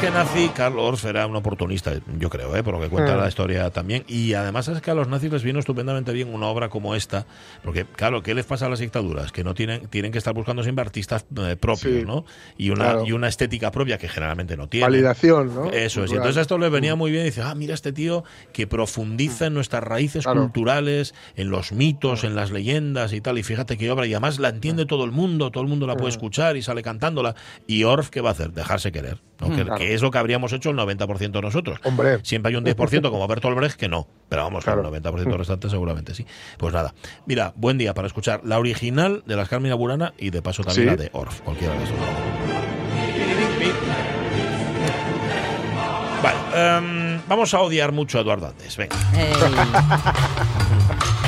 Que 0.01 0.11
nazi, 0.13 0.49
Karl 0.51 0.79
Orff 0.79 1.05
era 1.07 1.27
un 1.27 1.35
oportunista, 1.35 1.93
yo 2.21 2.31
creo, 2.31 2.55
¿eh? 2.55 2.63
por 2.63 2.73
lo 2.75 2.81
que 2.81 2.89
cuenta 2.89 3.17
Mm. 3.17 3.19
la 3.21 3.27
historia 3.29 3.71
también. 3.71 4.05
Y 4.07 4.35
además 4.35 4.69
es 4.69 4.81
que 4.81 4.93
a 4.93 4.95
los 4.95 5.09
nazis 5.09 5.33
les 5.33 5.43
vino 5.43 5.59
estupendamente 5.59 6.13
bien 6.13 6.33
una 6.33 6.47
obra 6.47 6.69
como 6.69 6.95
esta, 6.95 7.27
porque, 7.65 7.85
claro, 7.85 8.23
¿qué 8.23 8.33
les 8.33 8.47
pasa 8.47 8.67
a 8.67 8.69
las 8.69 8.79
dictaduras? 8.79 9.33
Que 9.33 9.43
no 9.43 9.55
tienen, 9.55 9.89
tienen 9.89 10.13
que 10.13 10.19
estar 10.19 10.35
buscando 10.35 10.63
siempre 10.63 10.83
artistas 10.85 11.27
eh, 11.39 11.57
propios, 11.57 11.79
Sí, 12.01 12.05
¿no? 12.07 12.25
Y 12.57 12.71
una, 12.71 12.85
claro. 12.85 13.07
y 13.07 13.13
una 13.13 13.27
estética 13.27 13.73
propia 13.73 13.99
que 13.99 14.09
generalmente 14.09 14.57
no 14.57 14.69
tienen. 14.69 14.89
Validación, 14.89 15.53
¿no? 15.53 15.71
Eso 15.73 16.05
es. 16.05 16.13
Y 16.13 16.15
entonces 16.15 16.37
a 16.37 16.41
esto 16.43 16.59
les 16.59 16.71
venía 16.71 16.95
muy 16.95 17.11
bien. 17.11 17.25
Dice, 17.25 17.43
ah, 17.43 17.55
mira 17.57 17.75
este 17.75 17.93
tío 17.93 18.23
que 18.53 18.69
profundiza 18.69 19.47
en 19.47 19.55
nuestras 19.55 19.83
raíces 19.83 20.25
Claro. 20.25 20.43
culturales, 20.43 21.13
en 21.35 21.51
los 21.51 21.73
mitos, 21.73 22.23
en 22.23 22.37
las 22.37 22.53
leyendas 22.53 23.13
y 23.13 23.21
tal. 23.21 23.37
Y 23.39 23.43
fíjate 23.43 23.77
qué 23.77 23.91
obra. 23.91 24.07
Y 24.07 24.13
además 24.15 24.39
la 24.39 24.51
entiende 24.51 24.87
todo 24.87 25.05
el 25.05 25.11
mundo, 25.11 25.51
todo 25.51 25.65
el 25.65 25.69
mundo 25.69 25.89
la 25.89 25.97
puede 25.97 26.11
escuchar 26.11 26.57
y 26.57 26.63
sale 26.63 26.83
cantándola. 26.83 27.35
Y 27.67 27.83
Orff, 27.83 28.11
¿qué 28.11 28.21
va 28.21 28.29
a 28.29 28.33
hacer? 28.33 28.53
Dejarse 28.53 28.93
querer. 28.93 29.19
¿No? 29.41 29.55
Que, 29.55 29.63
Claro. 29.65 29.79
que 29.79 29.95
es 29.95 30.03
lo 30.03 30.11
que 30.11 30.19
habríamos 30.19 30.53
hecho 30.53 30.71
el 30.71 30.77
90% 30.77 31.31
de 31.33 31.43
nosotros. 31.43 31.79
Hombre. 31.85 32.19
Siempre 32.25 32.51
hay 32.51 32.57
un 32.57 32.65
10% 32.65 33.11
como 33.11 33.27
Bertolt 33.29 33.57
Brecht 33.57 33.77
que 33.79 33.89
no. 33.89 34.07
Pero 34.29 34.43
vamos, 34.45 34.65
Claro. 34.65 34.81
el 34.81 34.87
90% 35.03 35.37
restante 35.37 35.71
seguramente 35.71 36.15
sí. 36.15 36.27
Pues 36.59 36.73
nada. 36.75 36.95
Mira, 37.27 37.53
buen 37.57 37.79
día 37.79 37.95
para 37.95 38.07
escuchar 38.07 38.41
la 38.45 38.59
original 38.59 39.23
de 39.27 39.37
las 39.37 39.49
Carmina 39.49 39.75
Burana 39.75 40.13
y 40.19 40.31
de 40.31 40.43
paso 40.43 40.63
también 40.65 40.91
Sí. 40.91 40.97
la 40.97 41.03
de 41.03 41.11
Orff. 41.13 41.41
Cualquiera 41.43 41.75
de 41.75 41.85
esos. 41.85 41.97
Vale, 46.23 46.39
em, 46.79 47.21
vamos 47.29 47.55
a 47.55 47.61
odiar 47.61 47.93
mucho 47.93 48.19
a 48.19 48.23
Eduardo 48.23 48.49
Andes. 48.49 48.77
Venga. 48.77 48.97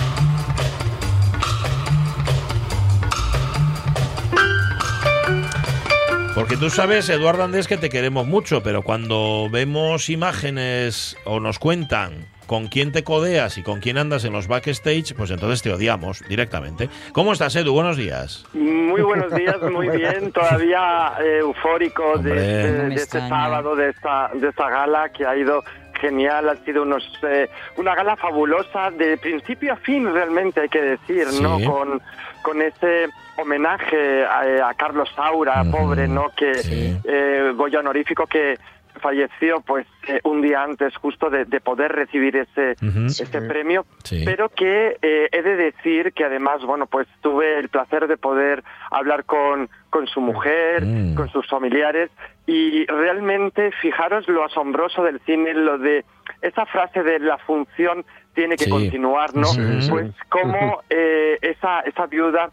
Porque 6.41 6.57
tú 6.57 6.70
sabes, 6.70 7.07
Eduardo 7.11 7.45
Andrés, 7.45 7.68
que 7.68 7.76
te 7.76 7.91
queremos 7.91 8.26
mucho, 8.26 8.62
pero 8.62 8.80
cuando 8.80 9.49
vemos 9.51 10.09
imágenes 10.09 11.14
o 11.26 11.38
nos 11.38 11.59
cuentan 11.59 12.24
con 12.47 12.68
quién 12.68 12.93
te 12.93 13.05
codeas 13.05 13.59
y 13.59 13.62
con 13.62 13.80
quién 13.80 13.99
andas 13.99 14.24
en 14.24 14.32
los 14.32 14.49
backstage, 14.49 15.14
pues 15.14 15.30
entonces 15.32 15.61
te 15.61 15.70
odiamos 15.70 16.24
directamente. 16.30 16.88
¿Cómo 17.12 17.34
estás, 17.34 17.55
Edu? 17.57 17.74
Buenos 17.74 17.99
días. 17.99 18.47
Muy 18.55 19.03
buenos 19.03 19.34
días, 19.34 19.61
muy 19.70 19.91
bien, 19.91 20.32
todavía 20.32 21.12
eh, 21.22 21.41
eufórico 21.41 22.16
de, 22.16 22.30
este- 22.32 22.72
No 22.84 22.88
de 22.88 22.95
este 22.95 23.18
sábado, 23.28 23.76
de 23.76 23.91
esta, 23.91 24.30
de 24.32 24.49
esta 24.49 24.70
gala 24.70 25.11
que 25.11 25.26
ha 25.26 25.36
ido 25.36 25.62
genial, 26.01 26.49
ha 26.49 26.57
sido 26.64 26.84
unos, 26.84 27.05
eh, 27.22 27.51
una 27.76 27.95
gala 27.95 28.16
fabulosa 28.16 28.91
de 28.93 29.18
principio 29.18 29.74
a 29.74 29.76
fin 29.76 30.11
realmente 30.11 30.62
hay 30.62 30.70
que 30.70 30.80
decir, 30.80 31.26
¿no? 31.43 31.59
Sí. 31.59 31.64
Con, 31.66 32.01
con 32.43 32.62
ese 32.62 33.11
homenaje 33.43 34.24
a, 34.24 34.68
a 34.68 34.74
Carlos 34.74 35.09
Saura, 35.14 35.62
Ujú. 35.62 35.70
pobre, 35.70 36.09
¿no? 36.09 36.30
Que 36.36 36.55
Sí. 36.55 36.97
eh, 37.05 37.53
Goya 37.55 37.80
honorífico 37.80 38.26
que 38.26 38.59
falleció 39.01 39.61
pues 39.62 39.86
eh, 40.09 40.20
un 40.24 40.43
día 40.43 40.62
antes 40.62 40.95
justo 40.97 41.30
de, 41.30 41.45
de 41.47 41.61
poder 41.61 41.91
recibir 41.93 42.36
ese, 42.36 42.74
Ujú. 42.84 43.07
ese 43.07 43.41
premio 43.43 43.86
Sí. 44.05 44.24
pero 44.26 44.49
que 44.51 44.99
eh, 45.01 45.28
he 45.32 45.43
de 45.43 45.57
decir 45.57 46.12
que 46.12 46.24
además, 46.24 46.62
bueno, 46.64 46.86
pues 46.86 47.07
tuve 47.22 47.59
el 47.59 47.68
placer 47.70 48.09
de 48.09 48.16
poder 48.18 48.62
hablar 48.91 49.24
con, 49.24 49.70
con 49.88 50.07
su 50.07 50.20
mujer, 50.20 50.84
Mm. 50.84 51.14
con 51.14 51.28
sus 51.30 51.47
familiares, 51.49 52.11
y 52.47 52.84
realmente 52.86 53.70
fijaros 53.80 54.28
lo 54.28 54.45
asombroso 54.45 55.03
del 55.03 55.20
cine, 55.20 55.55
lo 55.55 55.78
de 55.78 56.05
esa 56.43 56.66
frase 56.66 57.03
de 57.03 57.20
la 57.20 57.38
función 57.38 58.05
tiene 58.34 58.57
que 58.57 58.64
Sí. 58.64 58.70
continuar, 58.70 59.34
¿no? 59.34 59.45
Sí, 59.47 59.82
sí. 59.82 59.91
Pues 59.91 60.12
cómo 60.28 60.82
eh, 60.91 61.38
esa, 61.43 61.80
esa 61.80 62.07
viuda 62.07 62.51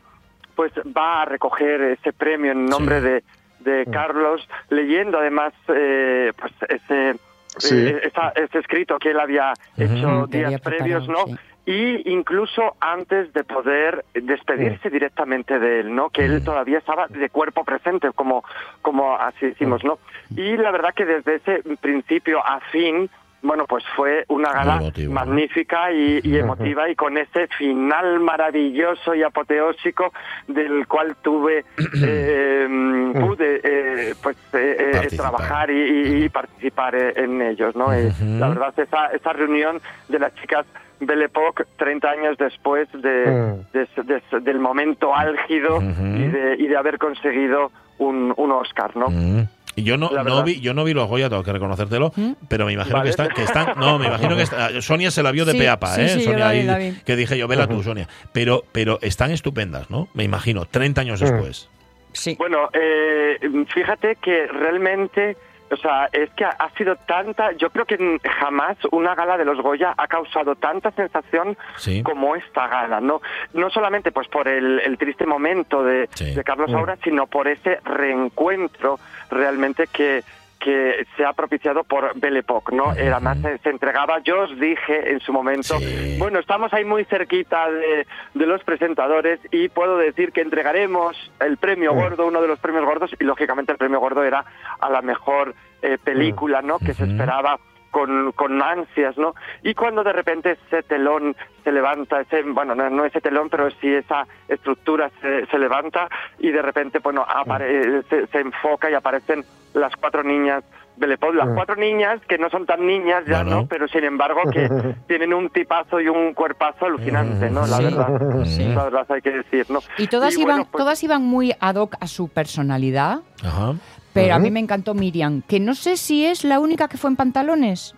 pues 0.57 0.73
va 0.95 1.21
a 1.21 1.25
recoger 1.25 1.79
ese 1.81 2.11
premio 2.11 2.51
en 2.51 2.65
nombre 2.65 2.99
Sí. 2.99 3.05
de, 3.07 3.23
de 3.59 3.85
Carlos, 3.91 4.45
leyendo 4.69 5.19
además 5.19 5.53
eh, 5.69 6.33
pues 6.37 6.51
ese, 6.67 7.15
Sí. 7.57 7.75
eh, 7.87 8.01
esa- 8.03 8.33
ese 8.35 8.59
escrito 8.59 8.99
que 8.99 9.11
él 9.11 9.19
había 9.19 9.53
hecho 9.77 10.09
había 10.23 10.49
días 10.49 10.61
previos, 10.61 11.07
¿no? 11.07 11.25
Y 11.65 12.09
incluso 12.11 12.75
antes 12.79 13.33
de 13.33 13.43
poder 13.43 14.05
despedirse 14.13 14.89
directamente 14.89 15.59
de 15.59 15.81
él, 15.81 15.93
¿no? 15.93 16.09
Que 16.09 16.23
él 16.25 16.43
todavía 16.43 16.77
estaba 16.79 17.07
de 17.07 17.29
cuerpo 17.29 17.63
presente, 17.65 18.09
como, 18.15 18.43
como 18.81 19.15
así 19.17 19.47
decimos, 19.47 19.83
¿no? 19.83 19.99
Y 20.35 20.55
la 20.57 20.71
verdad 20.71 20.93
que 20.95 21.05
desde 21.05 21.35
ese 21.35 21.63
principio 21.81 22.39
a 22.45 22.61
fin, 22.71 23.09
bueno, 23.41 23.65
pues 23.67 23.83
fue 23.95 24.25
una 24.29 24.51
gala 24.51 24.77
magnífica 25.13 25.91
y, 25.91 26.19
y 26.23 26.37
emotiva 26.39 26.89
y 26.89 26.95
con 26.95 27.17
ese 27.17 27.47
final 27.57 28.19
maravilloso 28.19 29.13
y 29.15 29.23
apoteósico 29.23 30.11
del 30.47 30.87
cual 30.87 31.15
tuve, 31.21 31.63
eh, 32.03 32.67
pude, 33.13 33.61
eh, 33.63 34.13
pues, 34.21 34.37
eh, 34.53 34.75
eh, 34.79 34.91
trabajar 35.17 35.69
y, 35.71 36.23
y- 36.25 36.29
participar 36.29 36.95
eh, 36.95 37.13
en 37.15 37.41
ellos, 37.41 37.75
¿no? 37.75 37.91
La 38.39 38.49
verdad, 38.49 38.73
esa, 38.77 39.07
esa 39.07 39.33
reunión 39.33 39.79
de 40.09 40.19
las 40.19 40.33
chicas 40.35 40.65
Belle 40.99 41.25
Époque 41.25 41.63
30 41.77 42.09
años 42.09 42.37
después 42.39 42.87
de, 42.93 43.53
de- 43.71 43.87
de- 44.03 44.39
del 44.41 44.59
momento 44.59 45.15
álgido 45.15 45.79
y, 45.79 46.27
de, 46.27 46.55
y 46.57 46.67
de 46.67 46.75
haber 46.75 46.97
conseguido 46.97 47.71
un, 47.99 48.33
un 48.35 48.51
Oscar, 48.51 48.95
¿no? 48.97 49.09
Mm. 49.09 49.47
Y 49.77 49.83
yo 49.83 49.95
no, 49.95 50.09
no 50.09 50.43
vi, 50.43 50.59
yo 50.59 50.73
no 50.73 50.83
vi 50.83 50.93
los 50.93 51.07
Goya, 51.07 51.29
tengo 51.29 51.43
que 51.43 51.53
reconocértelo, 51.53 52.11
pero 52.49 52.65
me 52.65 52.73
imagino 52.73 52.97
Vale. 52.97 53.05
que 53.05 53.09
están, 53.11 53.29
que 53.29 53.43
están, 53.43 53.73
no, 53.77 53.97
me 53.99 54.07
imagino 54.07 54.35
que 54.35 54.41
está- 54.43 54.81
Sonia 54.81 55.11
se 55.11 55.21
la 55.23 55.31
vio 55.31 55.45
de 55.45 55.51
Sí, 55.53 55.59
peapa, 55.59 55.93
sí, 55.95 56.01
¿eh? 56.01 56.09
sí, 56.09 56.21
Sonia 56.23 56.49
ahí, 56.49 56.91
vi. 56.91 56.97
que 57.05 57.15
dije 57.15 57.37
yo, 57.37 57.47
vela 57.47 57.67
tú, 57.67 57.81
Sonia. 57.83 58.07
Pero, 58.33 58.63
pero 58.71 58.97
están 59.03 59.29
estupendas, 59.31 59.89
¿no? 59.89 60.09
Me 60.15 60.23
imagino, 60.23 60.65
30 60.65 61.01
años 61.01 61.19
después. 61.19 61.69
Sí. 62.11 62.35
Bueno, 62.39 62.69
eh, 62.73 63.37
fíjate 63.73 64.15
que 64.15 64.47
realmente, 64.47 65.37
o 65.69 65.77
sea, 65.77 66.09
es 66.11 66.29
que 66.31 66.45
ha, 66.45 66.69
sido 66.77 66.95
tanta, 66.95 67.51
yo 67.53 67.69
creo 67.69 67.85
que 67.85 68.19
jamás 68.39 68.77
una 68.91 69.15
gala 69.15 69.37
de 69.37 69.45
los 69.45 69.59
Goya 69.61 69.93
ha 69.97 70.07
causado 70.07 70.55
tanta 70.55 70.91
sensación 70.91 71.57
Sí. 71.77 72.03
como 72.03 72.35
esta 72.35 72.67
gala, 72.67 73.01
¿no? 73.01 73.21
No 73.53 73.69
solamente 73.69 74.11
pues 74.11 74.27
por 74.27 74.47
el, 74.47 74.79
el 74.79 74.97
triste 74.97 75.25
momento 75.25 75.83
de, 75.83 76.07
Sí. 76.13 76.33
de 76.33 76.43
Carlos 76.43 76.71
Saura, 76.71 76.97
sino 77.03 77.27
por 77.27 77.47
ese 77.47 77.79
reencuentro 77.83 78.99
realmente 79.29 79.87
que 79.87 80.23
que 80.59 81.05
se 81.15 81.25
ha 81.25 81.33
propiciado 81.33 81.83
por 81.83 82.19
Belle 82.19 82.39
Époque, 82.39 82.75
¿no? 82.75 82.93
Eh, 82.95 83.09
Además 83.11 83.37
se, 83.63 83.69
entregaba, 83.69 84.19
yo 84.19 84.41
os 84.43 84.59
dije 84.59 85.11
en 85.11 85.19
su 85.19 85.31
momento, 85.31 85.77
Sí. 85.79 86.15
bueno, 86.19 86.39
estamos 86.39 86.73
ahí 86.73 86.83
muy 86.85 87.05
cerquita 87.05 87.69
de, 87.71 88.05
de 88.33 88.45
los 88.45 88.63
presentadores 88.63 89.39
y 89.51 89.69
puedo 89.69 89.97
decir 89.97 90.31
que 90.31 90.41
entregaremos 90.41 91.15
el 91.39 91.57
premio 91.57 91.93
gordo, 91.93 92.27
uno 92.27 92.41
de 92.41 92.47
los 92.47 92.59
premios 92.59 92.85
gordos, 92.85 93.11
y 93.19 93.23
lógicamente 93.23 93.71
el 93.71 93.77
premio 93.77 93.99
gordo 93.99 94.23
era 94.23 94.45
a 94.79 94.89
la 94.89 95.01
mejor 95.01 95.55
eh, 95.81 95.97
película, 96.03 96.61
¿no? 96.61 96.79
Que 96.79 96.93
se 96.93 97.03
esperaba 97.03 97.59
con, 97.91 98.31
con 98.33 98.61
ansias, 98.61 99.17
¿no? 99.17 99.33
Y 99.63 99.73
cuando 99.73 100.03
de 100.03 100.13
repente 100.13 100.57
ese 100.67 100.83
telón 100.83 101.35
se 101.63 101.71
levanta, 101.71 102.21
ese, 102.21 102.43
bueno, 102.43 102.75
no, 102.75 102.89
no 102.89 103.05
ese 103.05 103.21
telón, 103.21 103.49
pero 103.49 103.69
sí 103.81 103.87
esa 103.93 104.27
estructura 104.47 105.09
se, 105.21 105.45
se 105.47 105.57
levanta 105.57 106.07
y 106.39 106.51
de 106.51 106.61
repente, 106.61 106.99
bueno, 106.99 107.25
apare- 107.25 108.03
se, 108.09 108.27
se 108.27 108.39
enfoca 108.39 108.89
y 108.89 108.93
aparecen 108.93 109.43
las 109.73 109.95
cuatro 109.95 110.23
niñas 110.23 110.63
de 110.95 111.05
Lepot, 111.05 111.35
las 111.35 111.49
cuatro 111.53 111.75
niñas 111.75 112.19
que 112.27 112.39
no 112.39 112.49
son 112.49 112.65
tan 112.65 112.83
niñas 112.87 113.23
ya, 113.27 113.43
Bueno. 113.43 113.61
¿no? 113.61 113.67
Pero 113.67 113.87
sin 113.87 114.03
embargo 114.03 114.41
que 114.51 114.67
tienen 115.07 115.31
un 115.31 115.49
tipazo 115.51 116.01
y 116.01 116.07
un 116.07 116.33
cuerpazo 116.33 116.85
alucinante, 116.87 117.51
¿no? 117.51 117.67
La 117.67 117.77
Sí, 117.77 117.83
verdad, 117.83 118.43
sí. 118.45 118.65
la 118.67 118.83
verdad 118.85 119.05
hay 119.11 119.21
que 119.21 119.29
decir, 119.31 119.67
¿no? 119.69 119.79
Y 119.99 120.07
todas 120.07 120.35
Y 120.35 120.41
iban, 120.41 120.55
bueno, 120.57 120.69
pues- 120.71 120.81
todas 120.83 121.03
iban 121.03 121.21
muy 121.23 121.53
ad 121.59 121.75
hoc 121.75 121.95
a 121.99 122.07
su 122.07 122.29
personalidad, 122.29 123.19
Ajá. 123.43 123.73
Pero 124.21 124.35
a 124.35 124.39
mí 124.39 124.51
me 124.51 124.59
encantó 124.59 124.93
Miriam, 124.93 125.41
que 125.47 125.59
no 125.59 125.73
sé 125.75 125.97
si 125.97 126.25
es 126.25 126.43
la 126.43 126.59
única 126.59 126.87
que 126.87 126.97
fue 126.97 127.09
en 127.09 127.15
pantalones. 127.15 127.95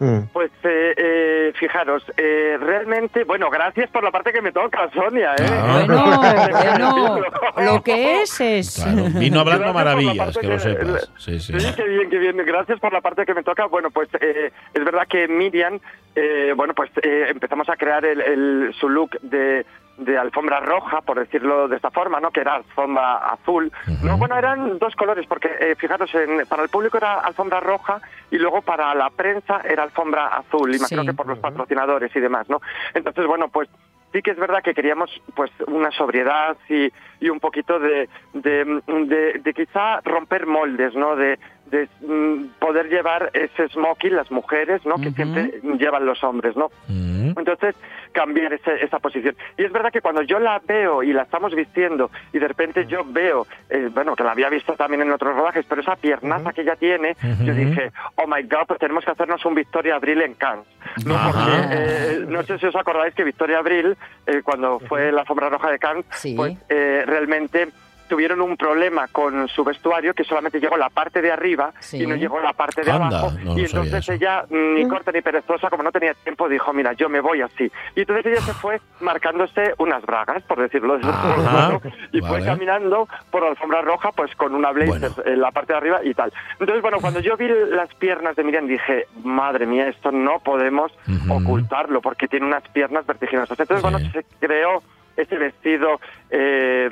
Mm. 0.00 0.28
Pues 0.32 0.52
eh, 0.62 0.94
eh, 0.96 1.52
fijaros, 1.58 2.04
eh, 2.16 2.56
realmente, 2.60 3.24
bueno, 3.24 3.50
gracias 3.50 3.90
por 3.90 4.04
la 4.04 4.12
parte 4.12 4.32
que 4.32 4.40
me 4.40 4.52
toca, 4.52 4.88
Sonia, 4.94 5.32
¿eh? 5.32 5.44
Ah. 5.50 5.84
Bueno, 5.88 7.20
bueno, 7.56 7.72
lo 7.74 7.82
que 7.82 8.22
es 8.22 8.40
es. 8.40 8.76
Claro. 8.80 9.06
Vino 9.18 9.40
hablando 9.40 9.72
Gracias 9.72 9.74
maravillas, 9.74 10.38
que 10.38 10.46
lo 10.46 10.58
sepas. 10.60 11.10
Sí, 11.16 11.40
sí. 11.40 11.58
Sí, 11.58 11.72
qué 11.74 11.82
bien, 11.82 12.10
qué 12.10 12.18
bien. 12.18 12.36
Gracias 12.36 12.78
por 12.78 12.92
la 12.92 13.00
parte 13.00 13.26
que 13.26 13.34
me 13.34 13.42
toca. 13.42 13.66
Bueno, 13.66 13.90
pues 13.90 14.08
eh, 14.20 14.52
es 14.72 14.84
verdad 14.84 15.02
que 15.08 15.26
Miriam, 15.26 15.80
eh, 16.14 16.52
bueno, 16.56 16.74
pues 16.74 16.90
eh, 17.02 17.26
empezamos 17.30 17.68
a 17.68 17.74
crear 17.76 18.04
el, 18.04 18.20
el- 18.20 18.74
su 18.78 18.88
look 18.88 19.18
de, 19.22 19.66
de 19.98 20.16
alfombra 20.16 20.60
roja, 20.60 21.00
por 21.02 21.18
decirlo 21.18 21.68
de 21.68 21.76
esta 21.76 21.90
forma, 21.90 22.20
¿no? 22.20 22.30
Que 22.30 22.40
era 22.40 22.54
alfombra 22.54 23.16
azul. 23.16 23.70
No, 24.02 24.16
bueno, 24.16 24.36
eran 24.36 24.78
dos 24.78 24.94
colores, 24.96 25.26
porque 25.26 25.50
eh, 25.58 25.74
fijaros, 25.76 26.14
en- 26.14 26.46
para 26.46 26.62
el 26.62 26.68
público 26.68 26.96
era 26.96 27.20
alfombra 27.20 27.60
roja 27.60 28.00
y 28.30 28.38
luego 28.38 28.62
para 28.62 28.94
la 28.94 29.10
prensa 29.10 29.60
era 29.64 29.82
alfombra 29.82 30.28
azul. 30.28 30.74
Imagino 30.74 31.02
Sí. 31.02 31.08
que 31.08 31.14
por 31.14 31.26
los 31.26 31.38
patrocinadores 31.40 32.14
y 32.14 32.20
demás, 32.20 32.48
¿no? 32.48 32.60
Entonces, 32.94 33.26
bueno, 33.26 33.48
pues 33.48 33.68
sí 34.12 34.22
que 34.22 34.30
es 34.30 34.38
verdad 34.38 34.62
que 34.62 34.72
queríamos 34.72 35.10
pues 35.34 35.50
una 35.66 35.90
sobriedad 35.90 36.56
y, 36.68 36.90
y 37.20 37.28
un 37.28 37.40
poquito 37.40 37.78
de, 37.78 38.08
de, 38.32 38.80
de- 38.86 39.40
de 39.42 39.52
quizá 39.54 40.00
romper 40.02 40.46
moldes, 40.46 40.94
¿no? 40.94 41.14
De, 41.16 41.38
de, 41.70 41.88
mm, 42.00 42.58
poder 42.58 42.88
llevar 42.88 43.30
ese 43.34 43.68
smoking 43.68 44.14
las 44.16 44.30
mujeres, 44.30 44.84
¿no? 44.86 44.96
Que 44.96 45.10
siempre 45.12 45.60
llevan 45.78 46.06
los 46.06 46.22
hombres, 46.24 46.56
¿no? 46.56 46.70
Mm. 46.88 47.30
Entonces, 47.38 47.74
cambiar 48.12 48.52
ese- 48.52 48.82
esa 48.84 48.98
posición. 48.98 49.36
Y 49.56 49.64
es 49.64 49.72
verdad 49.72 49.92
que 49.92 50.00
cuando 50.00 50.22
yo 50.22 50.38
la 50.38 50.60
veo 50.66 51.02
y 51.02 51.12
la 51.12 51.22
estamos 51.22 51.54
vistiendo 51.54 52.10
y 52.32 52.38
de 52.38 52.48
repente 52.48 52.86
yo 52.86 53.04
veo, 53.06 53.46
eh, 53.70 53.90
bueno, 53.92 54.16
que 54.16 54.24
la 54.24 54.32
había 54.32 54.48
visto 54.48 54.74
también 54.74 55.02
en 55.02 55.12
otros 55.12 55.36
rodajes, 55.36 55.64
pero 55.68 55.82
esa 55.82 55.96
piernaza 55.96 56.52
que 56.52 56.62
ella 56.62 56.76
tiene, 56.76 57.16
yo 57.44 57.52
dije, 57.54 57.92
oh 58.16 58.26
my 58.26 58.42
God, 58.44 58.66
pues 58.66 58.80
tenemos 58.80 59.04
que 59.04 59.10
hacernos 59.10 59.44
un 59.44 59.54
Victoria 59.54 59.96
Abril 59.96 60.22
en 60.22 60.34
Cannes. 60.34 60.66
No. 61.04 61.14
Porque, 61.14 61.52
eh, 61.70 62.24
no 62.28 62.42
sé 62.44 62.58
si 62.58 62.66
os 62.66 62.76
acordáis 62.76 63.14
que 63.14 63.24
Victoria 63.24 63.58
Abril, 63.58 63.96
eh, 64.26 64.40
cuando 64.42 64.80
fue 64.80 65.12
la 65.12 65.20
alfombra 65.20 65.48
roja 65.48 65.70
de 65.70 65.78
Cannes, 65.78 66.04
pues 66.36 66.56
eh, 66.68 67.04
realmente 67.06 67.68
tuvieron 68.08 68.40
un 68.40 68.56
problema 68.56 69.06
con 69.08 69.46
su 69.48 69.62
vestuario 69.62 70.14
que 70.14 70.24
solamente 70.24 70.58
llegó 70.60 70.76
la 70.76 70.90
parte 70.90 71.22
de 71.22 71.30
arriba 71.30 71.72
Sí. 71.80 72.02
y 72.02 72.06
no 72.06 72.16
llegó 72.16 72.40
la 72.40 72.52
parte 72.52 72.82
de 72.82 72.90
Anda, 72.90 73.06
abajo. 73.06 73.32
no 73.44 73.56
y 73.58 73.64
entonces 73.64 74.08
ella 74.08 74.44
mm, 74.50 74.74
ni 74.74 74.88
corta 74.88 75.12
ni 75.12 75.20
perezosa 75.20 75.70
como 75.70 75.82
no 75.82 75.92
tenía 75.92 76.14
tiempo 76.14 76.48
dijo 76.48 76.72
mira 76.72 76.92
yo 76.94 77.08
me 77.08 77.20
voy 77.20 77.42
así 77.42 77.70
y 77.94 78.00
entonces 78.00 78.26
ella 78.26 78.40
se 78.40 78.54
fue 78.54 78.80
marcándose 79.00 79.74
unas 79.78 80.02
bragas 80.04 80.42
por 80.44 80.58
decirlo 80.60 80.96
de 80.98 81.04
forma, 81.04 81.80
y 82.12 82.20
fue 82.20 82.44
caminando 82.44 83.08
por 83.30 83.42
la 83.42 83.50
alfombra 83.50 83.82
roja 83.82 84.10
pues 84.12 84.34
con 84.36 84.54
una 84.54 84.72
blazer 84.72 85.10
en 85.26 85.40
la 85.40 85.50
parte 85.52 85.72
de 85.72 85.78
arriba 85.78 86.00
y 86.02 86.14
tal. 86.14 86.32
Entonces 86.58 86.82
bueno 86.82 86.98
cuando 87.00 87.20
yo 87.20 87.36
vi 87.36 87.48
las 87.70 87.94
piernas 87.94 88.34
de 88.36 88.44
Miriam 88.44 88.66
dije 88.66 89.06
madre 89.22 89.66
mía 89.66 89.88
esto 89.88 90.10
no 90.10 90.40
podemos 90.40 90.90
ocultarlo 91.28 92.00
porque 92.00 92.28
tiene 92.28 92.46
unas 92.46 92.62
piernas 92.68 93.06
vertiginosas 93.06 93.58
entonces 93.58 93.82
bueno 93.82 93.98
se 93.98 94.24
creó 94.40 94.82
ese 95.16 95.36
vestido 95.36 96.00
eh, 96.30 96.88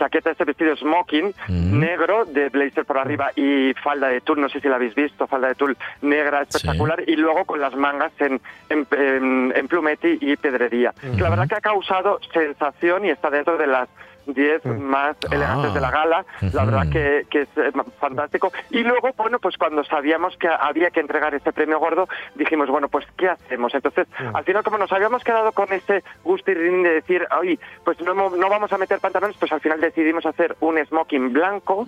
chaqueta, 0.00 0.30
ese 0.30 0.44
vestido 0.44 0.74
smoking 0.76 1.32
negro 1.78 2.24
de 2.24 2.48
blazer 2.48 2.84
por 2.84 2.98
arriba 2.98 3.30
y 3.36 3.72
falda 3.84 4.08
de 4.08 4.20
tul, 4.22 4.40
no 4.40 4.48
sé 4.48 4.60
si 4.60 4.68
la 4.68 4.76
habéis 4.76 4.94
visto, 4.94 5.26
falda 5.26 5.48
de 5.48 5.54
tul 5.54 5.76
negra 6.02 6.42
espectacular. 6.42 7.02
Y 7.06 7.16
luego 7.16 7.44
con 7.44 7.60
las 7.60 7.74
mangas 7.76 8.12
en, 8.18 8.40
en, 8.70 8.86
en- 8.90 9.52
en 9.54 9.68
plumeti 9.68 10.18
y 10.20 10.36
pedrería. 10.36 10.92
Que 11.00 11.20
la 11.22 11.30
verdad 11.30 11.46
que 11.48 11.54
ha 11.56 11.60
causado 11.60 12.18
sensación 12.32 13.04
y 13.04 13.10
está 13.10 13.30
dentro 13.30 13.56
de 13.58 13.66
las 13.66 13.88
10 14.26 14.64
más 14.78 15.16
elegantes 15.30 15.74
de 15.74 15.80
la 15.80 15.90
gala, 15.90 16.24
la 16.52 16.64
verdad 16.64 16.88
que, 16.90 17.26
que 17.30 17.42
es 17.42 17.48
eh, 17.56 17.72
fantástico. 17.98 18.52
Y 18.70 18.82
luego, 18.82 19.10
bueno, 19.16 19.38
pues 19.38 19.56
cuando 19.56 19.84
sabíamos 19.84 20.36
que 20.36 20.48
había 20.48 20.90
que 20.90 21.00
entregar 21.00 21.34
este 21.34 21.52
premio 21.52 21.78
gordo, 21.78 22.08
dijimos, 22.34 22.68
bueno, 22.68 22.88
pues 22.88 23.06
¿qué 23.16 23.28
hacemos? 23.28 23.74
Entonces, 23.74 24.06
al 24.34 24.44
final, 24.44 24.62
como 24.62 24.78
nos 24.78 24.92
habíamos 24.92 25.24
quedado 25.24 25.52
con 25.52 25.72
ese 25.72 26.02
gusto 26.24 26.50
y 26.50 26.54
de 26.54 26.94
decir, 26.94 27.26
ay, 27.30 27.58
pues 27.84 28.00
no, 28.00 28.14
no 28.14 28.48
vamos 28.48 28.72
a 28.72 28.78
meter 28.78 28.98
pantalones, 29.00 29.36
pues 29.38 29.52
al 29.52 29.60
final 29.60 29.80
decidimos 29.80 30.24
hacer 30.26 30.56
un 30.60 30.78
smoking 30.84 31.32
blanco 31.32 31.84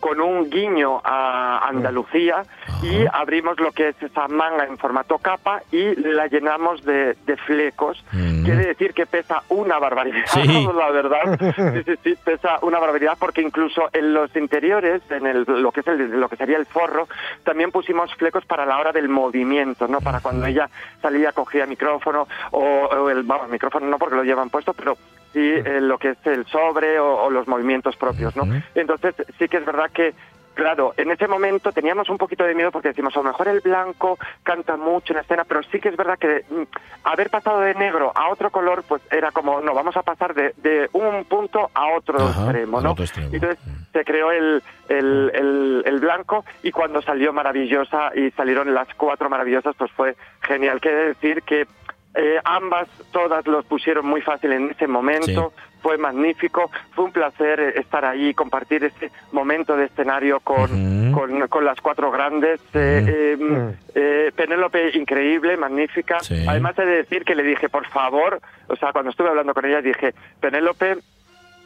con 0.00 0.20
un 0.20 0.48
guiño 0.50 1.00
a 1.04 1.66
Andalucía 1.68 2.42
y 2.82 3.04
abrimos 3.12 3.58
lo 3.60 3.72
que 3.72 3.88
es 3.88 4.02
esa 4.02 4.28
manga 4.28 4.64
en 4.64 4.78
formato 4.78 5.18
capa 5.18 5.62
y 5.72 5.94
la 5.96 6.26
llenamos 6.26 6.84
de, 6.84 7.14
de 7.26 7.36
flecos. 7.36 8.04
Quiere 8.10 8.66
decir 8.66 8.94
que 8.94 9.06
pesa 9.06 9.42
una 9.48 9.78
barbaridad, 9.78 10.24
Sí. 10.26 10.68
la 10.76 10.90
verdad. 10.90 11.38
Sí, 11.72 11.82
sí, 11.84 11.94
sí, 12.02 12.14
pesa 12.22 12.58
una 12.62 12.78
barbaridad 12.78 13.16
porque 13.18 13.42
incluso 13.42 13.88
en 13.92 14.14
los 14.14 14.34
interiores, 14.36 15.02
en 15.10 15.26
el, 15.26 15.44
lo 15.46 15.72
que 15.72 15.80
es 15.80 15.86
el, 15.86 16.20
lo 16.20 16.28
que 16.28 16.36
sería 16.36 16.56
el 16.56 16.66
forro, 16.66 17.08
también 17.44 17.70
pusimos 17.70 18.14
flecos 18.14 18.44
para 18.46 18.66
la 18.66 18.78
hora 18.78 18.92
del 18.92 19.08
movimiento, 19.08 19.88
¿no? 19.88 20.00
Para 20.00 20.20
cuando 20.20 20.46
ella 20.46 20.68
salía, 21.00 21.32
cogía 21.32 21.66
micrófono 21.66 22.26
o, 22.50 22.60
o 22.62 23.10
el, 23.10 23.22
vamos, 23.22 23.48
micrófono 23.48 23.86
no 23.86 23.98
porque 23.98 24.16
lo 24.16 24.24
llevan 24.24 24.50
puesto, 24.50 24.72
pero 24.74 24.96
sí 25.32 25.40
eh, 25.40 25.80
lo 25.80 25.98
que 25.98 26.10
es 26.10 26.26
el 26.26 26.46
sobre 26.46 26.98
o, 26.98 27.24
o 27.24 27.30
los 27.30 27.46
movimientos 27.48 27.96
propios, 27.96 28.36
¿no? 28.36 28.44
Entonces 28.74 29.14
sí 29.38 29.48
que 29.48 29.58
es 29.58 29.64
verdad 29.64 29.90
que 29.92 30.14
Claro, 30.58 30.92
en 30.96 31.08
ese 31.12 31.28
momento 31.28 31.70
teníamos 31.70 32.08
un 32.08 32.18
poquito 32.18 32.42
de 32.42 32.52
miedo 32.52 32.72
porque 32.72 32.88
decimos, 32.88 33.14
a 33.14 33.20
lo 33.20 33.26
mejor 33.26 33.46
el 33.46 33.60
blanco 33.60 34.18
canta 34.42 34.76
mucho 34.76 35.12
en 35.12 35.20
escena, 35.20 35.44
pero 35.44 35.62
sí 35.62 35.78
que 35.78 35.88
es 35.88 35.96
verdad 35.96 36.18
que 36.18 36.44
mm, 36.50 36.62
haber 37.04 37.30
pasado 37.30 37.60
de 37.60 37.74
negro 37.76 38.10
a 38.12 38.28
otro 38.28 38.50
color, 38.50 38.82
pues 38.88 39.00
era 39.12 39.30
como, 39.30 39.60
no, 39.60 39.72
vamos 39.72 39.96
a 39.96 40.02
pasar 40.02 40.34
de, 40.34 40.54
de 40.56 40.90
un 40.94 41.24
punto 41.26 41.70
a 41.72 41.86
otro 41.96 42.18
Ajá, 42.18 42.42
extremo, 42.42 42.80
¿no? 42.80 42.90
otro 42.90 43.04
extremo. 43.04 43.30
Entonces 43.32 43.56
se 43.92 44.04
creó 44.04 44.32
el, 44.32 44.60
el, 44.88 45.30
el- 45.32 45.82
el 45.86 46.00
blanco 46.00 46.44
y 46.64 46.72
cuando 46.72 47.02
salió 47.02 47.32
maravillosa 47.32 48.10
y 48.16 48.32
salieron 48.32 48.74
las 48.74 48.92
cuatro 48.96 49.30
maravillosas, 49.30 49.76
pues 49.78 49.92
fue 49.92 50.16
genial. 50.40 50.80
Quiere 50.80 51.06
decir 51.06 51.42
que 51.42 51.68
eh, 52.14 52.40
ambas, 52.44 52.88
todas 53.12 53.46
los 53.46 53.64
pusieron 53.66 54.06
muy 54.06 54.20
fácil 54.20 54.52
en 54.52 54.70
ese 54.70 54.86
momento. 54.86 55.52
Fue 55.80 55.96
magnífico, 55.96 56.70
fue 56.92 57.04
un 57.04 57.12
placer 57.12 57.60
estar 57.60 58.04
ahí, 58.04 58.34
compartir 58.34 58.82
ese 58.82 59.12
momento 59.30 59.76
de 59.76 59.84
escenario 59.84 60.40
con, 60.40 61.12
con, 61.12 61.46
con 61.46 61.64
las 61.64 61.80
cuatro 61.80 62.10
grandes. 62.10 62.60
Eh, 62.74 63.36
eh, 63.38 63.74
eh, 63.94 64.32
Penélope, 64.34 64.96
increíble, 64.96 65.56
magnífica. 65.56 66.18
Sí. 66.20 66.44
Además, 66.48 66.76
he 66.78 66.84
de 66.84 66.96
decir 66.96 67.24
que 67.24 67.36
le 67.36 67.44
dije, 67.44 67.68
por 67.68 67.86
favor, 67.86 68.40
o 68.66 68.74
sea, 68.74 68.92
cuando 68.92 69.12
estuve 69.12 69.28
hablando 69.28 69.54
con 69.54 69.64
ella, 69.66 69.80
dije, 69.80 70.14
Penélope, 70.40 70.96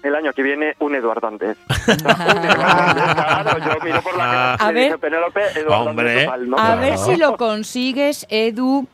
el 0.03 0.15
año 0.15 0.33
que 0.33 0.43
viene, 0.43 0.75
un 0.81 0.95
Eduardo 0.95 1.29
Andrés. 1.29 1.57
Un 1.89 1.95
Eduardo 2.45 2.83
Andrés, 2.83 3.15
claro, 3.15 3.59
yo 3.59 3.85
miro 3.85 4.03
por 4.03 4.17
la 4.17 4.25
cara 4.59 4.67
A 4.67 4.71
y 4.71 4.75
le 4.75 4.81
dije, 4.81 4.91
ver. 4.91 5.01
Penélope, 5.01 5.41
Eduardo 5.59 5.91
Hombre. 5.91 6.11
Andrés 6.11 6.25
total, 6.27 6.51
¿no? 6.51 6.59
A 6.59 6.75
ver 6.77 6.99
si 6.99 7.17
lo 7.17 7.37
consigues, 7.37 8.27
Edu, 8.29 8.87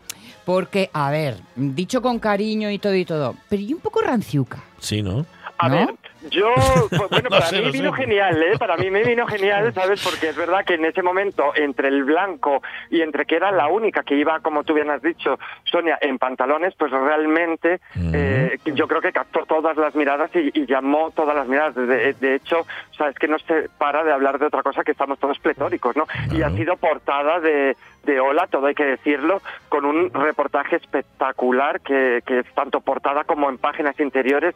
porque, 0.48 0.88
a 0.94 1.10
ver, 1.10 1.34
dicho 1.56 2.00
con 2.00 2.18
cariño 2.18 2.70
y 2.70 2.78
todo 2.78 2.94
y 2.94 3.04
todo, 3.04 3.34
pero 3.50 3.60
y 3.60 3.74
un 3.74 3.80
poco 3.80 4.00
ranciuca. 4.00 4.56
Sí, 4.78 5.02
¿no? 5.02 5.26
A 5.58 5.68
¿No? 5.68 5.74
ver, 5.74 5.94
yo, 6.30 6.46
pues, 6.88 7.10
bueno, 7.10 7.24
No 7.24 7.28
para 7.28 7.46
sé, 7.46 7.58
mí 7.58 7.66
no 7.66 7.72
vino 7.72 7.90
sé. 7.94 8.02
genial, 8.02 8.42
¿eh? 8.42 8.56
Para 8.58 8.78
mí 8.78 8.90
me 8.90 9.04
vino 9.04 9.26
genial, 9.26 9.74
¿sabes? 9.74 10.02
Porque 10.02 10.30
es 10.30 10.36
verdad 10.36 10.64
que 10.64 10.74
en 10.74 10.86
ese 10.86 11.02
momento, 11.02 11.52
entre 11.54 11.88
el 11.88 12.04
blanco 12.04 12.62
y 12.90 13.02
entre 13.02 13.26
que 13.26 13.36
era 13.36 13.52
la 13.52 13.66
única 13.68 14.02
que 14.04 14.14
iba, 14.16 14.40
como 14.40 14.64
tú 14.64 14.72
bien 14.72 14.88
has 14.88 15.02
dicho, 15.02 15.38
Sonia, 15.64 15.98
en 16.00 16.16
pantalones, 16.18 16.74
pues 16.78 16.92
realmente 16.92 17.80
eh, 18.14 18.56
yo 18.74 18.88
creo 18.88 19.02
que 19.02 19.12
captó 19.12 19.44
todas 19.44 19.76
las 19.76 19.94
miradas 19.94 20.30
y, 20.34 20.50
y 20.58 20.64
llamó 20.64 21.10
todas 21.10 21.36
las 21.36 21.46
miradas. 21.46 21.74
De, 21.74 22.14
de 22.14 22.34
hecho, 22.36 22.60
o 22.60 22.94
sea, 22.94 23.08
es 23.10 23.18
que 23.18 23.28
no 23.28 23.38
se 23.40 23.68
para 23.76 24.02
de 24.02 24.12
hablar 24.12 24.38
de 24.38 24.46
otra 24.46 24.62
cosa 24.62 24.82
que 24.82 24.92
estamos 24.92 25.18
todos 25.18 25.38
pletóricos, 25.40 25.94
¿no? 25.94 26.06
Y 26.32 26.40
ha 26.40 26.50
sido 26.50 26.76
portada 26.76 27.40
de, 27.40 27.76
de 28.12 28.20
Hola, 28.20 28.46
todo 28.46 28.66
hay 28.66 28.74
que 28.74 28.84
decirlo, 28.84 29.40
con 29.68 29.84
un 29.84 30.10
reportaje 30.12 30.76
espectacular 30.76 31.80
que, 31.80 32.22
que 32.26 32.40
es 32.40 32.54
tanto 32.54 32.80
portada 32.80 33.24
como 33.24 33.48
en 33.48 33.58
páginas 33.58 33.98
interiores, 34.00 34.54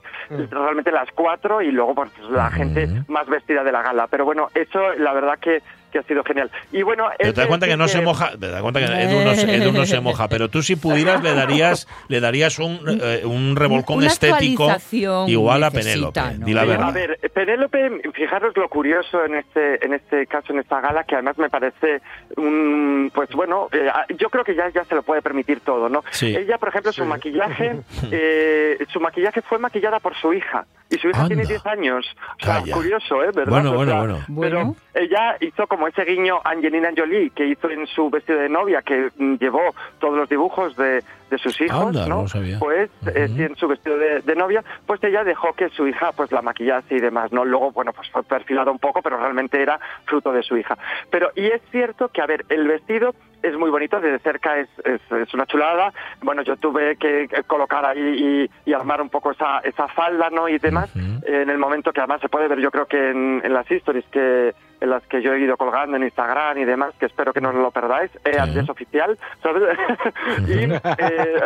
realmente 0.51 0.91
las 0.91 1.11
cuatro 1.13 1.61
y 1.61 1.71
luego 1.71 1.95
pues, 1.95 2.11
la 2.31 2.51
gente 2.51 2.89
más 3.09 3.27
vestida 3.29 3.63
de 3.63 3.73
la 3.73 3.83
gala. 3.83 4.07
Pero 4.09 4.25
bueno, 4.25 4.49
eso 4.55 4.81
la 4.97 5.13
verdad 5.13 5.39
que, 5.39 5.63
que 5.93 5.99
ha 5.99 6.03
sido 6.03 6.25
genial. 6.25 6.51
Y 6.73 6.83
bueno, 6.83 7.09
Pero 7.19 7.33
te 7.35 7.41
das 7.41 7.49
cuenta 7.49 7.67
que 7.67 7.77
no 7.77 7.87
se 7.87 8.01
moja, 8.01 8.31
te 8.39 8.49
das 8.49 8.63
cuenta 8.63 8.81
que 8.81 8.87
Edu 8.87 9.25
no, 9.25 9.35
se- 9.35 9.55
Edu 9.57 9.73
no 9.73 9.87
se 9.87 10.01
moja, 10.01 10.27
pero 10.29 10.49
tú 10.49 10.63
si 10.63 10.77
pudieras 10.77 11.23
le 11.23 11.35
darías 11.35 11.87
le 12.09 12.21
darías 12.21 12.59
un, 12.59 12.81
eh, 13.01 13.23
un 13.25 13.55
revolcón 13.57 13.99
Una 13.99 14.07
estético 14.09 14.69
igual 15.27 15.63
a 15.65 15.71
Penélope. 15.71 16.21
¿no? 16.39 16.47
Di 16.47 16.53
la 16.55 16.65
verdad. 16.65 16.89
A 16.89 16.93
ver, 16.93 17.19
Penélope, 17.33 18.01
fijaros 18.15 18.57
lo 18.57 18.69
curioso 18.69 19.25
en 19.25 19.37
este 19.37 19.85
en 19.85 19.95
este 19.95 20.27
caso, 20.27 20.53
en 20.53 20.61
esta 20.61 20.81
gala, 20.81 21.05
que 21.05 21.15
además 21.15 21.37
me 21.39 21.51
parece 21.51 22.01
un, 22.37 23.11
pues 23.15 23.31
bueno, 23.31 23.69
eh, 23.73 23.91
yo 24.19 24.31
creo 24.31 24.45
que 24.45 24.55
ya, 24.55 24.69
ya 24.71 24.85
se 24.85 24.95
lo 24.95 25.03
puede 25.03 25.23
permitir 25.23 25.61
todo, 25.61 25.89
¿no? 25.89 26.03
Sí. 26.11 26.35
Ella, 26.35 26.59
por 26.59 26.69
ejemplo, 26.71 26.93
su 26.93 27.05
maquillaje, 27.05 27.77
eh, 28.11 28.79
su 28.93 29.01
maquillaje 29.01 29.43
fue 29.43 29.59
maquillada 29.59 30.01
por 30.01 30.15
su 30.17 30.33
hija, 30.33 30.65
y 30.93 30.99
su 30.99 31.09
hija 31.09 31.23
Anda. 31.23 31.29
tiene 31.29 31.47
10 31.47 31.67
años. 31.67 32.07
O 32.41 32.45
sea, 32.45 32.55
Calla. 32.61 32.75
curioso, 32.75 33.23
¿eh? 33.25 33.31
¿Verdad? 33.35 33.51
Bueno, 33.53 33.75
bueno, 33.75 33.97
bueno. 33.99 34.19
Pero 34.41 34.57
Bueno. 34.65 34.77
ella 34.95 35.37
hizo 35.41 35.67
como 35.67 35.89
ese 35.89 36.05
guiño 36.05 36.41
a 36.45 36.51
Angelina 36.51 36.91
Jolie, 36.97 37.31
que 37.31 37.47
hizo 37.47 37.71
en 37.71 37.87
su 37.87 38.11
vestido 38.11 38.39
de 38.39 38.49
novia, 38.49 38.83
que 38.83 39.11
mm, 39.17 39.35
llevó 39.37 39.61
todos 40.01 40.17
los 40.17 40.29
dibujos 40.29 40.77
de, 40.77 41.03
de 41.33 41.39
sus 41.39 41.59
hijos, 41.63 41.87
Anda, 41.87 42.07
no. 42.07 42.27
Pues 42.59 42.91
eh, 43.07 43.27
en 43.39 43.57
su 43.57 43.67
vestido 43.67 43.97
de, 43.97 44.21
de 44.21 44.37
novia, 44.37 44.63
pues 44.87 45.03
ella 45.03 45.25
dejó 45.25 45.55
que 45.55 45.71
su 45.71 45.89
hija 45.89 46.13
pues 46.13 46.31
la 46.31 46.43
maquillase 46.43 46.95
y 46.95 47.01
demás, 47.01 47.33
¿no? 47.33 47.45
Luego, 47.47 47.73
bueno, 47.73 47.95
pues 47.95 48.11
fue 48.11 48.23
perfilado 48.23 48.71
un 48.71 48.79
poco, 48.79 49.01
pero 49.01 49.17
realmente 49.17 49.61
era 49.61 49.81
fruto 50.05 50.31
de 50.31 50.43
su 50.43 50.59
hija. 50.59 50.77
Pero, 51.11 51.31
y 51.35 51.47
es 51.47 51.63
cierto 51.71 52.09
que, 52.09 52.21
a 52.21 52.27
ver, 52.27 52.45
el 52.51 52.69
vestido 52.69 53.15
es 53.43 53.57
muy 53.57 53.71
bonito, 53.71 53.99
desde 53.99 54.19
cerca 54.19 54.59
es, 54.59 54.69
es, 54.85 55.01
es 55.11 55.33
una 55.33 55.47
chulada. 55.47 55.93
Bueno, 56.21 56.43
yo 56.43 56.57
tuve 56.57 56.97
que 56.97 57.27
colocar 57.47 57.87
ahí 57.87 58.49
y, 58.67 58.71
y 58.71 58.75
armar 58.75 59.01
un 59.01 59.09
poco 59.09 59.31
esa, 59.31 59.61
esa 59.61 59.89
falda, 59.89 60.29
¿no? 60.29 60.49
Y 60.51 60.59
demás, 60.59 60.95
en 60.95 61.49
el 61.49 61.59
momento 61.59 61.93
que 61.93 62.01
además 62.01 62.21
se 62.21 62.29
puede 62.29 62.47
ver, 62.47 62.61
yo 62.61 62.71
creo 62.71 62.87
que 62.87 63.11
en, 63.11 63.41
en 63.43 63.53
las 63.55 63.69
stories 63.71 64.05
que 64.13 64.55
en 64.83 64.91
las 64.91 65.03
que 65.07 65.23
yo 65.23 65.33
he 65.33 65.39
ido 65.41 65.57
colgando 65.57 65.97
en 65.97 66.03
Instagram 66.03 66.59
y 66.59 66.65
demás, 66.65 66.93
que 66.99 67.07
espero 67.07 67.33
que 67.33 67.41
no 67.41 67.53
lo 67.53 67.71
perdáis, 67.71 68.11
eh, 68.25 68.37
Andrés 68.39 68.69
Oficial, 68.69 69.17
¿sabes? 69.43 69.63
y, 70.49 70.65
eh, 70.65 71.41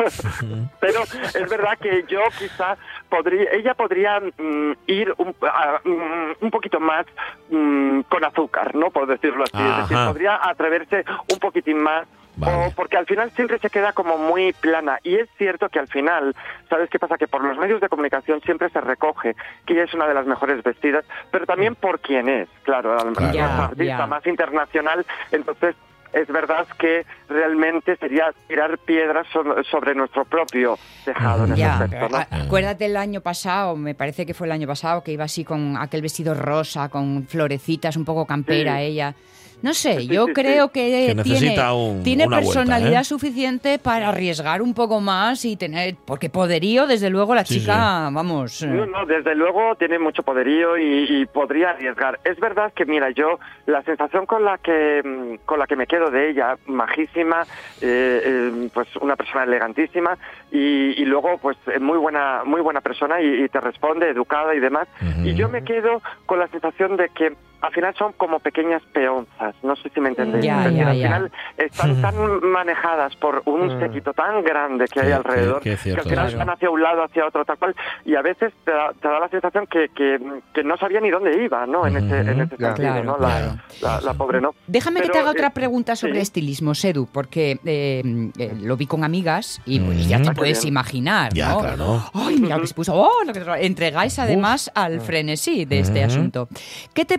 pero 0.80 1.02
es 1.02 1.48
verdad 1.48 1.78
que 1.80 2.04
yo 2.08 2.20
quizá 2.38 2.76
podría, 3.08 3.50
ella 3.52 3.74
podría 3.74 4.20
mm, 4.20 4.72
ir 4.86 5.14
un, 5.18 5.34
a- 5.42 5.80
mm, 5.84 6.44
un 6.44 6.50
poquito 6.50 6.80
más 6.80 7.06
mm, 7.50 8.00
con 8.08 8.24
azúcar, 8.24 8.74
¿no? 8.74 8.90
Por 8.90 9.06
decirlo 9.06 9.44
así. 9.44 9.56
Es 9.62 9.76
decir, 9.88 9.96
podría 10.08 10.40
atreverse 10.42 11.04
un 11.32 11.38
poquitín 11.38 11.82
más. 11.82 12.06
Vale. 12.36 12.66
O 12.66 12.70
porque 12.70 12.96
al 12.96 13.06
final 13.06 13.30
siempre 13.32 13.58
se 13.58 13.68
queda 13.68 13.92
como 13.92 14.16
muy 14.16 14.52
plana. 14.54 14.98
Y 15.02 15.16
es 15.16 15.28
cierto 15.36 15.68
que 15.68 15.78
al 15.78 15.88
final, 15.88 16.34
¿sabes 16.70 16.88
qué 16.88 16.98
pasa? 16.98 17.18
Que 17.18 17.28
por 17.28 17.44
los 17.44 17.58
medios 17.58 17.80
de 17.80 17.88
comunicación 17.88 18.40
siempre 18.40 18.70
se 18.70 18.80
recoge 18.80 19.34
que 19.66 19.74
ella 19.74 19.84
es 19.84 19.92
una 19.94 20.06
de 20.06 20.14
las 20.14 20.26
mejores 20.26 20.62
vestidas, 20.62 21.04
pero 21.30 21.44
también 21.46 21.74
por 21.74 22.00
quién 22.00 22.28
es, 22.28 22.48
claro, 22.62 22.96
Claro. 22.96 23.12
la 23.20 23.32
Ya, 23.32 23.64
artista 23.64 23.84
ya. 23.98 24.06
más 24.06 24.26
internacional. 24.26 25.04
Entonces, 25.30 25.76
es 26.14 26.28
verdad 26.28 26.66
que 26.78 27.06
realmente 27.28 27.96
sería 27.96 28.32
tirar 28.46 28.76
piedras 28.78 29.26
so- 29.32 29.62
sobre 29.70 29.94
nuestro 29.94 30.24
propio 30.26 30.78
tejado. 31.04 31.44
en 31.46 31.52
ese 31.52 31.60
Ya, 31.60 31.72
aspecto, 31.74 31.96
pero 31.96 32.08
¿no? 32.10 32.16
a- 32.18 32.44
acuérdate 32.44 32.84
el 32.86 32.96
año 32.98 33.20
pasado, 33.22 33.76
me 33.76 33.94
parece 33.94 34.26
que 34.26 34.34
fue 34.34 34.46
el 34.46 34.52
año 34.52 34.66
pasado, 34.66 35.02
que 35.02 35.12
iba 35.12 35.24
así 35.24 35.44
con 35.44 35.76
aquel 35.78 36.02
vestido 36.02 36.34
rosa, 36.34 36.88
con 36.90 37.26
florecitas, 37.26 37.96
un 37.96 38.04
poco 38.04 38.26
campera 38.26 38.76
Sí. 38.76 38.82
ella. 38.84 39.14
No 39.62 39.72
sé, 39.74 40.06
yo 40.08 40.26
creo 40.26 40.68
que, 40.68 40.82
Que 41.14 41.22
tiene, 41.22 41.40
necesita 41.40 41.72
un- 41.72 42.02
tiene 42.02 42.26
una 42.26 42.40
vuelta, 42.40 42.60
personalidad 42.62 43.00
¿eh? 43.02 43.04
suficiente 43.04 43.78
para 43.78 44.08
arriesgar 44.08 44.60
un 44.60 44.74
poco 44.74 45.00
más 45.00 45.44
y 45.44 45.56
tener, 45.56 45.94
porque 46.04 46.28
poderío, 46.28 46.86
desde 46.86 47.10
luego, 47.10 47.34
la 47.34 47.44
Sí, 47.44 47.60
chica, 47.60 48.10
vamos. 48.12 48.62
eh, 48.62 48.66
No, 48.66 48.86
no, 48.86 49.06
desde 49.06 49.34
luego 49.36 49.76
tiene 49.76 49.98
mucho 50.00 50.22
poderío 50.24 50.76
y, 50.76 51.06
y 51.22 51.26
podría 51.26 51.70
arriesgar. 51.70 52.18
Es 52.24 52.38
verdad 52.40 52.72
que, 52.74 52.84
mira, 52.84 53.10
yo 53.10 53.38
la 53.66 53.82
sensación 53.84 54.26
con 54.26 54.44
la 54.44 54.58
que 54.58 55.00
mm, 55.04 55.46
con 55.46 55.58
la 55.60 55.66
que 55.66 55.76
me 55.76 55.86
quedo 55.86 56.10
de 56.10 56.30
ella, 56.30 56.56
majísima, 56.66 57.42
eh, 57.80 58.22
eh, 58.24 58.68
pues 58.74 58.88
una 58.96 59.16
persona 59.16 59.44
elegantísima 59.44 60.18
y, 60.50 61.00
y 61.00 61.04
luego 61.04 61.38
pues 61.38 61.56
muy 61.80 61.98
buena 61.98 62.42
muy 62.44 62.60
buena 62.60 62.80
persona 62.80 63.20
y, 63.20 63.44
y 63.44 63.48
te 63.48 63.60
responde, 63.60 64.08
educada 64.10 64.54
y 64.54 64.60
demás. 64.60 64.88
Y 65.24 65.34
yo 65.34 65.48
me 65.48 65.62
quedo 65.62 66.02
con 66.26 66.38
la 66.40 66.48
sensación 66.48 66.96
de 66.96 67.08
que 67.10 67.32
al 67.62 67.72
final 67.72 67.94
son 67.96 68.12
como 68.14 68.38
pequeñas 68.40 68.82
peonzas, 68.92 69.54
no 69.62 69.74
sé 69.76 69.88
si 69.94 70.00
me 70.00 70.10
entendéis. 70.10 70.44
Ya, 70.44 70.62
al 70.64 70.72
final 70.94 71.32
están 71.56 72.02
tan 72.02 72.14
manejadas 72.44 73.16
por 73.16 73.42
un 73.46 73.80
séquito 73.80 74.12
tan 74.12 74.42
grande 74.44 74.86
que 74.92 75.00
hay 75.00 75.12
alrededor 75.12 75.60
que- 75.60 75.70
que 75.70 75.72
es 75.74 75.78
que 75.78 75.82
cierto 75.84 76.02
al 76.02 76.08
final 76.10 76.26
eso. 76.26 76.36
están 76.38 76.50
hacia 76.50 76.70
un 76.70 76.82
lado, 76.82 77.02
hacia 77.04 77.26
otro, 77.26 77.44
tal 77.44 77.56
cual, 77.58 77.74
y 78.04 78.14
a 78.14 78.22
veces 78.22 78.52
te 78.64 78.70
da, 78.72 78.92
te 79.00 79.08
da 79.08 79.18
la 79.20 79.28
sensación 79.28 79.66
que, 79.66 79.88
que, 79.94 80.18
que 80.52 80.62
no 80.64 80.76
sabía 80.76 81.00
ni 81.00 81.10
dónde 81.10 81.42
iba, 81.42 81.66
¿no? 81.66 81.86
En 81.86 81.96
ese, 81.96 82.18
en 82.20 82.40
ese 82.42 82.56
Ya. 82.58 82.66
sentido, 82.74 82.92
Claro, 82.92 83.04
¿no? 83.04 83.18
La, 83.18 83.28
claro. 83.28 83.54
la- 83.80 84.00
la 84.00 84.14
pobre, 84.14 84.40
¿no? 84.40 84.54
Déjame 84.66 85.00
que 85.02 85.08
te 85.08 85.18
haga 85.18 85.28
eh, 85.28 85.32
otra 85.32 85.50
pregunta 85.50 85.96
sobre 85.96 86.14
sí. 86.16 86.20
estilismo, 86.20 86.74
Sedu, 86.74 87.06
porque 87.10 87.58
eh, 87.64 88.02
eh, 88.38 88.54
lo 88.60 88.76
vi 88.76 88.86
con 88.86 89.04
amigas 89.04 89.60
y, 89.64 89.80
y 89.80 90.06
ya 90.08 90.20
te 90.20 90.30
Mm. 90.30 90.34
puedes 90.34 90.60
bien. 90.62 90.72
imaginar, 90.72 91.32
Ya, 91.32 91.50
¿no? 91.50 91.60
claro. 91.60 92.02
Ay, 92.14 92.38
mira 92.40 92.58
que 92.58 92.66
se 92.66 92.74
puso. 92.74 92.92
Oh, 92.94 93.22
lo 93.24 93.32
que- 93.32 93.42
Entregáis 93.64 94.18
además 94.18 94.70
al 94.74 95.00
frenesí 95.00 95.64
de 95.64 95.78
este 95.80 96.02
asunto. 96.02 96.48
¿Qué 96.94 97.04
te 97.04 97.18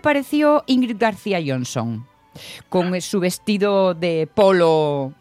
Ingrid 0.65 0.97
García 0.99 1.39
Johnson 1.45 2.05
con 2.69 2.99
su 3.01 3.19
vestido 3.19 3.93
de 3.93 4.27
polo 4.33 5.13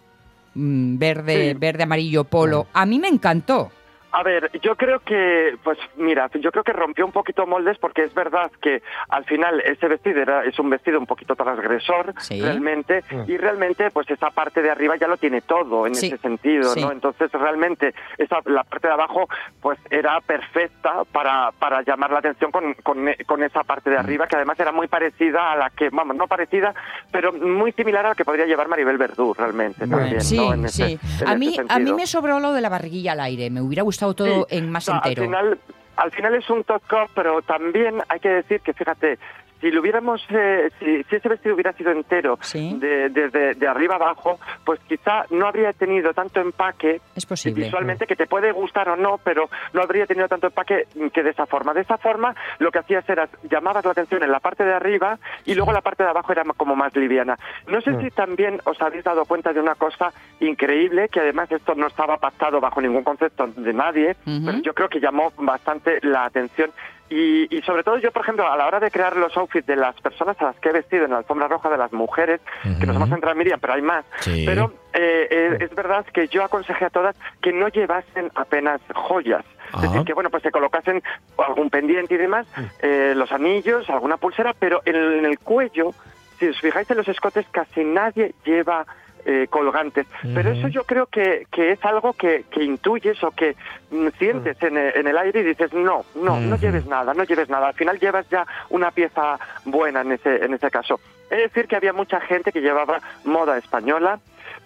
mm, 0.55 0.97
verde, 0.99 1.51
Sí. 1.53 1.59
verde 1.59 1.83
amarillo 1.83 2.25
polo? 2.25 2.67
A 2.73 2.87
mí 2.87 2.99
me 2.99 3.09
encantó. 3.09 3.71
A 4.13 4.23
ver, 4.23 4.51
yo 4.61 4.77
creo 4.77 5.01
que, 5.01 5.57
pues 5.65 5.79
mira, 5.97 6.29
yo 6.35 6.53
creo 6.53 6.63
que 6.65 6.73
rompió 6.73 7.07
un 7.07 7.13
poquito 7.13 7.47
moldes 7.47 7.79
porque 7.79 8.05
es 8.05 8.13
verdad 8.15 8.51
que 8.61 8.83
al 9.09 9.25
final 9.25 9.61
ese 9.61 9.89
vestido 9.89 10.21
era, 10.21 10.45
es 10.45 10.59
un 10.59 10.69
vestido 10.69 10.99
un 10.99 11.07
poquito 11.07 11.35
transgresor 11.35 12.13
Sí. 12.19 12.41
realmente 12.41 13.03
y 13.27 13.37
realmente 13.39 13.91
pues 13.91 14.11
esa 14.11 14.31
parte 14.31 14.61
de 14.61 14.71
arriba 14.71 14.97
ya 14.97 15.07
lo 15.09 15.17
tiene 15.17 15.41
todo 15.41 15.87
en 15.87 15.95
Sí. 15.95 16.09
ese 16.09 16.19
sentido, 16.19 16.71
Sí. 16.75 16.83
¿no? 16.83 16.93
Entonces 16.93 17.33
realmente 17.33 17.95
esa, 18.19 18.39
la 18.45 18.65
parte 18.65 18.89
de 18.89 18.93
abajo 18.95 19.29
pues 19.63 19.79
era 19.91 20.21
perfecta 20.21 21.05
para, 21.11 21.51
para 21.59 21.81
llamar 21.83 22.11
la 22.11 22.19
atención 22.19 22.51
con, 22.51 22.75
con, 22.83 23.07
con 23.27 23.43
esa 23.43 23.65
parte 23.65 23.89
Mm. 23.89 23.93
de 23.95 23.99
arriba 23.99 24.27
que 24.27 24.37
además 24.37 24.61
era 24.61 24.73
muy 24.73 24.89
parecida 24.89 25.53
a 25.53 25.57
la 25.57 25.71
que, 25.71 25.89
vamos, 25.91 26.17
no 26.17 26.27
parecida, 26.27 26.75
pero 27.11 27.33
muy 27.33 27.73
similar 27.73 28.05
a 28.05 28.09
la 28.11 28.15
que 28.15 28.25
podría 28.25 28.45
llevar 28.47 28.69
Maribel 28.69 28.99
Verdú 28.99 29.33
realmente 29.33 29.87
también, 29.87 30.21
sí, 30.21 30.37
¿no? 30.37 30.53
En 30.53 30.65
ese- 30.67 30.99
sí. 30.99 30.99
en 31.23 31.29
A 31.29 31.35
mí, 31.37 31.57
a 31.69 31.79
mí 31.79 31.93
me 31.95 32.07
sobró 32.07 32.41
lo 32.41 32.53
de 32.53 32.61
la 32.61 32.69
barriguilla 32.69 33.13
al 33.13 33.21
aire. 33.21 33.49
Me 33.49 33.61
hubiera 33.63 33.83
gustado 33.83 34.02
todo 34.13 34.47
Sí, 34.49 34.57
en 34.57 34.71
más 34.71 34.89
entero. 34.89 35.23
Al 35.23 35.29
final, 35.29 35.59
al 35.97 36.11
final 36.11 36.35
es 36.35 36.51
un 36.51 36.65
top 36.65 36.83
pero 37.15 37.43
también 37.43 38.03
hay 38.09 38.21
que 38.21 38.29
decir 38.29 38.61
que, 38.61 38.73
fíjate, 38.73 39.19
si 39.63 39.71
lo 39.71 39.81
hubiéramos, 39.81 40.21
eh, 40.29 40.69
si, 40.79 41.03
si 41.05 41.17
ese 41.17 41.29
vestido 41.31 41.55
hubiera 41.55 41.73
sido 41.73 41.91
entero, 41.93 42.37
Sí. 42.43 42.77
de, 42.79 43.67
arriba 43.67 43.95
abajo, 43.95 44.39
pues 44.65 44.79
quizá 44.89 45.25
no 45.31 45.47
habría 45.47 45.73
tenido 45.73 46.13
tanto 46.13 46.41
empaque 46.41 47.01
Es 47.17 47.25
posible. 47.25 47.65
visualmente 47.65 48.07
que 48.07 48.17
te 48.17 48.27
puede 48.27 48.53
gustar 48.53 48.89
o 48.91 48.97
no, 48.97 49.19
pero 49.25 49.49
no 49.73 49.81
habría 49.83 50.05
tenido 50.07 50.29
tanto 50.29 50.49
empaque 50.49 50.87
que 51.15 51.23
de 51.23 51.31
esa 51.31 51.47
forma. 51.47 51.73
De 51.73 51.81
esa 51.81 51.97
forma, 51.97 52.35
lo 52.59 52.71
que 52.71 52.81
hacías 52.81 53.09
era 53.09 53.29
llamabas 53.49 53.85
la 53.85 53.93
atención 53.93 54.23
en 54.23 54.33
la 54.33 54.41
parte 54.41 54.65
de 54.65 54.75
arriba 54.75 55.19
y 55.47 55.55
luego 55.55 55.73
la 55.73 55.81
parte 55.81 56.03
de 56.03 56.11
abajo 56.11 56.33
era 56.33 56.43
como 56.57 56.75
más 56.77 56.95
liviana. 56.97 57.39
No 57.69 57.81
sé 57.81 57.97
si 58.03 58.11
también 58.11 58.61
os 58.65 58.83
habéis 58.83 59.05
dado 59.05 59.25
cuenta 59.25 59.53
de 59.53 59.61
una 59.61 59.77
cosa 59.77 60.13
increíble, 60.41 61.09
que 61.09 61.21
además 61.21 61.51
esto 61.53 61.75
no 61.77 61.87
estaba 61.87 62.17
pactado 62.17 62.61
bajo 62.61 62.81
ningún 62.81 63.05
concepto 63.05 63.47
de 63.47 63.73
nadie, 63.73 64.17
pero 64.25 64.59
yo 64.59 64.75
creo 64.75 64.89
que 64.89 64.99
llamó 65.01 65.33
bastante 65.39 65.99
la 66.03 66.25
atención. 66.25 66.71
Y, 67.15 67.47
y 67.55 67.61
sobre 67.63 67.83
todo 67.85 67.99
yo, 67.99 68.11
por 68.11 68.23
ejemplo, 68.23 68.51
a 68.51 68.57
la 68.57 68.67
hora 68.67 68.81
de 68.81 68.91
crear 68.91 69.15
los 69.19 69.37
outfits 69.37 69.67
de 69.67 69.77
las 69.77 69.95
personas 70.01 70.41
a 70.41 70.45
las 70.45 70.57
que 70.57 70.71
he 70.71 70.73
vestido 70.73 71.05
en 71.05 71.11
la 71.11 71.19
alfombra 71.19 71.47
roja 71.47 71.69
de 71.69 71.77
las 71.77 71.93
mujeres, 71.93 72.41
que 72.81 72.87
nos 72.87 72.97
hemos 72.97 73.11
centrado 73.11 73.33
en 73.33 73.39
Miriam, 73.39 73.61
pero 73.61 73.75
hay 73.75 73.83
más, 73.83 74.05
Sí. 74.21 74.45
pero 74.47 74.73
eh, 74.95 75.29
eh, 75.31 75.57
es 75.61 75.75
verdad 75.75 76.07
que 76.07 76.29
yo 76.29 76.43
aconsejé 76.43 76.87
a 76.87 76.91
todas 76.91 77.15
que 77.43 77.53
no 77.53 77.69
llevasen 77.69 78.31
apenas 78.35 78.81
joyas. 78.95 79.45
Es 79.75 79.83
decir, 79.83 80.05
que 80.05 80.15
bueno, 80.15 80.31
pues 80.31 80.43
se 80.43 80.51
colocasen 80.51 81.03
algún 81.37 81.69
pendiente 81.69 82.15
y 82.15 82.19
demás, 82.19 82.47
eh, 82.81 83.13
los 83.15 83.31
anillos, 83.33 83.89
alguna 83.91 84.17
pulsera, 84.17 84.55
pero 84.59 84.81
en, 84.87 84.97
en 84.97 85.25
el 85.27 85.39
cuello, 85.39 85.91
si 86.39 86.49
os 86.49 86.61
fijáis 86.61 86.91
en 86.91 86.97
los 86.97 87.09
escotes, 87.09 87.47
casi 87.51 87.85
nadie 87.85 88.35
lleva 88.45 88.87
eh, 89.25 89.47
colgantes. 89.49 90.07
Pero 90.35 90.51
eso 90.51 90.69
yo 90.69 90.85
creo 90.85 91.07
que, 91.07 91.47
que 91.51 91.73
es 91.73 91.85
algo 91.85 92.13
que, 92.13 92.45
que 92.51 92.65
intuyes 92.65 93.23
o 93.23 93.31
que 93.31 93.55
mm, 93.91 94.09
sientes 94.19 94.61
en, 94.63 94.77
el- 94.77 94.97
en 94.97 95.07
el 95.07 95.17
aire 95.19 95.41
y 95.41 95.45
dices, 95.45 95.73
no, 95.73 96.05
no, 96.15 96.41
no 96.41 96.57
lleves 96.57 96.87
nada, 96.87 97.15
no 97.15 97.25
lleves 97.25 97.49
nada. 97.49 97.69
Al 97.69 97.75
final 97.75 97.99
llevas 97.99 98.29
ya 98.31 98.47
una 98.71 98.91
pieza 98.91 99.39
buena 99.65 100.01
en 100.01 100.13
ese, 100.13 100.45
en 100.45 100.55
ese 100.55 100.71
caso. 100.71 100.99
Es 101.31 101.39
decir, 101.39 101.67
que 101.69 101.77
había 101.77 101.93
mucha 101.93 102.21
gente 102.21 102.53
que 102.53 102.61
llevaba 102.61 103.01
moda 103.25 103.57
española, 103.59 104.19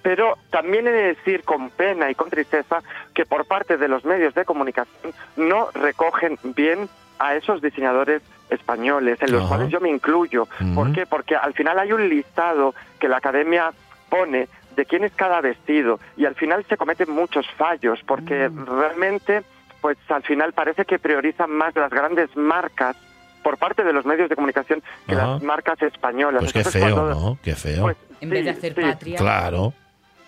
pero 0.02 0.36
también 0.50 0.86
he 0.86 0.90
de 0.92 1.02
decir 1.14 1.42
con 1.44 1.70
pena 1.70 2.11
y 2.11 2.14
con 2.14 2.30
tristeza 2.30 2.80
que 3.14 3.24
por 3.26 3.46
parte 3.46 3.76
de 3.76 3.88
los 3.88 4.04
medios 4.04 4.34
de 4.34 4.44
comunicación 4.44 5.12
no 5.36 5.68
recogen 5.74 6.38
bien 6.57 6.88
a 7.18 7.34
esos 7.34 7.61
diseñadores 7.62 8.22
españoles, 8.50 9.18
en 9.22 9.32
los 9.32 9.40
Ajá. 9.42 9.48
cuales 9.57 9.70
yo 9.70 9.80
me 9.80 9.88
incluyo. 9.90 10.46
¿Por 10.74 10.92
qué? 10.92 11.07
Porque 11.07 11.34
al 11.34 11.52
final 11.54 11.78
hay 11.78 11.92
un 11.92 12.09
listado 12.09 12.74
que 13.00 13.09
la 13.09 13.16
academia 13.16 13.72
pone 14.09 14.48
de 14.76 14.84
quién 14.86 15.04
es 15.04 15.12
cada 15.12 15.40
vestido 15.40 15.98
y 16.16 16.26
al 16.26 16.34
final 16.34 16.64
se 16.68 16.76
cometen 16.76 17.11
muchos 17.11 17.46
fallos 17.57 18.00
porque 18.07 18.48
Mm. 18.48 18.66
realmente 18.78 19.42
pues 19.80 19.96
al 20.09 20.22
final 20.22 20.52
parece 20.52 20.84
que 20.84 20.98
priorizan 20.98 21.50
más 21.50 21.74
las 21.76 21.90
grandes 21.90 22.34
marcas 22.36 22.96
por 23.42 23.57
parte 23.59 23.84
de 23.84 23.92
los 23.92 24.04
medios 24.04 24.28
de 24.28 24.34
comunicación 24.34 24.82
que 25.07 25.14
Ajá. 25.14 25.26
las 25.34 25.42
marcas 25.42 25.80
españolas. 25.82 26.40
Pues 26.42 26.52
qué 26.52 26.64
feo, 26.64 26.80
cuando- 26.94 27.09
¿no? 27.20 27.38
Qué 27.42 27.54
feo. 27.54 27.82
pues, 27.82 27.96
En 28.20 28.30
vez 28.30 28.44
de 28.44 28.50
hacer 28.50 28.74
sí. 28.74 28.80
patria. 28.80 29.18
claro. 29.18 29.72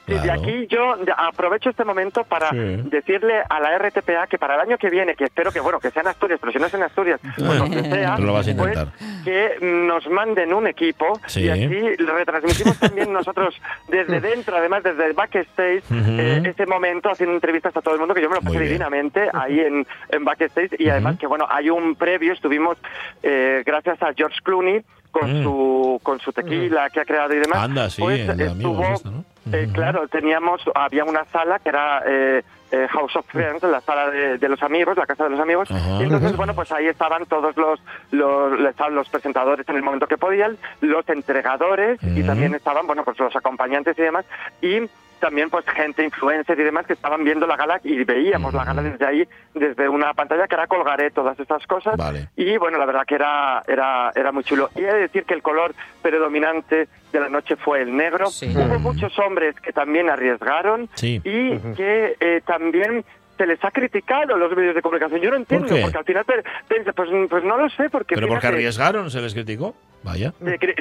De 0.09 0.31
aquí 0.31 0.67
yo 0.69 0.97
aprovecho 1.17 1.71
este 1.71 1.85
momento 1.85 2.25
para 2.25 2.51
Sí. 2.51 2.57
decirle 2.85 3.43
a 3.49 3.61
la 3.61 3.77
RTPA 3.79 4.27
que 4.27 4.39
para 4.39 4.55
el 4.55 4.61
año 4.63 4.79
que 4.79 4.89
viene, 4.91 5.15
que 5.15 5.25
espero 5.25 5.53
que 5.53 5.61
bueno 5.61 5.79
que 5.81 5.91
sean 5.91 6.07
Asturias, 6.07 6.39
pero 6.41 6.53
si 6.53 6.59
no 6.59 6.67
es 6.67 6.75
en 6.75 6.83
Asturias, 6.83 7.21
pues 7.37 7.59
donde 7.59 7.83
sea, 7.91 8.15
Pero 8.17 8.27
lo 8.27 8.33
vas 8.33 8.49
a 8.49 8.55
pues, 8.57 8.79
que 9.25 9.59
nos 9.61 10.09
manden 10.09 10.53
un 10.55 10.67
equipo 10.67 11.21
Sí. 11.27 11.43
y 11.45 11.49
así 11.51 11.97
retransmitimos 11.97 12.79
también 12.79 13.13
nosotros 13.13 13.55
desde 13.89 14.21
dentro, 14.29 14.57
además 14.57 14.83
desde 14.83 15.05
el 15.07 15.13
backstage, 15.13 15.83
Ujú. 15.91 16.11
eh, 16.19 16.43
ese 16.47 16.67
momento 16.67 17.11
haciendo 17.11 17.35
entrevistas 17.35 17.77
a 17.77 17.83
todo 17.83 17.95
el 17.95 18.01
mundo, 18.01 18.15
que 18.15 18.23
yo 18.23 18.29
me 18.31 18.37
lo 18.37 18.43
pasé 18.43 18.61
divinamente 18.61 19.29
ahí 19.33 19.61
en, 19.61 19.87
en 20.09 20.25
backstage 20.25 20.73
y 20.79 20.89
además 20.89 21.19
que 21.19 21.27
bueno, 21.27 21.47
hay 21.51 21.69
un 21.71 21.95
previo, 21.97 22.33
estuvimos 22.33 22.79
eh, 23.23 23.63
gracias 23.67 24.03
a 24.03 24.13
George 24.15 24.39
Clooney 24.43 24.83
con 25.11 25.41
Mm. 25.41 25.43
su 25.43 26.01
con 26.03 26.21
su 26.21 26.33
tequila 26.33 26.91
que 26.91 27.01
ha 27.01 27.05
creado 27.05 27.35
y 27.35 27.39
demás. 27.39 27.59
Anda, 27.59 27.91
sí, 27.91 28.03
pues, 28.03 28.29
el 28.29 28.41
estuvo, 28.41 28.85
esto, 28.85 29.11
¿no? 29.11 29.25
eh, 29.53 29.69
claro, 29.73 30.07
teníamos, 30.09 30.61
había 30.75 31.05
una 31.05 31.25
sala 31.27 31.59
que 31.59 31.69
era 31.71 32.03
eh, 32.07 32.43
eh, 32.71 32.87
House 32.91 33.17
of 33.17 33.27
Friends, 33.27 33.63
la 33.63 33.81
sala 33.81 34.11
de, 34.11 34.39
de 34.39 34.49
los 34.49 34.63
amigos, 34.63 34.97
la 34.97 35.07
casa 35.07 35.25
de 35.25 35.31
los 35.31 35.41
amigos. 35.41 35.69
Y 35.71 36.03
entonces, 36.05 36.37
bueno, 36.37 36.55
pues 36.55 36.71
ahí 36.71 36.87
estaban 36.87 37.25
todos 37.27 37.57
los, 37.57 37.81
los, 38.11 38.61
estaban 38.69 38.95
los 38.95 39.09
presentadores 39.09 39.69
en 39.69 39.77
el 39.77 39.83
momento 39.83 40.07
que 40.07 40.19
podían, 40.19 40.57
los 40.83 41.09
entregadores 41.09 41.99
y 42.03 42.23
también 42.23 42.55
estaban, 42.55 42.87
bueno, 42.87 43.05
pues 43.05 43.19
los 43.19 43.35
acompañantes 43.35 43.99
y 43.99 44.03
demás. 44.03 44.25
Y 44.61 44.89
también 45.19 45.51
pues 45.51 45.65
gente, 45.67 46.05
influencer 46.05 46.59
y 46.59 46.65
demás 46.65 46.87
que 46.87 46.93
estaban 46.95 47.25
viendo 47.25 47.47
la 47.47 47.57
gala 47.57 47.81
y 47.85 48.05
veíamos 48.05 48.55
la 48.55 48.65
gala 48.65 48.83
desde 48.83 49.05
ahí, 49.07 49.29
desde 49.55 49.89
una 49.89 50.15
pantalla 50.15 50.47
que 50.47 50.55
ahora 50.55 50.67
colgaré 50.67 51.11
todas 51.11 51.39
estas 51.39 51.67
cosas. 51.67 51.97
Vale. 51.97 52.29
Y 52.37 52.57
bueno, 52.57 52.79
la 52.79 52.87
verdad 52.87 53.05
que 53.07 53.15
era, 53.17 53.63
era, 53.67 54.11
era 54.15 54.33
muy 54.33 54.45
chulo. 54.45 54.71
Y 54.77 54.81
he 54.81 54.93
de 54.93 55.01
decir 55.01 55.25
que 55.25 55.35
el 55.35 55.43
color 55.43 55.75
predominante 56.03 56.89
de 57.13 57.21
la 57.21 57.29
noche 57.29 57.57
fue 57.57 57.83
el 57.83 57.97
negro. 57.97 58.27
Sí. 58.27 58.53
Hubo 58.57 58.79
muchos 58.79 59.19
hombres 59.19 59.55
que 59.61 59.73
también 59.73 60.11
arriesgaron 60.11 60.89
Sí. 60.95 61.21
y 61.25 61.59
que 61.75 62.17
eh, 62.21 62.41
también 62.47 63.05
se 63.39 63.47
les 63.47 63.65
ha 63.65 63.71
criticado 63.71 64.37
los 64.37 64.55
medios 64.55 64.75
de 64.75 64.83
comunicación. 64.83 65.21
Yo 65.21 65.31
no 65.31 65.37
entiendo, 65.37 65.69
qué? 65.69 65.81
porque 65.81 65.99
al 65.99 66.05
final 66.05 66.25
piensa, 66.69 66.93
pues, 66.93 67.09
pues 67.31 67.45
no 67.45 67.57
lo 67.57 67.71
sé, 67.71 67.89
porque 67.89 68.17
Pero 68.17 68.29
porque 68.29 68.49
arriesgaron, 68.49 69.11
se 69.11 69.21
les 69.21 69.33
criticó. 69.33 69.75
Vaya. 70.03 70.33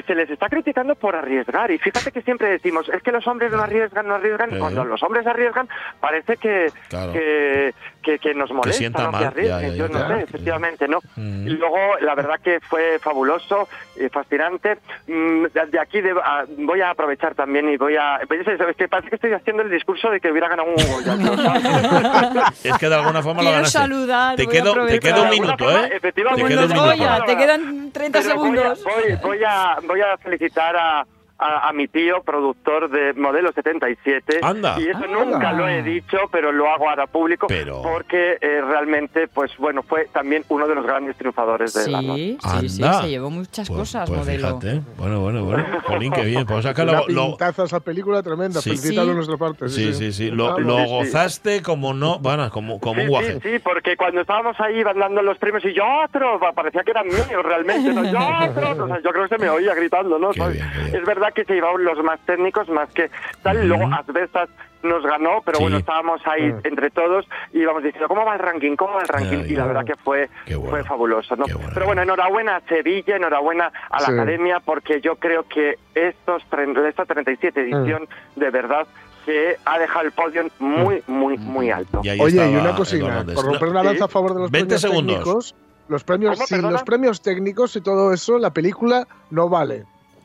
se, 0.06 0.14
les 0.14 0.30
está 0.30 0.48
criticando 0.48 0.94
por 0.94 1.16
arriesgar. 1.16 1.70
Y 1.70 1.78
fíjate 1.78 2.12
que 2.12 2.22
siempre 2.22 2.50
decimos, 2.50 2.88
es 2.88 3.02
que 3.02 3.10
los 3.10 3.26
hombres 3.26 3.50
no 3.50 3.60
arriesgan, 3.60 4.06
no 4.06 4.14
arriesgan. 4.14 4.58
Cuando 4.58 4.84
los 4.84 5.02
hombres 5.02 5.26
arriesgan, 5.26 5.68
parece 6.00 6.36
que, 6.36 6.70
Claro. 6.88 7.12
que, 7.12 7.74
que, 8.02 8.18
que 8.18 8.34
nos 8.34 8.50
molesta 8.50 8.78
sienta 8.78 9.02
¿no? 9.04 9.12
mal, 9.12 9.32
que 9.34 9.46
ya, 9.46 9.60
ya, 9.60 9.68
ya, 9.68 9.74
Yo 9.74 9.88
no 9.88 9.90
claro. 9.98 10.16
sé, 10.16 10.22
efectivamente, 10.24 10.88
¿no? 10.88 10.98
Mm. 11.16 11.46
Y 11.46 11.50
luego, 11.50 11.76
la 12.00 12.14
verdad 12.14 12.36
que 12.42 12.60
fue 12.60 12.98
fabuloso, 13.00 13.68
y 13.96 14.08
fascinante. 14.08 14.78
Mm, 15.06 15.44
De 15.52 15.66
de 15.66 15.80
aquí 15.80 16.00
de- 16.00 16.12
a- 16.12 16.44
voy 16.58 16.80
a 16.80 16.90
aprovechar 16.90 17.34
también 17.34 17.68
y 17.68 17.76
voy 17.76 17.96
a... 17.96 18.20
pues, 18.28 18.40
es 18.46 18.60
es 18.60 18.76
que 18.76 18.88
parece 18.88 19.08
que 19.10 19.16
estoy 19.16 19.32
haciendo 19.32 19.62
el 19.62 19.70
discurso 19.70 20.10
de 20.10 20.20
que 20.20 20.30
hubiera 20.30 20.48
ganado 20.48 20.68
un 20.68 20.76
Goya. 20.76 22.52
Es 22.64 22.78
que 22.78 22.88
de 22.88 22.94
alguna 22.94 23.22
forma 23.22 23.42
lo 23.42 23.50
ganaste. 23.50 23.78
saludar, 23.78 24.36
te, 24.36 24.46
quedo, 24.46 24.64
te 24.64 24.70
aprovechar. 24.70 25.00
queda 25.00 25.22
un 25.22 25.30
minuto, 25.30 25.64
forma, 25.64 25.86
¿eh? 25.86 25.90
efectivamente. 25.94 26.44
Te 26.48 26.52
en 26.54 26.58
un 26.60 26.66
minuto. 26.68 26.86
Goya, 26.86 27.22
te 27.26 27.36
quedan 27.36 27.90
30 27.92 28.20
Pero 28.20 28.34
voy 28.36 28.48
a- 28.58 28.74
segundos. 28.74 28.84
Voy, 28.84 29.14
voy 29.22 29.38
a, 29.46 29.76
voy 29.86 30.00
a 30.00 30.16
felicitar 30.18 30.76
a, 30.76 31.06
a, 31.38 31.68
a 31.68 31.72
mi 31.72 31.86
tío, 31.88 32.22
productor 32.22 32.90
de 32.90 33.12
Modelo 33.14 33.52
77. 33.52 34.40
Anda. 34.42 34.76
Y 34.80 34.88
eso 34.88 34.98
Ah. 35.04 35.24
nunca 35.24 35.52
lo 35.52 35.68
he 35.68 35.82
dicho, 35.82 36.18
pero 36.32 36.50
lo 36.52 36.68
hago 36.68 36.88
ahora 36.90 37.06
público. 37.06 37.46
Pero- 37.46 37.82
Porque 37.82 38.38
eh, 38.40 38.60
realmente, 38.60 39.28
pues 39.28 39.56
bueno, 39.58 39.82
fue 39.82 40.06
tamén 40.12 40.44
uno 40.48 40.66
de 40.66 40.74
los 40.74 40.84
grandes 40.84 41.16
triunfadores 41.16 41.72
de 41.74 41.90
la 41.90 42.02
noche. 42.02 42.36
Sí, 42.40 42.48
sí, 42.60 42.68
sí, 42.68 42.82
Anda. 42.82 43.02
se 43.02 43.08
llevó 43.10 43.30
muchas 43.30 43.68
Pues- 43.68 43.78
cosas, 43.78 44.08
pues 44.08 44.20
modelo. 44.20 44.58
fíjate. 44.60 44.82
Bueno, 44.96 45.20
bueno, 45.20 45.44
bueno. 45.44 45.64
Jolín, 45.84 46.12
qué 46.12 46.22
bien. 46.24 46.44
Pues 46.46 46.66
acá 46.66 46.82
Una 46.82 46.92
lo, 46.92 47.08
lo- 47.08 47.26
pintaza 47.28 47.64
esa 47.64 47.80
película 47.80 48.22
tremenda. 48.22 48.60
Sí. 48.60 48.76
Sí. 48.76 48.94
de 48.96 49.14
nuestra 49.14 49.36
parte. 49.36 49.68
Sí, 49.68 49.94
sí, 49.94 50.12
sí. 50.12 50.30
Lo, 50.30 50.58
lo 50.58 50.78
sí, 50.78 50.84
sí. 50.84 50.90
gozaste 50.90 51.62
como 51.62 51.94
no, 51.94 52.18
bueno, 52.18 52.50
como, 52.50 52.80
como 52.80 52.94
un 53.00 53.06
Sí, 53.06 53.06
guaje. 53.08 53.32
sí, 53.34 53.50
sí, 53.52 53.58
porque 53.60 53.96
cuando 53.96 54.20
estábamos 54.22 54.58
ahí 54.60 54.78
iban 54.80 54.98
dando 54.98 55.22
los 55.22 55.38
premios 55.38 55.64
y 55.64 55.72
yo 55.72 55.84
otro, 56.04 56.38
pa- 56.40 56.52
parecía 56.52 56.82
que 56.82 56.90
eran 56.90 57.06
míos 57.06 57.28
realmente, 57.42 57.92
¿no? 57.92 58.02
yo 58.12 58.18
otro, 58.18 58.84
o 58.84 58.88
sea, 58.88 59.00
yo 59.02 59.10
creo 59.10 59.28
que 59.28 59.36
se 59.36 59.38
me 59.38 59.48
oía 59.50 59.74
gritando, 59.74 60.18
¿no? 60.18 60.30
Qué 60.30 60.40
bien, 60.48 60.70
qué 60.72 60.78
bien. 60.84 60.96
Es 60.96 61.04
verdad 61.06 61.27
que 61.32 61.44
se 61.44 61.54
llevaban 61.54 61.84
los 61.84 62.02
más 62.02 62.20
técnicos, 62.26 62.68
más 62.68 62.88
que 62.90 63.10
tal, 63.42 63.66
luego 63.68 63.84
Asbestas 63.92 64.48
nos 64.82 65.04
ganó, 65.04 65.42
pero 65.44 65.58
Sí. 65.58 65.64
bueno, 65.64 65.78
estábamos 65.78 66.20
ahí 66.26 66.52
Mm. 66.52 66.60
entre 66.64 66.90
todos 66.90 67.26
y 67.52 67.58
íbamos 67.60 67.82
diciendo, 67.82 68.06
¿cómo 68.06 68.24
va 68.24 68.34
el 68.34 68.38
ranking? 68.38 68.76
¿Cómo 68.76 68.94
va 68.94 69.02
el 69.02 69.08
ranking? 69.08 69.38
Ya, 69.42 69.46
y 69.48 69.56
la 69.56 69.66
verdad 69.66 69.84
que 69.84 69.96
fue, 69.96 70.28
bueno. 70.46 70.70
fue 70.70 70.84
fabuloso, 70.84 71.34
¿no? 71.36 71.44
Bueno. 71.52 71.70
Pero 71.74 71.86
bueno, 71.86 72.02
enhorabuena 72.02 72.56
a 72.56 72.60
Sevilla, 72.60 73.16
enhorabuena 73.16 73.72
a 73.90 74.00
la 74.00 74.06
Sí. 74.06 74.12
Academia, 74.12 74.60
porque 74.60 75.00
yo 75.00 75.16
creo 75.16 75.42
que 75.48 75.78
estos 75.94 76.42
tren- 76.48 76.76
esta 76.86 77.04
37 77.06 77.60
Mm. 77.60 77.74
edición, 77.74 78.08
de 78.36 78.50
verdad, 78.50 78.86
que 79.26 79.56
ha 79.64 79.78
dejado 79.78 80.06
el 80.06 80.12
podio 80.12 80.44
muy, 80.60 81.02
muy, 81.08 81.36
muy 81.38 81.70
alto. 81.70 82.00
Y 82.04 82.10
Oye, 82.20 82.48
y 82.50 82.56
una 82.56 82.74
cosina, 82.76 83.24
por 83.34 83.44
romper 83.46 83.68
una 83.70 83.82
lanza 83.82 84.04
a 84.04 84.08
favor 84.08 84.32
de 84.34 84.40
los 84.42 84.50
20 84.50 84.76
premios 84.76 84.80
segundos. 84.80 85.16
técnicos, 85.18 85.54
los 85.88 86.04
premios, 86.04 86.34
¿Cómo, 86.36 86.46
sin 86.46 86.56
perdona? 86.58 86.72
los 86.72 86.82
premios 86.84 87.20
técnicos 87.20 87.74
y 87.76 87.80
todo 87.80 88.12
eso, 88.12 88.38
la 88.38 88.50
película 88.52 89.06
no 89.30 89.48
vale. 89.48 89.84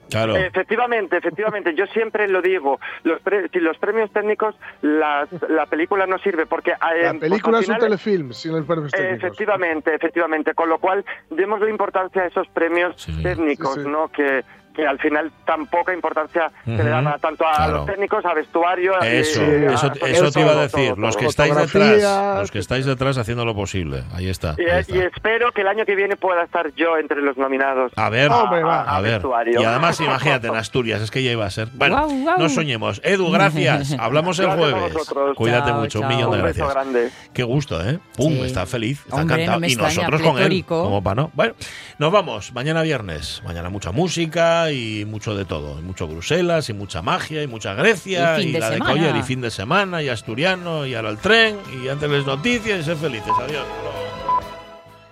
Claro. 0.09 0.35
Efectivamente, 0.35 1.17
efectivamente. 1.17 1.73
Yo 1.75 1.85
siempre 1.87 2.27
lo 2.27 2.41
digo. 2.41 2.79
Los 3.03 3.19
pre- 3.21 3.49
si 3.49 3.59
los 3.59 3.77
premios 3.77 4.11
técnicos, 4.11 4.55
las- 4.81 5.29
la 5.49 5.65
película 5.65 6.05
no 6.05 6.17
sirve 6.19 6.45
porque 6.45 6.71
eh, 6.71 6.75
La 7.03 7.09
pues, 7.11 7.21
película 7.21 7.59
es 7.59 7.69
un 7.69 7.77
telefilm 7.77 8.31
sin 8.33 8.51
los 8.53 8.65
premios 8.65 8.91
técnicos. 8.91 9.17
Efectivamente, 9.23 9.95
efectivamente. 9.95 10.53
Con 10.53 10.69
lo 10.69 10.77
cual, 10.79 11.03
démosle 11.29 11.69
importancia 11.69 12.23
a 12.23 12.27
esos 12.27 12.47
premios 12.49 13.01
Sí. 13.01 13.23
técnicos, 13.23 13.75
Sí, 13.75 13.81
sí. 13.83 13.89
¿no? 13.89 14.09
Que, 14.09 14.43
que 14.75 14.85
al 14.87 14.97
final 14.99 15.31
tan 15.45 15.67
poca 15.67 15.93
importancia 15.93 16.51
se 16.65 16.71
le 16.71 16.81
Ujú. 16.81 16.89
dan 16.89 17.07
a- 17.07 17.17
tanto 17.19 17.45
a 17.47 17.55
Claro. 17.55 17.77
los 17.77 17.85
técnicos, 17.85 18.25
a 18.25 18.33
vestuario. 18.33 18.93
a- 18.99 19.07
Eso, 19.07 19.41
eh, 19.43 19.67
eso, 19.73 19.87
a- 20.01 20.07
eso 20.07 20.31
te 20.31 20.39
iba 20.41 20.51
a 20.51 20.55
decir. 20.55 20.89
todo, 20.89 20.95
los 21.01 21.11
todo. 21.15 21.19
que 21.21 21.25
estáis 21.27 21.55
detrás, 21.55 22.37
los 22.39 22.51
que 22.51 22.59
estáis 22.59 22.85
detrás 22.85 23.17
haciendo 23.17 23.45
lo 23.45 23.53
posible. 23.55 24.03
Ahí 24.13 24.29
está. 24.29 24.55
Y, 24.57 24.63
ahí 24.69 24.81
está. 24.81 24.95
y 24.95 24.99
espero 25.01 25.51
que 25.51 25.61
el 25.61 25.67
año 25.67 25.85
que 25.85 25.95
viene 25.95 26.15
pueda 26.15 26.43
estar 26.43 26.73
yo 26.75 26.97
entre 26.97 27.21
los 27.21 27.37
nominados. 27.37 27.91
A 27.95 28.09
ver, 28.09 28.31
Hombre, 28.31 28.63
va. 28.63 28.81
a 28.83 28.99
ver. 29.01 29.13
vestuario. 29.13 29.61
Y 29.61 29.63
además, 29.63 29.99
imagínate, 30.01 30.47
en 30.47 30.55
Asturias, 30.55 31.01
es 31.01 31.11
que 31.11 31.21
ya 31.23 31.31
iba 31.31 31.45
a 31.45 31.49
ser. 31.49 31.67
Bueno, 31.73 31.95
Guau, 32.07 32.21
guau. 32.23 32.39
no 32.39 32.49
soñemos. 32.49 32.99
Edu, 33.03 33.29
gracias. 33.31 33.95
Hablamos 33.99 34.39
el 34.39 34.45
Gracias 34.47 34.73
a 34.73 34.73
jueves. 35.13 35.35
Cuídate 35.35 35.69
Chao, 35.69 35.79
mucho, 35.81 35.99
un 35.99 36.07
chao. 36.07 36.15
millón 36.15 36.31
de 36.31 36.37
Un 36.37 36.43
beso 36.43 36.65
gracias. 36.65 36.73
grande. 36.73 37.09
Qué 37.33 37.43
gusto, 37.43 37.87
¿eh? 37.87 37.99
Pum, 38.15 38.33
Sí. 38.33 38.41
está 38.45 38.65
feliz, 38.65 39.01
está 39.05 39.15
Hombre, 39.21 39.35
encantado. 39.43 39.59
no 39.59 39.67
y 39.67 39.75
nosotros 39.75 40.21
con 40.21 40.39
él, 40.39 40.65
como 40.65 41.03
para 41.03 41.15
no. 41.21 41.31
Bueno, 41.33 41.53
nos 41.99 42.11
vamos. 42.11 42.51
Mañana 42.53 42.81
viernes. 42.81 43.41
Mañana 43.45 43.69
mucha 43.69 43.91
música 43.91 44.62
y 44.71 45.05
mucho 45.05 45.35
de 45.35 45.45
todo. 45.45 45.79
Y 45.79 45.81
mucho 45.81 46.07
Bruselas 46.07 46.69
y 46.69 46.73
mucha 46.73 47.01
magia 47.01 47.43
y 47.43 47.47
mucha 47.47 47.73
Grecia 47.73 48.39
Y 48.41 48.51
de 48.51 48.59
la 48.59 48.69
de. 48.69 48.79
Coller 48.79 49.15
y 49.15 49.23
fin 49.23 49.41
de 49.41 49.51
semana 49.51 50.01
y 50.01 50.09
asturiano 50.09 50.85
y 50.85 50.95
ahora 50.95 51.09
el 51.09 51.17
tren 51.17 51.57
y 51.83 51.87
antes 51.87 52.09
las 52.09 52.25
noticias 52.25 52.79
y 52.79 52.83
ser 52.83 52.97
felices. 52.97 53.33
Adiós. 53.39 53.65